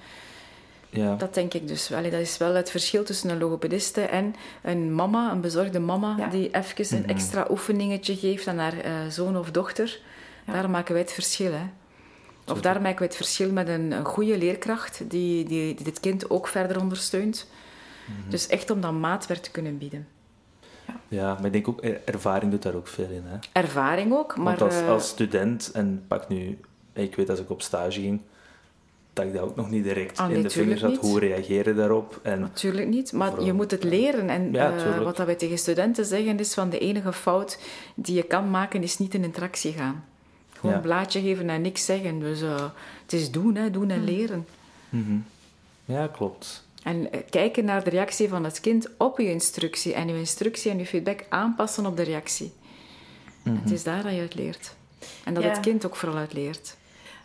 [0.89, 1.15] Ja.
[1.15, 2.03] Dat denk ik dus wel.
[2.03, 6.27] Dat is wel het verschil tussen een logopediste en een mama, een bezorgde mama, Ja.
[6.27, 7.09] die even een Mhm.
[7.09, 9.99] extra oefeningetje geeft aan haar eh, zoon of dochter.
[10.47, 10.53] Ja.
[10.53, 11.51] Daar maken wij het verschil.
[11.51, 11.63] Hè.
[12.47, 12.61] Of Zo.
[12.61, 16.29] daar maken wij het verschil met een, een goede leerkracht die, die, die dit kind
[16.29, 17.47] ook verder ondersteunt.
[18.05, 18.29] Mhm.
[18.29, 20.07] Dus echt om dat maatwerk te kunnen bieden.
[21.07, 23.23] ja, maar ik denk ook, er- ervaring doet daar ook veel in.
[23.25, 23.37] Hè?
[23.51, 24.45] Ervaring ook, maar...
[24.45, 26.59] Want als, eh, als student, en pak nu,
[26.93, 28.21] ik weet als ik op stage ging,
[29.20, 30.89] dat ik dat ook nog niet direct Ah, nee, in de vingers had.
[30.91, 30.99] niet.
[30.99, 32.20] Hoe reageren daarop?
[32.24, 34.30] En Natuurlijk niet, maar Vooral- je moet het leren.
[34.30, 37.59] En Ja, eh, wat dat wij tegen studenten zeggen is van de enige fout
[37.95, 40.03] die je kan maken is niet in interactie gaan.
[40.53, 40.78] Gewoon Ja.
[40.78, 42.20] een blaadje geven en niks zeggen.
[42.20, 42.65] Dus eh,
[43.01, 44.45] het is doen, hè, doen en leren.
[44.89, 45.17] Mhm.
[45.86, 46.67] ja, klopt.
[46.84, 49.93] En eh, kijken naar de reactie van het kind op je instructie.
[49.93, 52.51] En je instructie en je feedback aanpassen op de reactie.
[53.43, 53.55] Mhm.
[53.61, 54.76] Het is daar dat je het leert.
[55.24, 55.49] En dat Ja.
[55.49, 56.78] het kind ook vooral uit leert.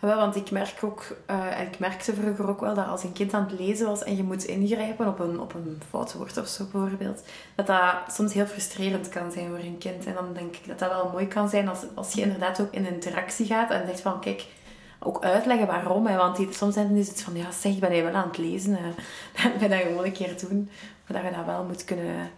[0.05, 3.34] Wel, want ik merk ook, en ik merkte vroeger ook wel dat als een kind
[3.34, 6.48] aan het lezen was en je moet ingrijpen op een, op een fout woord of
[6.48, 7.22] zo bijvoorbeeld,
[7.55, 10.07] dat dat soms heel frustrerend kan zijn voor een kind.
[10.07, 12.72] En dan denk ik dat dat wel mooi kan zijn als, als je inderdaad ook
[12.72, 14.46] in interactie gaat en zegt van kijk,
[14.98, 16.07] ook uitleggen waarom.
[16.07, 18.78] Hè, want die, soms is het van ja, zeg, ben je wel aan het lezen?
[19.34, 20.70] eh, ben dat gewoon een keer doen.
[21.07, 22.30] Maar dat je dat wel moet kunnen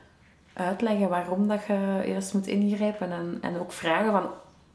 [0.52, 4.30] uitleggen waarom dat je juist moet ingrijpen en, en ook vragen van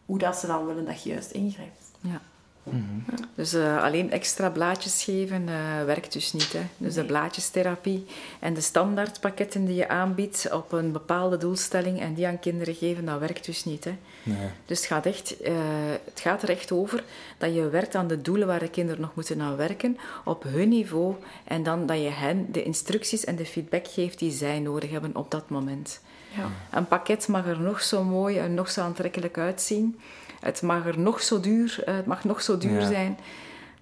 [0.05, 1.91] hoe dat ze dan willen dat je juist ingrijpt.
[2.01, 2.21] Ja.
[2.63, 3.23] Mhm.
[3.35, 6.53] Dus eh, alleen extra blaadjes geven eh, werkt dus niet.
[6.53, 6.61] Hè?
[6.77, 8.05] Dus de blaadjestherapie
[8.39, 13.05] en de standaardpakketten die je aanbiedt op een bepaalde doelstelling en die aan kinderen geven,
[13.05, 13.83] dat werkt dus niet.
[13.83, 13.97] Hè?
[14.23, 14.49] Nee.
[14.65, 15.53] Dus het gaat, echt, eh,
[16.05, 17.03] het gaat er echt over
[17.37, 20.69] dat je werkt aan de doelen waar de kinderen nog moeten aan werken, op hun
[20.69, 21.15] niveau.
[21.43, 25.15] En dan dat je hen de instructies en de feedback geeft die zij nodig hebben
[25.15, 26.01] op dat moment.
[26.35, 26.77] Ja.
[26.77, 29.99] Een pakket mag er nog zo mooi en nog zo aantrekkelijk uitzien.
[30.41, 32.87] Het mag er nog zo duur, eh, het mag nog zo duur Ja.
[32.87, 33.17] zijn.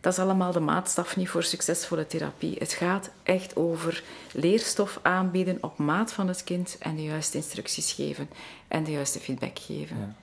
[0.01, 2.55] Dat is allemaal de maatstaf niet voor succesvolle therapie.
[2.60, 7.91] Het gaat echt over leerstof aanbieden op maat van het kind en de juiste instructies
[7.91, 8.30] geven
[8.68, 10.16] en de juiste feedback geven.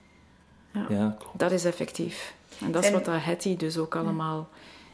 [0.73, 0.81] Ja.
[0.89, 0.97] Ja.
[0.97, 1.39] Ja, klopt.
[1.39, 2.35] Dat is effectief.
[2.61, 4.49] En dat is En- wat dat Hetty dus ook allemaal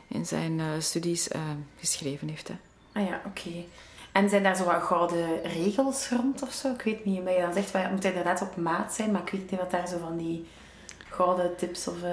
[0.09, 1.41] in zijn eh, studies eh,
[1.79, 2.49] geschreven heeft.
[2.49, 2.55] Hè.
[2.93, 3.51] Ah ja, oké.
[4.13, 6.73] En zijn daar zo wat gouden regels rond of zo?
[6.73, 9.21] Ik weet niet, maar je dan zegt van het moet inderdaad op maat zijn, maar
[9.23, 10.47] ik weet niet wat daar zo van die
[11.13, 12.03] gouden tips of...
[12.03, 12.11] eh,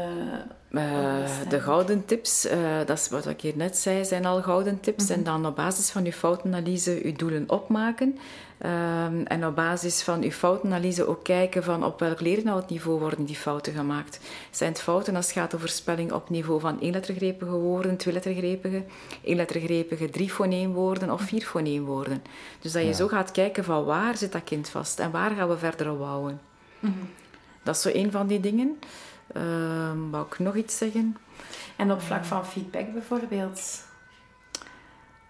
[0.72, 1.50] Eh, zijn?
[1.50, 5.10] de gouden tips, eh, dat is wat ik hier net zei, zijn al gouden tips.
[5.10, 8.18] En dan op basis van uw foutanalyse uw doelen opmaken.
[8.58, 13.36] Ehm, en op basis van uw foutanalyse ook kijken van op welk leerinhoudniveau worden die
[13.36, 14.20] fouten gemaakt.
[14.52, 18.84] Zijn het fouten als het gaat over spelling op niveau van één-lettergrepige woorden, twee-lettergrepige,
[19.24, 22.24] één-lettergrepige, drie foneemwoorden of vier foneemwoorden.
[22.62, 22.94] Dus dat je Ja.
[22.94, 26.00] zo gaat kijken van waar zit dat kind vast en waar gaan we verder op
[26.00, 26.40] bouwen.
[27.70, 28.80] Dat is zo een van die dingen.
[29.34, 31.18] Ehm wou ik nog iets zeggen?
[31.76, 33.84] En op vlak van feedback bijvoorbeeld.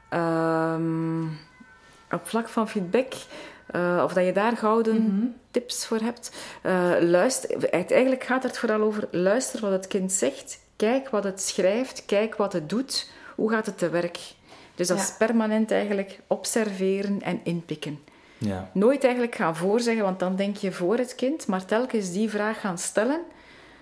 [0.09, 1.23] Ehm,
[2.11, 3.13] op vlak van feedback,
[3.67, 6.31] eh, of dat je daar gouden tips voor hebt.
[6.61, 11.41] Eh, luister, eigenlijk gaat het vooral over luister wat het kind zegt, kijk wat het
[11.41, 14.19] schrijft, kijk wat het doet, hoe gaat het te werk.
[14.75, 15.03] Dus dat Ja.
[15.03, 17.99] is permanent eigenlijk observeren en inpikken.
[18.39, 18.69] Ja.
[18.73, 22.59] Nooit eigenlijk gaan voorzeggen, want dan denk je voor het kind, maar telkens die vraag
[22.59, 23.19] gaan stellen,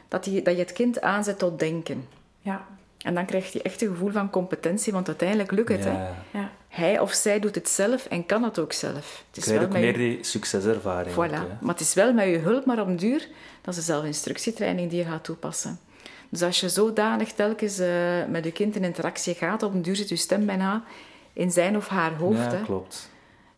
[0.08, 2.08] dat, die, dat je het kind aanzet tot denken.
[2.42, 2.66] Ja.
[2.98, 5.84] En dan krijgt hij echt een gevoel van competentie, want uiteindelijk lukt het.
[5.84, 5.92] Hè?
[5.92, 6.16] Ja.
[6.32, 6.50] Ja.
[6.68, 9.24] Hij of zij doet het zelf en kan het ook zelf.
[9.28, 11.14] Het is Krijg wel ook met meer je- die succeservaring.
[11.16, 11.60] Voilà.
[11.62, 13.28] Maar het is wel met je hulp, maar op duur,
[13.62, 15.80] dat is de zelfinstructietraining die je gaat toepassen.
[16.30, 17.90] Dus als je zodanig telkens eh,
[18.30, 20.84] met je kind in interactie gaat, op een duur zit je stem bijna
[21.34, 22.38] in zijn of haar hoofd.
[22.38, 22.62] Ja, hè.
[22.62, 23.10] klopt.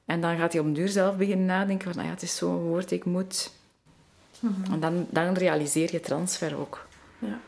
[0.09, 2.35] En dan gaat hij op een duur zelf beginnen nadenken van, nou ja, het is
[2.35, 3.51] zo'n woord, ik moet...
[4.39, 4.73] Mhm.
[4.73, 6.87] En dan, dan realiseer je transfer ook.
[7.19, 7.39] ja.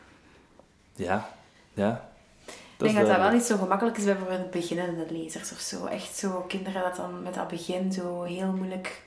[0.95, 1.30] Ja,
[1.74, 2.09] ja.
[2.45, 5.86] Ik denk dat dat wel niet zo gemakkelijk is bij bijvoorbeeld beginnende lezers of zo.
[5.86, 9.01] Echt zo kinderen dat dan met dat begin zo heel moeilijk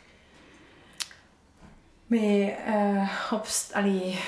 [2.07, 4.19] mee eh, op, st- allee,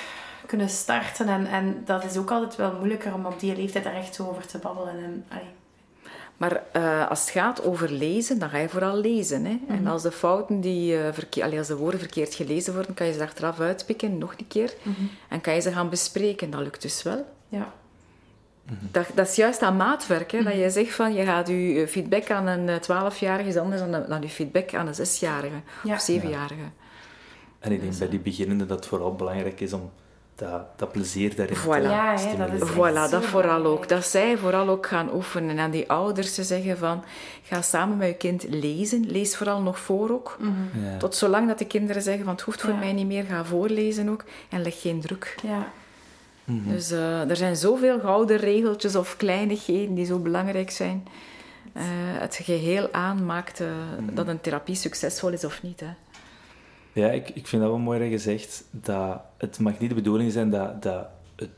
[0.47, 1.29] kunnen starten.
[1.29, 4.29] En, en dat is ook altijd wel moeilijker om op die leeftijd daar echt zo
[4.29, 5.05] over te babbelen.
[5.05, 5.49] En, allee,
[6.37, 9.45] Maar uh, als het gaat over lezen, dan ga je vooral lezen.
[9.45, 9.59] Hè?
[9.69, 9.87] En Mhm.
[9.87, 13.23] als de fouten, die, uh, allee, als de woorden verkeerd gelezen worden, kan je ze
[13.23, 14.75] achteraf uitpikken, nog een keer.
[14.83, 15.01] Mhm.
[15.29, 16.51] En kan je ze gaan bespreken.
[16.51, 17.27] Dat lukt dus wel.
[17.49, 17.73] Ja.
[18.91, 20.31] Dat, dat is juist aan maatwerk.
[20.33, 20.43] Hè?
[20.43, 20.63] Dat Mhm.
[20.63, 24.29] je zegt van, je gaat je feedback aan een 12-jarige is anders dan, dan je
[24.29, 25.95] feedback aan een 6-jarige Ja.
[25.95, 26.63] of 7-jarige.
[27.59, 29.91] En ik denk bij die beginnende dat het vooral belangrijk is om
[30.37, 31.83] dat, dat plezier daarin Voilà.
[31.83, 33.89] Ja, hè, dat is Voilà, dat vooral ook.
[33.89, 35.51] Dat zij vooral ook gaan oefenen.
[35.51, 37.05] En aan die ouders te zeggen van,
[37.43, 39.11] ga samen met je kind lezen.
[39.11, 40.39] Lees vooral nog voor ook.
[40.83, 40.97] Ja.
[40.97, 42.77] Tot zolang dat de kinderen zeggen van, het hoeft voor Ja.
[42.79, 44.25] mij niet meer, ga voorlezen ook.
[44.49, 45.35] En leg geen druk.
[45.43, 45.73] Ja.
[46.45, 46.71] Mhm.
[46.71, 51.07] Dus eh, er zijn zoveel gouden regeltjes of kleinigheden die zo belangrijk zijn.
[51.73, 51.83] Eh,
[52.19, 53.67] het geheel aanmaakt eh,
[54.13, 55.81] dat een therapie succesvol is of niet.
[55.81, 55.87] Hè.
[56.97, 59.95] Ja, ik, ik vind dat wel mooi dat je zegt dat het mag niet de
[59.95, 61.07] bedoeling zijn dat, dat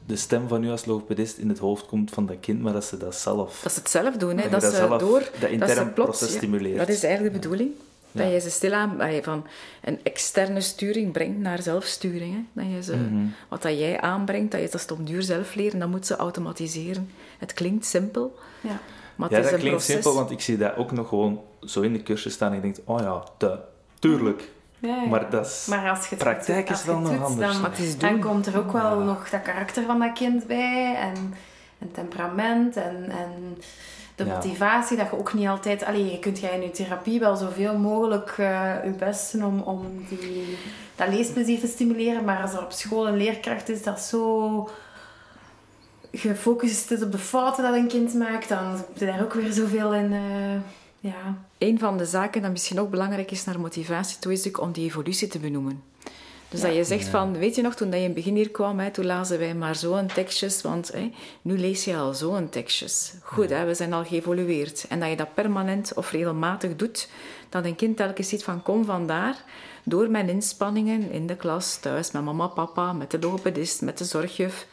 [0.06, 2.84] de stem van u als logopedist in het hoofd komt van dat kind, maar dat
[2.84, 3.60] ze dat zelf...
[3.62, 4.36] Dat ze het zelf doen.
[4.38, 4.42] Hè.
[4.48, 5.18] Dat, dat ze zelf, door...
[5.18, 6.78] dat dat intern ze plots, proces ja, stimuleert.
[6.78, 7.70] Dat is eigenlijk de bedoeling.
[8.12, 8.32] Dat Ja.
[8.32, 9.46] je ze stilaan dat je van
[9.82, 12.34] een externe sturing brengt naar zelfsturing.
[12.34, 12.62] Hè.
[12.62, 13.26] Dat je ze, Mhm.
[13.48, 17.10] Wat dat jij aanbrengt, dat je dat op duur zelf leren, dat moet ze automatiseren.
[17.38, 18.80] Het klinkt simpel, Ja.
[19.16, 20.02] maar Ja, het is dat een klinkt proces.
[20.02, 22.62] simpel, want ik zie dat ook nog gewoon zo in de cursus staan en ik
[22.62, 23.58] denk, oh ja, de,
[23.98, 24.50] tuurlijk.
[24.80, 25.04] Ja, ja.
[25.08, 25.66] Maar dat is...
[25.68, 27.52] Maar als je het praktijk doet- is als wel nog doet, anders.
[27.52, 29.04] Dan, Maar het is dan komt er ook wel Ja.
[29.04, 30.94] nog dat karakter van dat kind bij.
[30.96, 31.34] En,
[31.78, 33.58] en temperament en, en
[34.14, 34.34] de Ja.
[34.34, 34.96] motivatie.
[34.96, 35.84] Dat je ook niet altijd...
[35.84, 39.60] Allee, je kunt jij in je therapie wel zoveel mogelijk eh, je best doen om,
[39.60, 40.58] om die,
[40.96, 42.24] dat leesplezier te stimuleren.
[42.24, 44.68] Maar als er op school een leerkracht is dat zo
[46.12, 49.52] gefocust is op de fouten dat een kind maakt, dan zit er daar ook weer
[49.52, 50.12] zoveel in...
[50.12, 50.60] eh,
[51.00, 54.64] ja, Een van de zaken dat misschien ook belangrijk is naar motivatie toe, is natuurlijk
[54.64, 55.82] om die evolutie te benoemen.
[56.48, 58.50] Dus dat je zegt van, weet je nog, toen dat je in het begin hier
[58.50, 62.48] kwam, hè, toen lazen wij maar zo'n tekstjes, want hè, nu lees je al zo'n
[62.48, 63.14] tekstjes.
[63.22, 64.86] Goed, hè, we zijn al geëvolueerd.
[64.88, 67.08] En dat je dat permanent of regelmatig doet,
[67.48, 69.44] dat een kind telkens ziet van, kom vandaar,
[69.84, 74.04] door mijn inspanningen in de klas, thuis, met mama, papa, met de logopedist, met de
[74.04, 74.66] zorgjuf,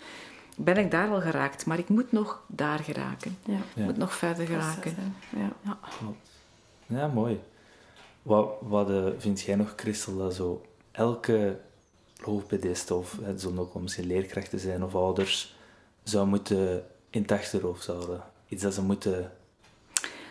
[0.58, 1.66] ben ik daar al geraakt.
[1.66, 3.38] Maar ik moet nog daar geraken.
[3.46, 3.60] ja.
[3.76, 4.96] Ik moet nog verder geraken.
[5.36, 5.78] Ja.
[6.88, 7.42] Ja, mooi.
[8.22, 11.60] Wat, wat eh, vind jij nog, Christel, dat zo elke
[12.26, 15.56] logopedist, of het zullen ook misschien leerkrachten zijn of ouders,
[16.04, 18.22] zou moeten in het achterhoofd houden?
[18.48, 19.32] Iets dat ze moeten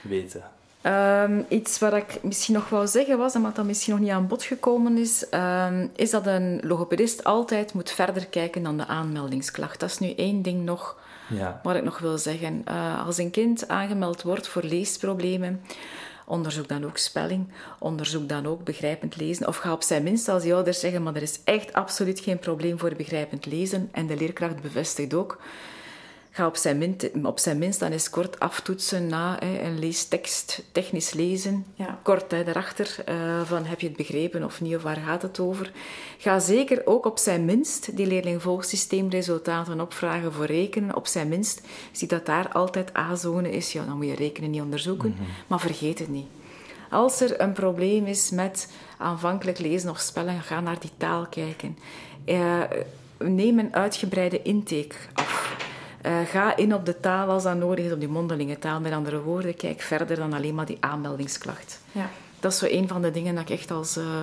[0.03, 0.43] weten.
[0.85, 4.13] Ehm, iets wat ik misschien nog wou zeggen was, en wat dan misschien nog niet
[4.13, 8.87] aan bod gekomen is, ehm, is dat een logopedist altijd moet verder kijken dan de
[8.87, 9.81] aanmeldingsklacht.
[9.81, 10.97] Dat is nu één ding nog
[11.29, 11.61] Ja.
[11.63, 12.63] wat ik nog wil zeggen.
[12.65, 15.63] Eh, als een kind aangemeld wordt voor leesproblemen,
[16.27, 19.49] onderzoek dan ook spelling, onderzoek dan ook begrijpend lezen.
[19.49, 22.39] Of ga op zijn minst als die ouders zeggen, maar er is echt absoluut geen
[22.39, 23.89] probleem voor begrijpend lezen.
[23.93, 25.39] En de leerkracht bevestigt ook.
[26.37, 30.63] Ga op zijn, minst, op zijn minst dan eens kort aftoetsen na hè, een leestekst,
[30.73, 31.67] technisch lezen.
[31.75, 31.99] Ja.
[32.03, 35.41] Kort hè, daarachter eh, van heb je het begrepen of niet, of waar gaat het
[35.41, 35.73] over.
[36.19, 40.97] Ga zeker ook op zijn minst die leerlingvolgsysteemresultaten opvragen voor rekenen.
[40.97, 41.61] Op zijn minst
[41.93, 43.73] zie dat daar altijd A-zone is.
[43.73, 45.17] Ja, dan moet je rekenen niet onderzoeken,
[45.47, 46.27] maar vergeet het niet.
[46.91, 51.79] Als er een probleem is met aanvankelijk lezen of spellen, ga naar die taal kijken.
[52.25, 52.63] Eh,
[53.19, 55.34] neem een uitgebreide intake af.
[56.05, 58.81] Eh, ga in op de taal als dat nodig is, op die mondelinge taal.
[58.81, 61.81] Met andere woorden, kijk verder dan alleen maar die aanmeldingsklacht.
[61.93, 62.11] Ja.
[62.41, 64.23] Dat is zo een van de dingen dat ik echt als, eh,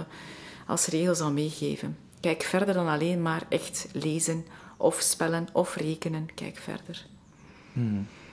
[0.68, 1.98] als regel zal meegeven.
[2.20, 4.46] Kijk verder dan alleen maar echt lezen
[4.78, 6.30] of spellen of rekenen.
[6.36, 7.06] Kijk verder.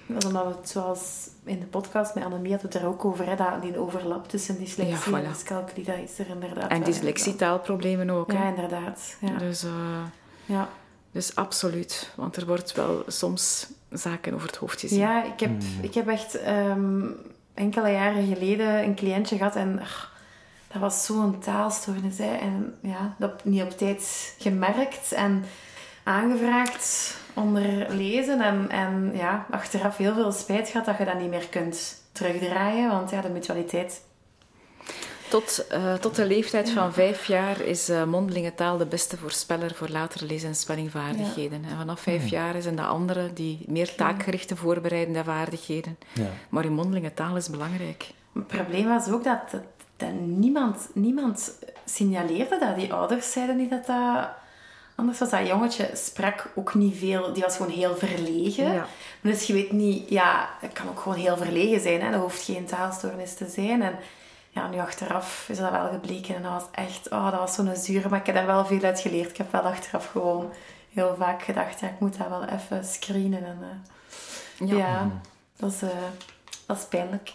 [0.07, 2.91] Dat is omdat we het zoals in de podcast met Annemie hadden we het er
[2.93, 6.71] ook over, hè, dat die overlap tussen dyslexie Ja, en dyscalculie, dat is er inderdaad.
[6.71, 8.33] En dyslexie, taalproblemen ook.
[8.33, 8.49] Ja, hè.
[8.49, 9.17] inderdaad.
[9.21, 9.39] Ja.
[9.39, 9.71] Dus, eh,
[10.45, 10.69] Ja.
[11.13, 12.13] Dus absoluut.
[12.15, 14.99] Want er wordt wel soms zaken over het hoofd gezien.
[14.99, 15.51] ja, ik heb,
[15.81, 17.07] ik heb echt ehm,
[17.55, 20.17] enkele jaren geleden een cliëntje gehad en ach,
[20.73, 22.19] dat was zo'n taalstoornis.
[22.19, 22.37] Hè.
[22.37, 25.45] En ja, dat niet op tijd gemerkt en
[26.05, 28.41] aangevraagd onder lezen.
[28.41, 32.91] En, en ja, achteraf heel veel spijt gehad dat je dat niet meer kunt terugdraaien.
[32.91, 34.01] Want ja, de mutualiteit
[35.29, 39.75] Tot, eh, tot de leeftijd van vijf jaar is eh, mondelinge taal de beste voorspeller
[39.75, 41.65] voor latere lees- en spellingvaardigheden.
[41.71, 45.99] En vanaf vijf jaar zijn de andere die meer taakgerichte voorbereidende vaardigheden.
[46.13, 46.31] Ja.
[46.49, 48.11] Maar die mondelinge taal is belangrijk.
[48.33, 49.63] Het probleem was ook dat, dat,
[49.97, 51.53] dat niemand, niemand
[51.85, 52.77] signaleerde dat.
[52.77, 54.29] Die ouders zeiden niet dat dat...
[54.95, 57.33] Anders was dat jongetje sprak ook niet veel.
[57.33, 58.73] Die was gewoon heel verlegen.
[58.73, 58.87] Ja.
[59.21, 60.09] Dus je weet niet...
[60.09, 62.01] Ja, het kan ook gewoon heel verlegen zijn.
[62.01, 62.11] Hè?
[62.11, 63.83] Dat hoeft geen taalstoornis te zijn.
[63.83, 63.95] En
[64.59, 66.35] ja, nu achteraf is dat wel gebleken.
[66.35, 67.11] En dat was echt...
[67.11, 68.09] Oh, dat was zo'n zure.
[68.09, 69.31] Maar ik heb daar wel veel uit geleerd.
[69.31, 70.53] Ik heb wel achteraf gewoon
[70.93, 71.81] heel vaak gedacht...
[71.81, 73.45] Ja, ik moet dat wel even screenen.
[73.45, 74.77] En, eh, ja.
[74.77, 75.11] Ja.
[75.57, 75.83] dat is...
[75.83, 75.89] eh,
[76.67, 77.33] Dat is pijnlijk.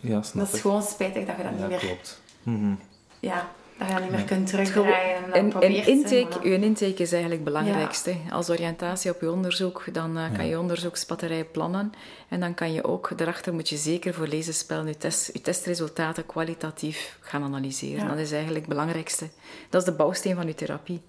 [0.00, 0.60] Ja, snap Dat is ik.
[0.60, 1.78] gewoon spijtig dat je dat Ja, niet meer...
[1.78, 2.20] klopt.
[2.42, 2.74] Mhm.
[3.20, 3.46] Ja,
[3.78, 5.32] dat je niet meer kunt terugdraaien.
[5.32, 8.16] En, dan intake, maar- uw intake is eigenlijk het belangrijkste.
[8.30, 11.92] Als oriëntatie op je onderzoek, dan eh, kan je onderzoeksbatterij plannen.
[12.28, 16.26] En dan kan je ook, daarachter moet je zeker voor lezenspel je, test, je testresultaten
[16.26, 18.02] kwalitatief gaan analyseren.
[18.04, 18.08] Ja.
[18.08, 19.28] Dat is eigenlijk het belangrijkste.
[19.70, 21.00] Dat is de bouwsteen van je therapie.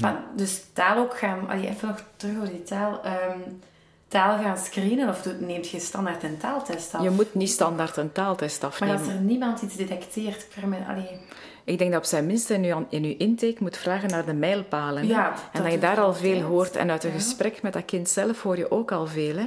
[0.00, 1.48] Maar dus taal ook gaan...
[1.48, 3.02] Allee, even nog terug over die taal.
[3.04, 3.38] Ehm,
[4.12, 7.02] taal gaan screenen of neemt je standaard een taaltest af?
[7.02, 8.98] Je moet niet standaard een taaltest Maar afnemen.
[8.98, 10.88] als er niemand iets detecteert, permanent...
[10.88, 11.08] Allee,
[11.64, 14.32] Ik denk dat op zijn minst in uw, in uw intake moet vragen naar de
[14.32, 15.02] mijlpalen.
[15.52, 16.76] en dat je daar al veel hoort.
[16.76, 17.16] En uit een Ja.
[17.16, 19.36] gesprek met dat kind zelf hoor je ook al veel.
[19.36, 19.46] Hè.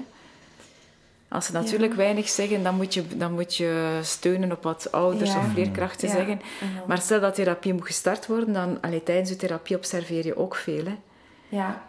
[1.27, 1.97] Als ze natuurlijk Ja.
[1.97, 5.37] weinig zeggen, dan moet, je, dan moet je steunen op wat ouders Ja.
[5.39, 6.13] of leerkrachten Ja.
[6.13, 6.41] zeggen.
[6.87, 10.55] Maar stel dat therapie moet gestart worden, dan allee, tijdens je therapie observeer je ook
[10.55, 10.85] veel.
[10.85, 10.95] Hè.
[11.49, 11.83] Ja.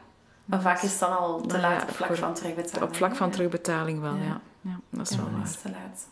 [0.46, 2.90] Maar vaak is het dan al te Nou laat ja, op vlak voor- van terugbetaling.
[2.90, 4.22] Op vlak van terugbetaling wel, Ja.
[4.24, 4.40] ja.
[4.60, 4.80] ja.
[4.90, 5.48] dat is Ja, wel dat waar.
[5.48, 6.06] is te laat.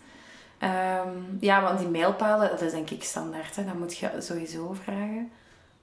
[0.58, 3.56] Ehm, ja, want die mijlpalen, dat is denk ik standaard.
[3.56, 3.64] Hè.
[3.64, 5.30] Dat moet je sowieso vragen.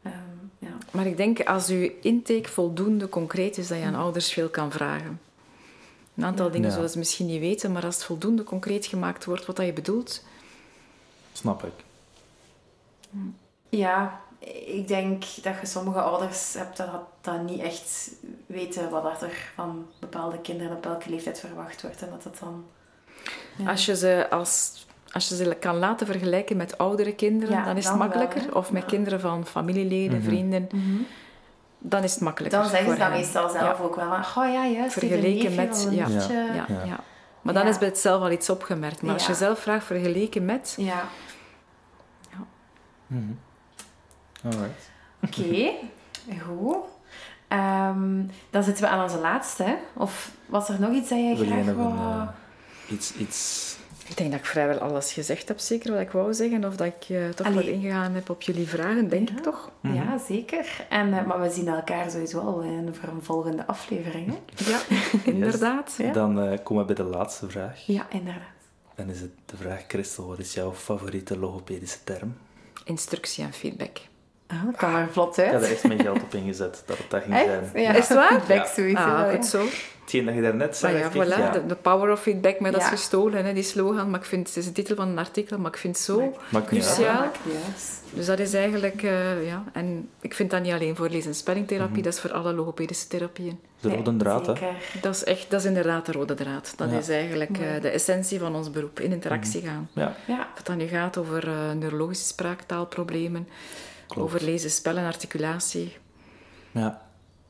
[0.02, 0.14] Ehm,
[0.60, 0.70] ja.
[0.92, 4.00] Maar ik denk als uw intake voldoende concreet is, dat je aan Mm.
[4.00, 5.20] ouders veel kan vragen.
[6.16, 6.74] Een aantal dingen Ja.
[6.76, 9.74] zullen ze misschien niet weten, maar als het voldoende concreet gemaakt wordt wat dat je
[9.74, 10.24] bedoelt,
[11.34, 11.74] Snap ik.
[13.70, 14.22] ja,
[14.66, 16.88] ik denk dat je sommige ouders hebt dat,
[17.22, 18.12] dat niet echt
[18.46, 22.02] weten wat er van bepaalde kinderen op welke leeftijd verwacht wordt.
[22.02, 22.66] En dat het dan...
[23.58, 23.70] Ja.
[23.70, 27.78] Als je ze als als je ze kan laten vergelijken met oudere kinderen, Ja, dan
[27.78, 28.56] is het dan makkelijker.
[28.56, 28.88] of met Ja.
[28.88, 30.28] kinderen van familieleden, Mhm.
[30.28, 31.02] vrienden, Mhm.
[31.80, 32.60] dan is het makkelijker.
[32.60, 34.08] Dan zeggen ze dat meestal zelf ook wel.
[34.08, 35.00] Maar, oh ja, juist.
[35.00, 36.08] die Vergeleken met- ja.
[36.08, 36.66] Ja, ja.
[36.86, 37.00] Ja.
[37.42, 37.70] Maar dan Ja.
[37.70, 39.02] is bij het zelf al iets opgemerkt.
[39.02, 40.74] Maar als je zelf vraagt vergeleken met...
[40.78, 41.04] Ja.
[43.08, 43.22] Mhm.
[44.44, 44.90] Alright.
[45.24, 45.72] Oké,
[46.48, 46.76] goed.
[47.48, 49.64] Ehm, dan zitten we aan onze laatste.
[49.64, 49.76] hè?
[49.94, 51.94] Of was er nog iets dat jij Wil graag een, wou...
[51.94, 52.28] eh,
[52.90, 53.70] iets, iets...
[54.08, 56.66] Ik denk dat ik vrijwel alles gezegd heb, zeker wat ik wou zeggen.
[56.66, 57.58] Of dat ik eh, toch Allee.
[57.58, 59.36] wat ingegaan heb op jullie vragen, denk Ja.
[59.36, 59.72] ik toch?
[59.82, 59.94] Mhm.
[59.96, 60.86] Ja, zeker.
[60.90, 64.28] En, eh, maar we zien elkaar sowieso al in, voor een volgende aflevering.
[64.28, 64.38] Hè?
[64.72, 64.80] Ja,
[65.24, 65.94] inderdaad.
[65.98, 66.12] Ja.
[66.14, 67.86] Dan eh, komen we bij de laatste vraag.
[67.86, 68.42] Ja, inderdaad.
[68.96, 72.36] Dan is het de vraag, Christel, wat is jouw favoriete logopedische term?
[72.86, 73.98] Instructie en feedback.
[74.52, 75.54] Ah, dat kwam er vlot Ik uit.
[75.54, 77.46] had er echt mijn geld op ingezet, dat het dat ging Echt?
[77.46, 77.84] zijn.
[77.84, 77.94] Ja.
[77.94, 78.30] Is het waar?
[78.30, 78.74] Feedback Ja.
[78.74, 79.00] sowieso.
[79.02, 79.64] Ah, goed zo.
[80.02, 81.50] Hetgeen dat je daarnet zei, Maar ja, ik, voilà, ja.
[81.52, 84.10] De, de power of feedback, maar dat is gestolen, hè, die slogan.
[84.10, 86.34] Maar ik vind, het is de titel van een artikel, maar ik vind het zo
[86.50, 87.26] Maakt cruciaal.
[88.14, 89.64] Dus dat is eigenlijk, eh, ja.
[89.74, 92.04] En ik vind dat niet alleen voor lees- en spellingtherapie, Mhm.
[92.04, 93.60] dat is voor alle logopedische therapieën.
[93.80, 94.54] De rode draad, hè?
[94.56, 94.74] Zeker.
[95.02, 96.74] Dat is echt, dat is inderdaad de rode draad.
[96.78, 96.98] Dat Ja.
[96.98, 99.90] is eigenlijk eh, de essentie van ons beroep, in interactie gaan.
[99.94, 100.40] Ja, Ja.
[100.40, 103.48] Of het dan nu gaat over eh, neurologische spraaktaalproblemen,
[104.14, 104.30] klopt.
[104.34, 105.98] over lezen, spellen, articulatie,
[106.72, 107.02] Ja,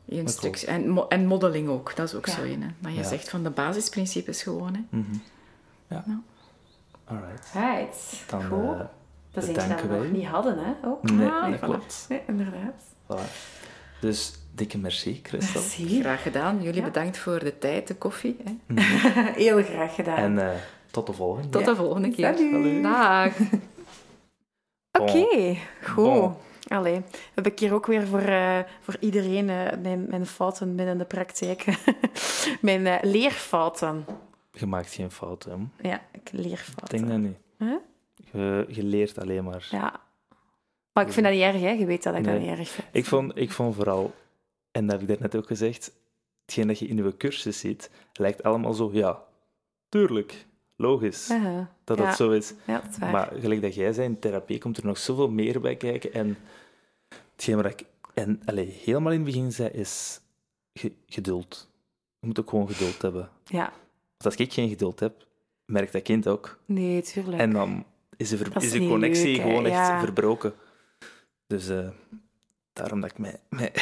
[0.06, 1.96] instructie en, mo- en modeling ook.
[1.96, 2.34] Dat is ook Ja.
[2.34, 2.42] zo.
[2.42, 2.58] Hè.
[2.80, 3.04] Dat je Ja.
[3.04, 4.74] zegt van de basisprincipes gewoon.
[4.74, 4.82] Hè.
[4.98, 5.14] mhm.
[5.88, 6.04] ja.
[6.08, 6.22] Ja.
[7.06, 7.48] Alright.
[7.54, 8.24] Right.
[8.30, 8.64] Dan Goed.
[8.80, 8.80] eh,
[9.32, 10.88] dat is eentje dat we nog niet hadden, hè?
[10.88, 11.12] Ook.
[11.12, 11.60] nee, Ah, voilà.
[11.60, 12.06] klopt.
[12.10, 12.82] Nee, inderdaad.
[13.12, 13.32] Voilà.
[14.02, 15.62] Dus dikke merci, Christel.
[15.62, 16.00] Merci.
[16.02, 16.62] Graag gedaan.
[16.62, 16.86] Jullie Ja.
[16.88, 18.38] bedankt voor de tijd, de koffie.
[18.44, 18.82] Hè.
[19.46, 20.18] Heel graag gedaan.
[20.18, 20.58] En eh,
[20.92, 21.50] tot de volgende.
[21.50, 22.36] Tot de volgende keer.
[22.38, 22.84] Salut.
[22.84, 23.34] Dag.
[25.00, 25.96] Oké, goed.
[25.96, 26.34] Bon.
[26.72, 27.02] Allee,
[27.34, 31.06] heb ik hier ook weer voor, eh, voor iedereen eh, mijn, mijn fouten binnen de
[31.06, 31.66] praktijk.
[32.62, 34.06] mijn eh, leerfouten.
[34.52, 35.90] Je maakt geen fouten, hè?
[35.90, 36.98] Ja, ik Ik leerfouten.
[36.98, 37.38] denk dat niet.
[37.58, 37.76] Huh?
[38.32, 39.68] Je, je leert alleen maar.
[39.72, 40.00] Ja.
[40.94, 41.70] Maar ik vind dat niet erg, hè.
[41.70, 42.88] Je weet dat ik dat niet erg vind.
[42.92, 44.14] Ik vond, ik vond vooral,
[44.72, 45.92] en dat heb ik net ook gezegd,
[46.46, 49.24] hetgeen dat je in je cursus ziet, lijkt allemaal zo, ja,
[49.90, 50.46] tuurlijk,
[50.76, 52.06] logisch Ja, dat ja.
[52.06, 52.54] dat zo is.
[52.66, 52.98] ja, dat is.
[52.98, 56.14] Maar gelijk dat jij zei, in therapie komt er nog zoveel meer bij kijken.
[56.14, 56.38] En
[57.42, 60.20] hetgeen wat ik en, allee, helemaal in het begin zei, is
[60.74, 61.70] ge- geduld.
[62.20, 63.30] Je moet ook gewoon geduld hebben.
[63.46, 63.64] Ja,
[64.18, 65.28] Want als ik geen geduld heb,
[65.66, 66.60] merkt dat kind ook.
[66.66, 67.38] nee, tuurlijk.
[67.42, 67.86] En dan
[68.18, 70.00] is de, is is de connectie leuk, gewoon echt Ja.
[70.00, 70.54] verbroken.
[71.48, 71.90] Dus eh,
[72.82, 73.36] daarom dat ik mij...
[73.50, 73.72] mij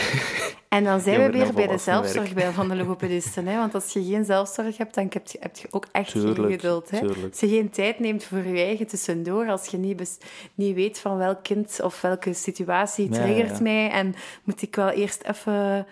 [0.70, 3.48] En dan zijn we weer bij de zelfzorg bij van de logopedisten.
[3.48, 3.58] Hè?
[3.58, 6.90] Want als je geen zelfzorg hebt, dan heb je, heb je ook echt geen geduld.
[6.90, 7.00] Hè?
[7.00, 7.30] tuurlijk.
[7.30, 10.20] Als je geen tijd neemt voor je eigen tussendoor, als je niet,
[10.56, 13.64] niet weet van welk kind of welke situatie ja, triggert ja.
[13.64, 15.88] mij, en moet ik wel eerst even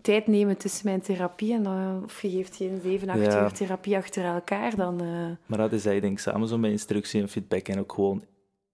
[0.00, 3.42] tijd nemen tussen mijn therapie, en dan, of je geeft geen 7, 8 Ja.
[3.42, 5.00] uur therapie achter elkaar, dan...
[5.00, 5.06] eh,
[5.46, 8.24] Maar dat is je denk ik samen zo met instructie en feedback en ook gewoon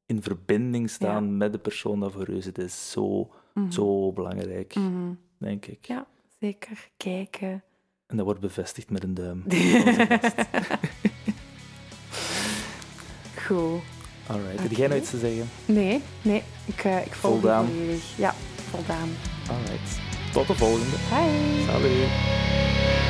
[0.07, 3.71] in verbinding staan met de persoon dat voor u zit, is zo, mhm.
[3.71, 5.13] zo belangrijk, Mhm.
[5.39, 5.87] denk ik.
[5.87, 6.07] Ja,
[6.41, 6.89] zeker.
[6.97, 7.63] Kijken.
[8.07, 9.43] En dat wordt bevestigd met een duim.
[13.47, 13.81] Goed.
[14.27, 14.61] Alright.
[14.63, 15.49] Heb jij nog iets te zeggen?
[15.67, 16.43] Nee, nee.
[16.67, 17.67] Ik, eh, ik volg Voldaan.
[17.67, 18.17] volledig.
[18.17, 18.35] Ja,
[18.71, 19.09] voldaan.
[19.51, 20.01] Alright.
[20.33, 20.97] Tot de volgende.
[21.11, 21.65] Bye.
[21.67, 23.04] Salut.